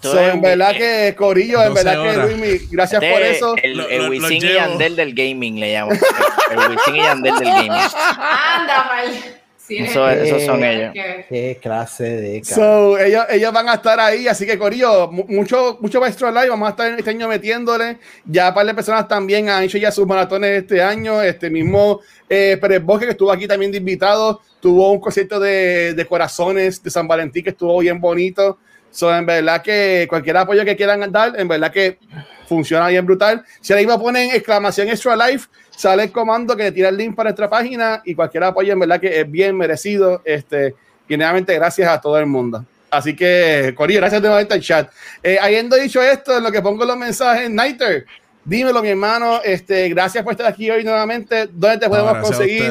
[0.00, 2.16] So, en verdad que Corillo, en 12 verdad que.
[2.22, 3.54] Luismi, gracias este por es eso.
[3.62, 4.54] El, el Wisin y.
[4.54, 5.92] Yandel del gaming le llamo.
[5.92, 7.70] El Wisin y Yandel del gaming.
[8.18, 9.41] Anda, mal.
[9.66, 10.92] Sí, Eso, Eh, esos son ellos.
[11.28, 12.44] Qué clase de.
[12.44, 16.48] So, ellos, ellos van a estar ahí, así que Corillo, mu- mucho, mucho Extra Live,
[16.48, 17.98] vamos a estar este año metiéndole.
[18.24, 21.22] Ya un par de personas también han hecho ya sus maratones este año.
[21.22, 25.94] Este mismo eh, Pérez Bosque, que estuvo aquí también de invitado, tuvo un concierto de,
[25.94, 28.58] de corazones de San Valentín que estuvo bien bonito.
[28.92, 31.98] So, en verdad que cualquier apoyo que quieran dar, en verdad que
[32.46, 33.42] funciona bien brutal.
[33.60, 37.30] Si ahí me ponen exclamación extra life, sale el comando que tira el link para
[37.30, 40.20] nuestra página y cualquier apoyo en verdad que es bien merecido.
[40.24, 40.74] Este,
[41.08, 42.64] y nuevamente gracias a todo el mundo.
[42.90, 44.90] Así que, Cori, gracias nuevamente al chat.
[45.22, 48.04] Eh, habiendo dicho esto, en lo que pongo los mensajes, Nighter,
[48.44, 49.40] dímelo, mi hermano.
[49.42, 51.48] Este, gracias por estar aquí hoy nuevamente.
[51.50, 52.70] ¿Dónde te podemos conseguir?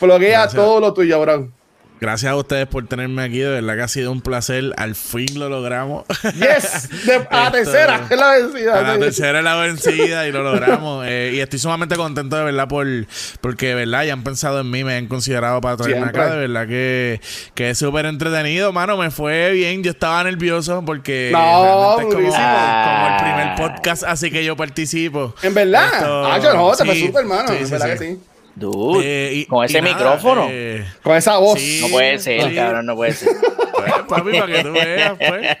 [0.00, 0.54] Gracias.
[0.54, 1.55] todo lo tuyo, bro.
[1.98, 4.72] Gracias a ustedes por tenerme aquí, de verdad que ha sido un placer.
[4.76, 6.04] Al fin lo logramos.
[6.34, 8.78] Yes, de, a la tercera, es la vencida.
[8.78, 10.96] A la tercera es la vencida y lo logramos.
[11.08, 12.86] Eh, y estoy sumamente contento de verdad por
[13.40, 16.30] porque de verdad ya han pensado en mí, me han considerado para traerme acá.
[16.30, 17.20] De verdad que,
[17.54, 18.96] que es súper entretenido, mano.
[18.96, 19.82] Me fue bien.
[19.82, 25.34] Yo estaba nervioso porque No, es como, el primer podcast, así que yo participo.
[25.42, 25.88] En verdad.
[25.94, 27.48] Esto- ah, yo no, te fue sí, súper, hermano.
[27.48, 28.20] sí, en sí, verdad que sí.
[28.56, 30.48] Dude, Eh, y- con ese y nada, micrófono.
[30.50, 31.60] eh, Con esa voz.
[31.60, 31.80] Sí.
[31.82, 32.54] no puede ser, sí.
[32.54, 33.28] cabrón, no puede ser.
[33.76, 35.56] Pues, papi, para que tú veas, pues.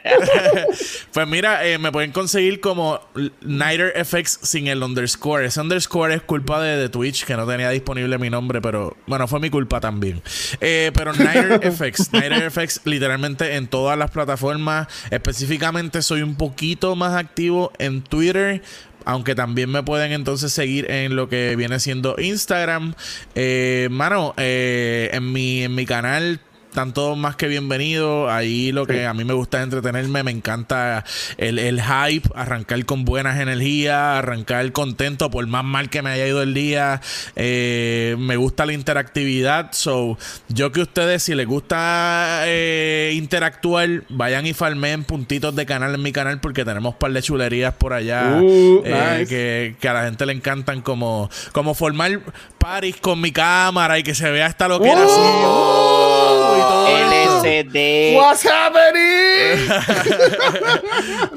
[1.12, 3.00] pues mira, eh, me pueden conseguir como
[3.42, 5.44] Nighter FX sin el underscore.
[5.46, 9.28] Ese underscore es culpa de, de Twitch, que no tenía disponible mi nombre, pero bueno,
[9.28, 10.22] fue mi culpa también.
[10.62, 14.88] Eh, pero Nighter FX, Nighter FX literalmente en todas las plataformas.
[15.10, 18.62] Específicamente soy un poquito más activo en Twitter.
[19.06, 22.94] Aunque también me pueden entonces seguir en lo que viene siendo Instagram.
[23.34, 26.40] Eh, mano, eh, en, mi, en mi canal
[26.76, 28.30] están todos más que bienvenidos.
[28.30, 30.22] Ahí lo que a mí me gusta es entretenerme.
[30.22, 31.06] Me encanta
[31.38, 36.26] el, el hype, arrancar con buenas energías, arrancar contento por más mal que me haya
[36.26, 37.00] ido el día.
[37.34, 39.72] Eh, me gusta la interactividad.
[39.72, 40.18] So,
[40.50, 46.02] yo que ustedes, si les gusta eh, interactuar, vayan y farmeen puntitos de canal en
[46.02, 49.28] mi canal porque tenemos un par de chulerías por allá Uh, eh, nice.
[49.30, 52.20] que, que a la gente le encantan como, como formar
[52.58, 55.20] paris con mi cámara y que se vea esta loquera así.
[55.20, 56.35] Uh,
[56.68, 57.44] esto.
[57.44, 58.14] LCD.
[58.16, 59.68] What's happening?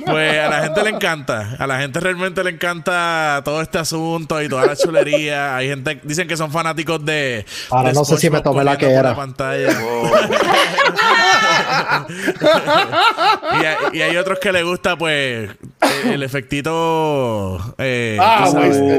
[0.05, 1.55] Pues a la gente le encanta.
[1.59, 5.55] A la gente realmente le encanta todo este asunto y toda la chulería.
[5.55, 7.45] Hay gente, dicen que son fanáticos de.
[7.69, 9.15] Ahora de no sé si me tomé la que era.
[9.15, 9.69] pantalla.
[13.61, 15.49] y, hay, y hay otros que le gusta, pues,
[15.81, 17.59] eh, el efectito.
[17.77, 18.77] Eh, Ah, tú sabes.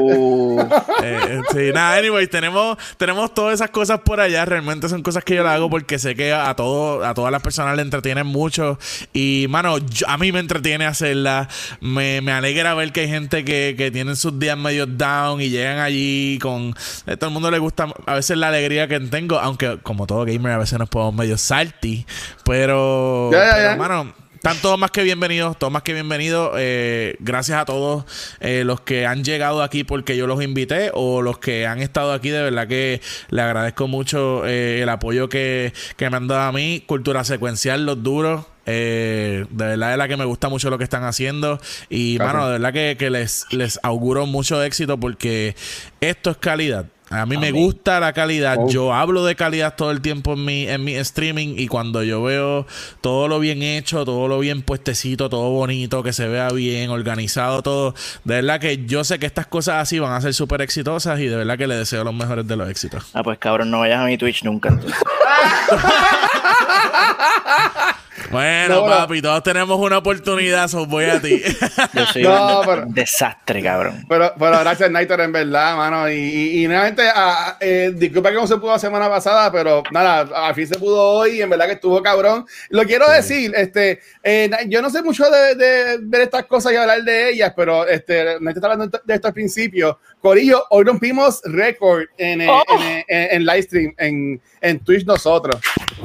[1.03, 4.45] Eh, sí, nada, anyways, tenemos, tenemos todas esas cosas por allá.
[4.45, 7.41] Realmente son cosas que yo las hago porque sé que a, todo, a todas las
[7.41, 8.77] personas le entretienen mucho.
[9.13, 11.47] Y, mano, yo- a mí me entretiene hacerla.
[11.79, 15.49] Me, me alegra ver que hay gente que, que tienen sus días medio down y
[15.49, 16.75] llegan allí con.
[17.07, 20.25] A todo el mundo le gusta a veces la alegría que tengo, aunque como todo
[20.25, 22.05] gamer a veces nos podemos medio salty.
[22.45, 23.29] Pero,
[23.77, 24.13] mano,
[24.43, 26.53] están todos más que bienvenidos, todos más que bienvenidos.
[26.57, 28.05] Eh, gracias a todos
[28.39, 32.11] eh, los que han llegado aquí porque yo los invité o los que han estado
[32.11, 32.31] aquí.
[32.31, 36.51] De verdad que le agradezco mucho eh, el apoyo que, que me han dado a
[36.51, 36.83] mí.
[36.87, 38.45] Cultura secuencial, los duros.
[38.65, 41.61] Eh, de verdad es la que me gusta mucho lo que están haciendo.
[41.87, 42.33] Y, Claro.
[42.39, 45.55] mano, de verdad que, que les, les auguro mucho éxito porque
[45.99, 46.87] esto es calidad.
[47.11, 48.55] A mí me gusta la calidad.
[48.57, 48.69] Oh.
[48.69, 52.23] Yo hablo de calidad todo el tiempo en mi, en mi streaming y cuando yo
[52.23, 52.65] veo
[53.01, 57.61] todo lo bien hecho, todo lo bien puestecito, todo bonito, que se vea bien, organizado,
[57.61, 57.93] todo,
[58.23, 61.27] de verdad que yo sé que estas cosas así van a ser súper exitosas y
[61.27, 63.03] de verdad que le deseo los mejores de los éxitos.
[63.13, 64.69] ah, pues cabrón, no vayas a mi Twitch nunca.
[64.69, 64.99] entonces.
[68.31, 68.87] Bueno, No, no.
[68.87, 71.41] papi, todos tenemos una oportunidad, so voy a ti.
[71.93, 74.05] Yo soy No, un pero- desastre, cabrón.
[74.07, 76.09] Pero, pero gracias, Nighter, en verdad, mano.
[76.09, 79.83] Y, y, y nuevamente, ah, eh, disculpa que no se pudo la semana pasada, pero
[79.91, 82.45] nada, al fin se pudo hoy y en verdad que estuvo cabrón.
[82.69, 86.75] Lo quiero decir, este, eh, yo no sé mucho de, de ver estas cosas y
[86.77, 89.99] hablar de ellas, pero este, Nighter está hablando de esto al principio.
[90.21, 92.63] Corillo, hoy rompimos récord en, Oh.
[92.79, 95.55] en, en, en live stream, en, en Twitch nosotros.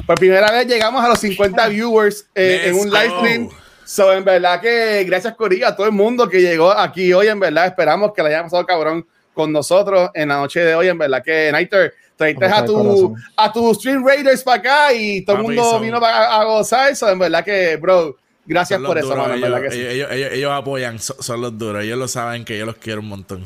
[0.07, 3.49] Por primera vez llegamos a los 50 viewers eh, en un live stream.
[3.85, 7.39] So, en verdad que gracias Corillo a todo el mundo que llegó aquí hoy, en
[7.39, 10.97] verdad esperamos que la hayan pasado cabrón con nosotros en la noche de hoy, en
[10.97, 15.43] verdad que Nighter, traiste a tu, a tu Stream Raiders para acá y todo el
[15.43, 19.07] mundo son- vino para a gozar, so, en verdad que, bro, gracias Son por eso,
[19.09, 19.81] duros, mano, en ellos, verdad que sí.
[19.81, 22.75] ellos- ellos- ellos- ellos apoyan, so- son los duros, ellos lo saben que yo los
[22.77, 23.45] quiero un montón.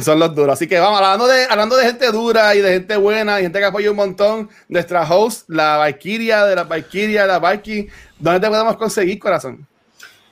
[0.00, 0.54] Son los duros.
[0.54, 3.58] Así que vamos, hablando de, hablando de gente dura y de gente buena y gente
[3.58, 7.88] que apoya un montón, nuestra host, la Valkyria de la Valkyria, la Valky,
[8.18, 9.66] ¿dónde te podemos conseguir, corazón?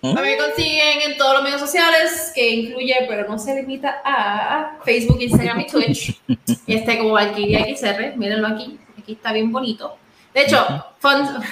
[0.01, 4.01] A mí me consiguen en todos los medios sociales, que incluye, pero no se limita
[4.05, 6.21] a Facebook, Instagram y Twitch.
[6.67, 9.97] Este como Valkyria XR, mírenlo aquí, aquí está bien bonito.
[10.33, 10.65] De hecho,
[11.01, 11.43] fun,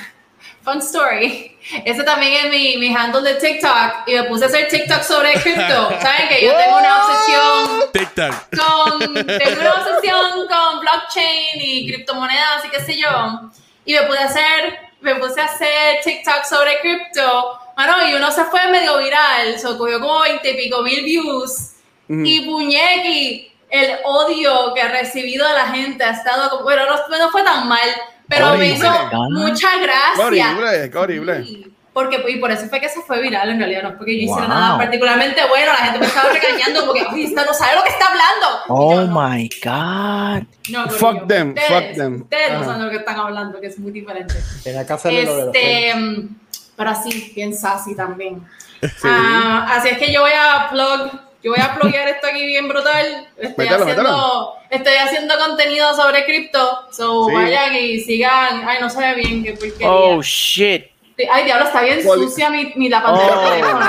[0.66, 4.68] fun story, ese también es mi, mi handle de TikTok y me puse a hacer
[4.68, 5.62] TikTok sobre cripto.
[6.00, 8.34] ¿Saben que yo tengo una obsesión TikTok.
[8.58, 13.50] con, tengo una obsesión con blockchain y criptomonedas y qué sé yo.
[13.84, 18.32] Y me puse a hacer, me puse a hacer TikTok sobre cripto Mano, y uno
[18.32, 21.74] se fue medio viral, se cogió como 20 y pico mil views.
[22.08, 22.22] Ujú.
[22.24, 27.18] Y Puñequi, el odio que ha recibido de la gente ha estado como, bueno, no,
[27.18, 27.88] no fue tan mal,
[28.28, 28.74] pero me Horrible.
[28.74, 28.90] hizo
[29.30, 30.24] mucha Qué gracia.
[30.26, 31.44] horrible, qué horrible.
[31.44, 34.12] Sí, Porque, y por eso fue que se fue viral en realidad, no es porque
[34.16, 34.48] yo hiciera Wow.
[34.48, 37.88] nada particularmente bueno, la gente me estaba regañando porque, oye, esta no sabe lo que
[37.88, 38.46] está hablando.
[38.68, 40.42] Oh yo, no, my God.
[40.70, 42.22] no, Fuck corillo, them, ustedes, fuck them.
[42.22, 44.34] Ustedes no saben lo que están hablando, que es muy diferente.
[44.62, 46.36] Tenía que Este, mm,
[46.76, 48.42] pero así, bien sassy también.
[49.02, 51.10] Ah, así es que yo voy a plug,
[51.46, 53.28] yo voy a pluguear esto aquí bien brutal.
[53.38, 54.52] Estoy Mételo, haciendo, mételo.
[54.70, 56.86] estoy haciendo contenido sobre cripto.
[56.90, 57.34] So Sí.
[57.34, 58.68] vayan y sigan.
[58.68, 59.88] Ay, no se ve bien, qué porquería.
[59.90, 60.86] Oh shit.
[61.32, 63.48] Ay, diablo, está bien Poli- sucia mi, mi la pantalla del Oh.
[63.50, 63.86] teléfono.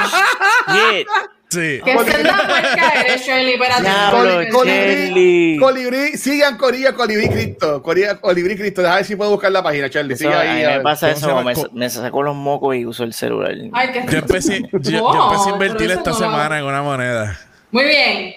[0.91, 1.07] Shit.
[1.49, 1.79] Sí.
[1.83, 3.53] Que senda puerca eres, Shirley.
[3.53, 4.49] Espérate.
[4.51, 5.57] Colibrí, Shirley.
[5.57, 7.81] colibrí, sigan Corilla Colibrí Cristo.
[7.81, 8.81] Corilla Colibrí Cristo.
[8.81, 10.13] Déjame ver si puedo buscar la página, Charlie.
[10.15, 10.63] Eso, Sigue ahí.
[10.65, 13.53] a me pasa ¿Cómo se eso, me, me sacó los mocos y uso el celular.
[13.71, 17.39] Ay, qué Yo empecé, yo, yo empecé a invertir esta no- semana en una moneda.
[17.71, 18.35] Muy bien.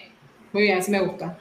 [0.53, 1.39] Muy bien, así me gusta.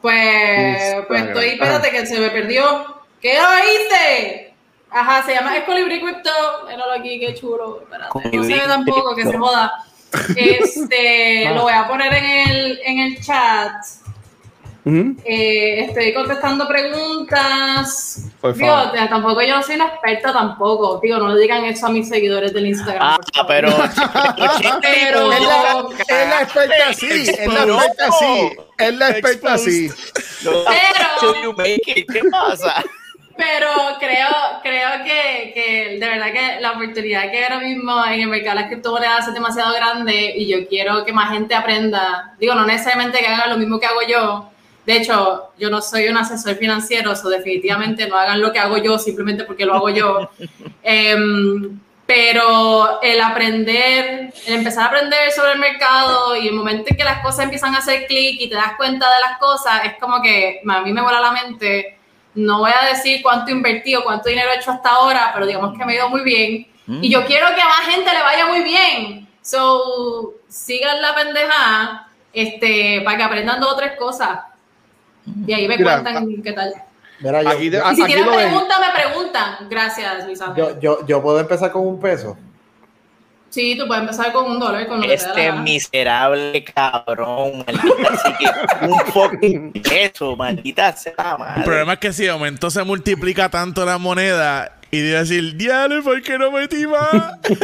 [0.00, 3.02] Pues, pues estoy, espérate que se me perdió.
[3.20, 4.54] ¿Qué lo hice?
[4.90, 6.30] Ajá, se llama Escolibri Crypto.
[6.68, 7.82] Míralo aquí, qué chulo.
[7.82, 9.72] Espérate, no se ve tampoco, que se joda.
[10.36, 13.72] Este, lo voy a poner en el, en el chat.
[14.84, 18.30] Eh, estoy contestando preguntas.
[18.40, 18.92] Por Digo, favor.
[18.92, 20.98] t- tampoco yo no soy una experta tampoco.
[21.02, 23.02] Digo, no le digan eso a mis seguidores del Instagram.
[23.36, 23.68] Ah, pero.
[24.82, 27.06] Pero- Es la, es la experta así.
[27.08, 28.50] Es la experta así.
[28.78, 29.90] Es la experta así.
[30.42, 30.64] Pero-
[31.84, 32.84] ¿Qué pasa?
[33.36, 33.68] Pero
[34.00, 34.26] creo,
[34.64, 38.62] creo que, que de verdad que la oportunidad que ahora mismo en el mercado de
[38.62, 42.34] las criptomonedas es demasiado grande y yo quiero que más gente aprenda.
[42.40, 44.50] Digo, no necesariamente que hagan lo mismo que hago yo.
[44.88, 48.78] De hecho, yo no soy un asesor financiero, so definitivamente no hagan lo que hago
[48.78, 50.30] yo simplemente porque lo hago yo.
[50.82, 56.96] Em, pero el aprender, el empezar a aprender sobre el mercado y el momento en
[56.96, 59.92] que las cosas empiezan a hacer clic y te das cuenta de las cosas, es
[60.00, 61.98] como que a mí me vuela la mente.
[62.34, 65.76] No voy a decir cuánto invertí o cuánto dinero he hecho hasta ahora, pero digamos
[65.76, 66.66] que me ha ido muy bien.
[67.02, 69.28] Y yo quiero que a más gente le vaya muy bien.
[69.42, 74.48] So, sigan la pendejada este, para que aprendan dos o tres cosas.
[75.46, 76.74] Y ahí me Mira, cuentan qué tal.
[77.20, 79.68] Mira, yo, Aquí, yo, Y si tienen preguntas, me preguntan.
[79.68, 80.64] Gracias, Luis Ángel.
[80.64, 82.36] yo, yo, yo puedo empezar con un peso.
[83.50, 86.64] Sí, tú puedes empezar con un dólar, con lo que te dé la Este miserable
[86.64, 88.12] cabrón, maldita.
[88.12, 91.62] Así que un fucking peso, maldita sea la El madre.
[91.64, 96.02] problema es que si de momento se multiplica tanto la moneda y de decir, diablo,
[96.02, 97.10] ¿por qué no metí más?
[97.44, 97.58] Ese,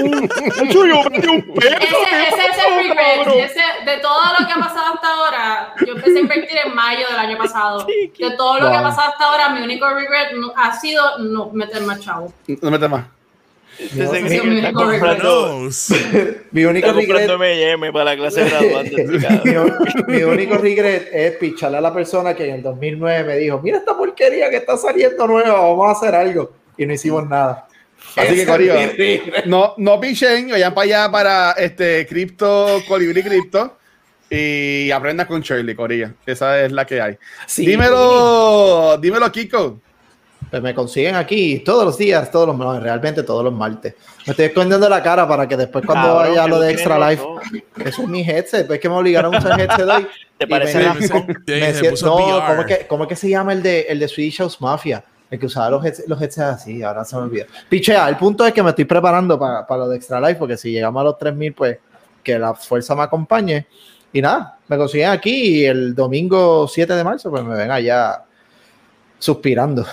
[2.28, 3.50] ese es el regret.
[3.50, 7.06] Ese- de todo lo que ha pasado hasta ahora, yo empecé a invertir en mayo
[7.08, 7.86] del año pasado.
[7.86, 11.82] De todo lo que ha pasado hasta ahora, mi único regret ha sido no meter
[11.82, 12.32] más chavo.
[12.62, 13.04] No metes más.
[13.76, 15.88] Que mi único comprando, Knows.
[16.52, 19.06] Mi único está regret, M&M para la clase graduante.
[20.06, 23.78] mi, único regret es picharle a la persona que en el 2009 me dijo, mira
[23.78, 26.52] esta porquería que está saliendo nueva, vamos a hacer algo.
[26.76, 27.66] Y no hicimos nada.
[28.16, 28.74] Así que, Corillo,
[29.46, 33.76] no, no pichen, vayan para allá para este cripto, colibrí cripto
[34.30, 36.14] y aprendan con Shirley, Corilla.
[36.26, 37.16] Esa es la que hay.
[37.46, 37.66] Sí.
[37.66, 39.80] Dímelo, dímelo, Kiko.
[40.54, 43.96] Pues me consiguen aquí todos los días, todos los no, realmente todos los martes.
[44.24, 47.20] Me estoy escondiendo la cara para que después cuando Cabrón, vaya lo de Extra Life,
[47.20, 47.42] dos.
[47.84, 50.06] eso es mi headset, pues es que me obligaron a usar headset hoy.
[50.38, 52.40] ¿Te parece me- no.
[52.46, 55.02] ¿cómo es, que, ¿cómo es que se llama el de, el de Swedish House Mafia?
[55.28, 57.46] El que usaba los headsets, los headsets así, ahora se me olvida.
[57.68, 60.56] Pichea, el punto es que me estoy preparando para, para lo de Extra Life, porque
[60.56, 61.78] si llegamos a los 3000, pues
[62.22, 63.66] que la fuerza me acompañe.
[64.12, 68.22] Y nada, me consiguen aquí y el domingo 7 de marzo, pues me ven allá
[69.18, 69.84] suspirando.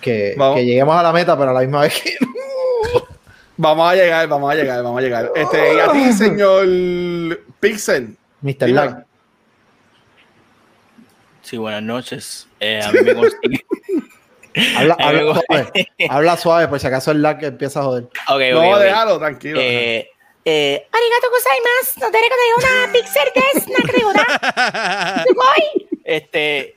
[0.00, 2.16] Que, lleguemos a la meta, pero a la misma vez que.
[3.56, 5.30] Vamos a llegar, vamos a llegar, vamos a llegar.
[5.36, 6.66] Este, y a ti, señor
[7.60, 8.16] Pixel.
[8.40, 8.68] Mr.
[8.68, 9.06] Lag.
[11.42, 12.48] Sí, buenas noches.
[12.58, 13.64] Eh, a mí me consigue.
[14.76, 15.88] Habla, me suave.
[16.08, 18.04] habla suave, por si acaso el lag empieza a joder.
[18.04, 18.78] Ok, ok, No, ok.
[18.78, 19.60] déjalo, tranquilo.
[19.60, 20.10] Eh,
[20.44, 22.00] eh, Arigato gozaimasu.
[22.00, 22.18] No te
[22.58, 25.24] una pixel des nakrigoda.
[26.04, 26.76] Este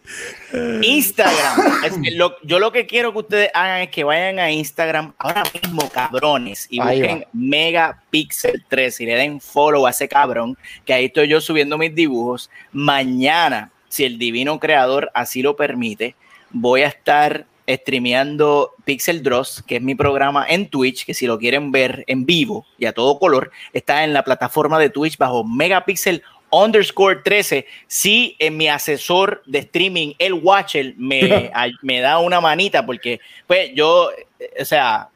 [0.81, 1.83] Instagram.
[1.83, 5.13] Es que lo- yo lo que quiero que ustedes hagan es que vayan a Instagram
[5.17, 10.57] ahora mismo, cabrones, y Ahí busquen Megapixel 3 y le den follow a ese cabrón,
[10.85, 12.49] que ahí estoy yo subiendo mis dibujos.
[12.71, 16.15] Mañana, si el divino creador así lo permite,
[16.51, 21.37] voy a estar streameando Pixel Dross, que es mi programa en Twitch, que si lo
[21.37, 25.43] quieren ver en vivo y a todo color, está en la plataforma de Twitch bajo
[25.43, 27.65] Megapixel underscore 13.
[27.87, 33.19] Si en mi asesor de streaming, el Watcher, me, a- me da una manita, porque
[33.45, 34.09] pues yo,
[34.39, 35.09] eh, o sea,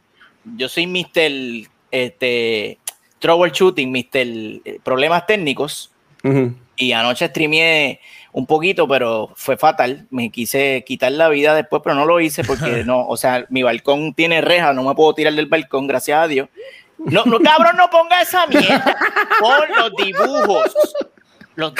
[0.56, 1.70] yo soy Mr.
[1.91, 2.78] Este,
[3.20, 5.91] troubleshooting, mister eh, problemas técnicos.
[6.76, 7.99] Y anoche streameé
[8.32, 10.08] un poquito, pero fue fatal.
[10.12, 13.62] Me quise quitar la vida después, pero no lo hice porque no, o sea, mi
[13.64, 16.48] balcón tiene reja, no me puedo tirar del balcón, gracias a Dios.
[16.98, 18.95] No, no, cabrón, no ponga esa mierda.
[19.40, 20.74] Pon los dibujos.
[21.56, 21.73] Los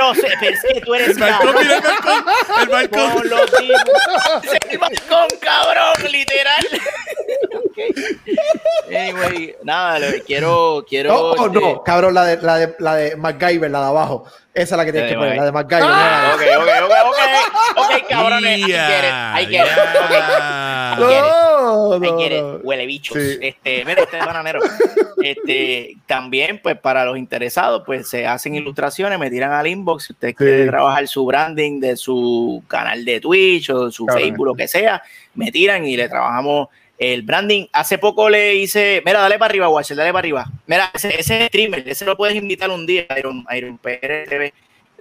[0.00, 2.24] no sé, pero es que tú eres El balcón, mira el balcón.
[2.62, 3.28] El balcón.
[3.28, 4.59] Los dibujos.
[4.72, 6.64] El balcón, cabrón, literal.
[7.54, 7.78] Ok.
[8.88, 11.10] Anyway, nada, quiero, quiero.
[11.10, 14.24] No, oh, este, no, cabrón, la de, la, de, la de MacGyver, la de abajo.
[14.52, 15.84] Esa es la que tienes que poner, la de MacGyver.
[15.84, 16.58] Ah, mira.
[16.58, 17.20] ok, ok, ok, ok.
[17.76, 18.58] Ok, cabrones.
[18.58, 19.72] I get it, I get it.
[19.72, 20.10] Ok.
[20.10, 20.96] Ya.
[20.96, 21.50] I get it.
[21.70, 22.56] No, I no, get it, no.
[22.62, 23.16] huele bichos.
[23.16, 23.38] Sí.
[23.40, 24.60] Este, mira, este es bananero.
[25.22, 30.04] Este, también, pues, para los interesados, pues se hacen ilustraciones, me tiran al inbox.
[30.04, 34.22] Si usted quiere trabajar su branding de su canal de Twitch o de su Cabrón.
[34.24, 35.02] Facebook, lo que sea,
[35.34, 36.68] me tiran y le trabajamos
[36.98, 37.66] el branding.
[37.72, 40.46] Hace poco le hice, mira, dale para arriba, Watcher, dale para arriba.
[40.66, 44.52] Mira, ese, ese streamer, ese lo puedes invitar un día, Iron, Iron PRTV.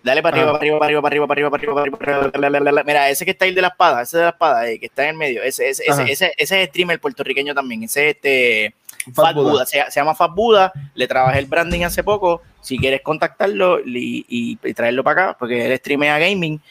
[0.02, 0.53] Dale para arriba, Ah.
[0.53, 2.84] para arriba, para arriba, para arriba, para arriba, para arriba, para arriba, para arriba.
[2.86, 5.03] Mira, ese que está ahí de la espada, ese de la espada, eh, que está
[5.03, 8.76] en el medio, ese, ese, ese, ese, ese es streamer puertorriqueño también, ese es este
[9.14, 9.36] Fat.
[9.36, 14.56] Buddha, se, llama Fat Buddha, le trabajé el branding hace poco, si quieres contactarlo y
[14.73, 16.61] traerlo para acá, porque él streamea gaming,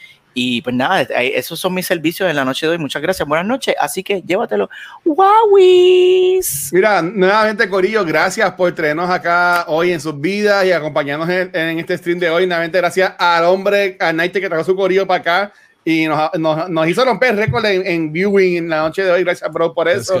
[0.41, 3.45] y pues nada, esos son mis servicios en la noche de hoy, muchas gracias, buenas
[3.45, 4.69] noches, así que llévatelo,
[5.03, 6.69] ¡Wowis!
[6.71, 11.79] Mira, nuevamente Corillo, gracias por traernos acá hoy en sus vidas y acompañarnos en, en
[11.79, 12.45] este stream de hoy.
[12.47, 15.53] Nuevamente gracias al hombre, a Nighty que trajo su Corillo para acá
[15.83, 19.23] y nos, nos- nos hizo romper récord en, en viewing en la noche de hoy.
[19.23, 20.19] Gracias, bro, por eso.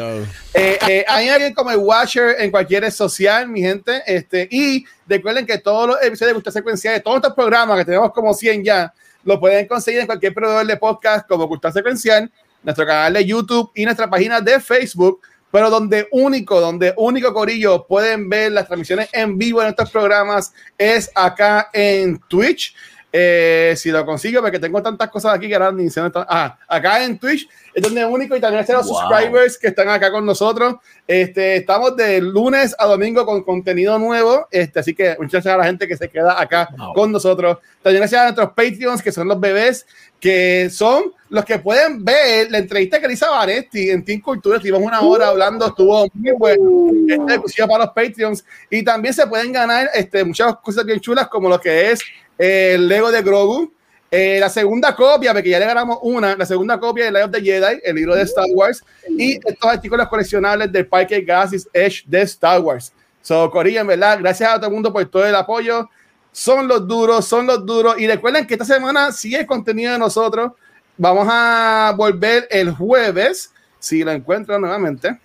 [0.53, 4.01] Eh, eh, hay alguien como el Watcher en cualquier red social, mi gente.
[4.07, 7.85] Este, y recuerden que todos los episodios de Cultura Secuencial, de todos estos programas que
[7.85, 8.93] tenemos como 100 ya,
[9.23, 12.31] lo pueden conseguir en cualquier proveedor de podcast como Cultura Secuencial,
[12.63, 15.21] nuestro canal de YouTube y nuestra página de Facebook.
[15.51, 20.53] Pero donde único, donde único Corillo pueden ver las transmisiones en vivo en estos programas
[20.77, 22.75] es acá en Twitch.
[23.11, 26.11] Eh, si lo consigo, porque tengo tantas cosas aquí que ahora ni están.
[26.15, 28.99] Ah, acá en Twitch es donde único y también están los Wow.
[29.01, 30.75] subscribers que están acá con nosotros.
[31.07, 34.47] Este, estamos de lunes a domingo con contenido nuevo.
[34.51, 36.93] Este, así que muchas gracias a la gente que se queda acá Wow.
[36.93, 37.57] con nosotros.
[37.81, 39.87] También gracias a nuestros Patreons, que son los bebés,
[40.19, 44.21] que son los que pueden ver la entrevista que le hizo a Vanetti en Team
[44.21, 44.57] Cultura.
[44.57, 46.91] Estuvimos una hora hablando, estuvo muy bueno.
[47.07, 48.45] Esta exclusiva para los Patreons.
[48.69, 51.99] Y también se pueden ganar este, muchas cosas bien chulas, como lo que es
[52.39, 53.71] el Lego de Grogu.
[54.11, 57.31] Eh, la segunda copia, porque ya le ganamos una, la segunda copia de Light of
[57.31, 62.03] the Jedi, el libro de Star Wars, y estos artículos coleccionables del Parque Galaxy's Edge
[62.07, 62.91] de Star Wars.
[63.21, 65.87] So, Corilla, en verdad, gracias a todo el mundo por todo el apoyo.
[66.31, 67.99] Son los duros, son los duros.
[67.99, 70.53] Y recuerden que esta semana sigue el contenido de nosotros.
[70.97, 75.19] Vamos a volver el jueves, si lo encuentro nuevamente.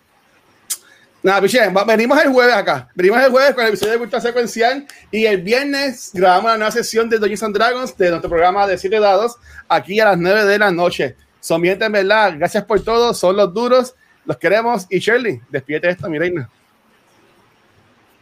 [1.25, 2.87] Nada, piche, va- venimos el jueves acá.
[2.95, 6.71] Venimos el jueves con el episodio de Cultura Secuencial y el viernes grabamos la nueva
[6.71, 9.37] sesión de Dungeons and Dragons de nuestro programa de 7 dados
[9.67, 11.17] aquí a las 9 de la noche.
[11.41, 12.35] Son bien, en verdad.
[12.37, 13.15] Gracias por todo.
[13.15, 13.95] Son los duros.
[14.27, 14.87] Los queremos.
[14.91, 16.49] Y Shirley, despídete de esto, mi reina.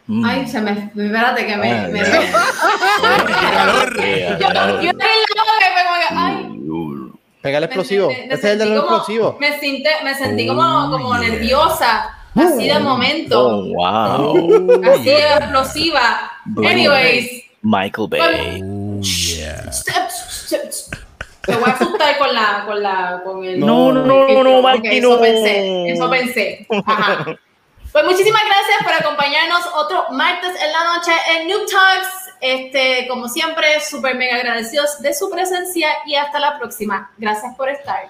[0.07, 0.25] Mm.
[0.25, 0.71] Ay, se me.
[0.71, 1.71] Espérate que me.
[1.73, 3.95] Ah, me- calor.
[3.97, 6.59] yo, yo ahí en la boca y me como que, ay.
[7.41, 8.07] Pega el explosivo.
[8.07, 9.37] Me- me- me Este es el del sentí como- explosivo.
[9.39, 14.81] Me sentí, me sentí como, como nerviosa, así de momento, Oh, wow.
[14.93, 16.31] así de explosiva.
[16.57, 18.61] Anyways, Michael Bay.
[18.63, 19.69] Oh, yeah.
[21.41, 23.59] te voy a asustar con la, con la, con el.
[23.59, 25.21] No, no, no, no, no, Ok, Mikey, eso no.
[25.21, 26.67] pensé, eso pensé.
[26.85, 27.25] Ajá.
[27.91, 32.07] Pues muchísimas gracias por acompañarnos otro martes en la noche en Noob Talks.
[32.41, 37.11] Este, como siempre, súper mega agradecidos de su presencia y hasta la próxima.
[37.17, 38.09] Gracias por estar.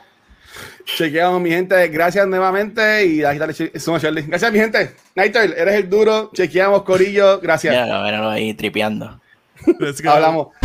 [0.86, 1.88] Chequeamos, mi gente.
[1.88, 3.06] Gracias nuevamente.
[3.06, 3.52] Y ahí está
[4.00, 4.26] Shirley.
[4.28, 4.96] Gracias, mi gente.
[5.16, 6.32] Nightel, eres el duro.
[6.34, 7.40] Chequeamos, Corillo.
[7.40, 7.74] Gracias.
[7.74, 9.20] Ya, míralo ahí tripeando.
[9.80, 10.12] Let's go.
[10.12, 10.63] Hablamos.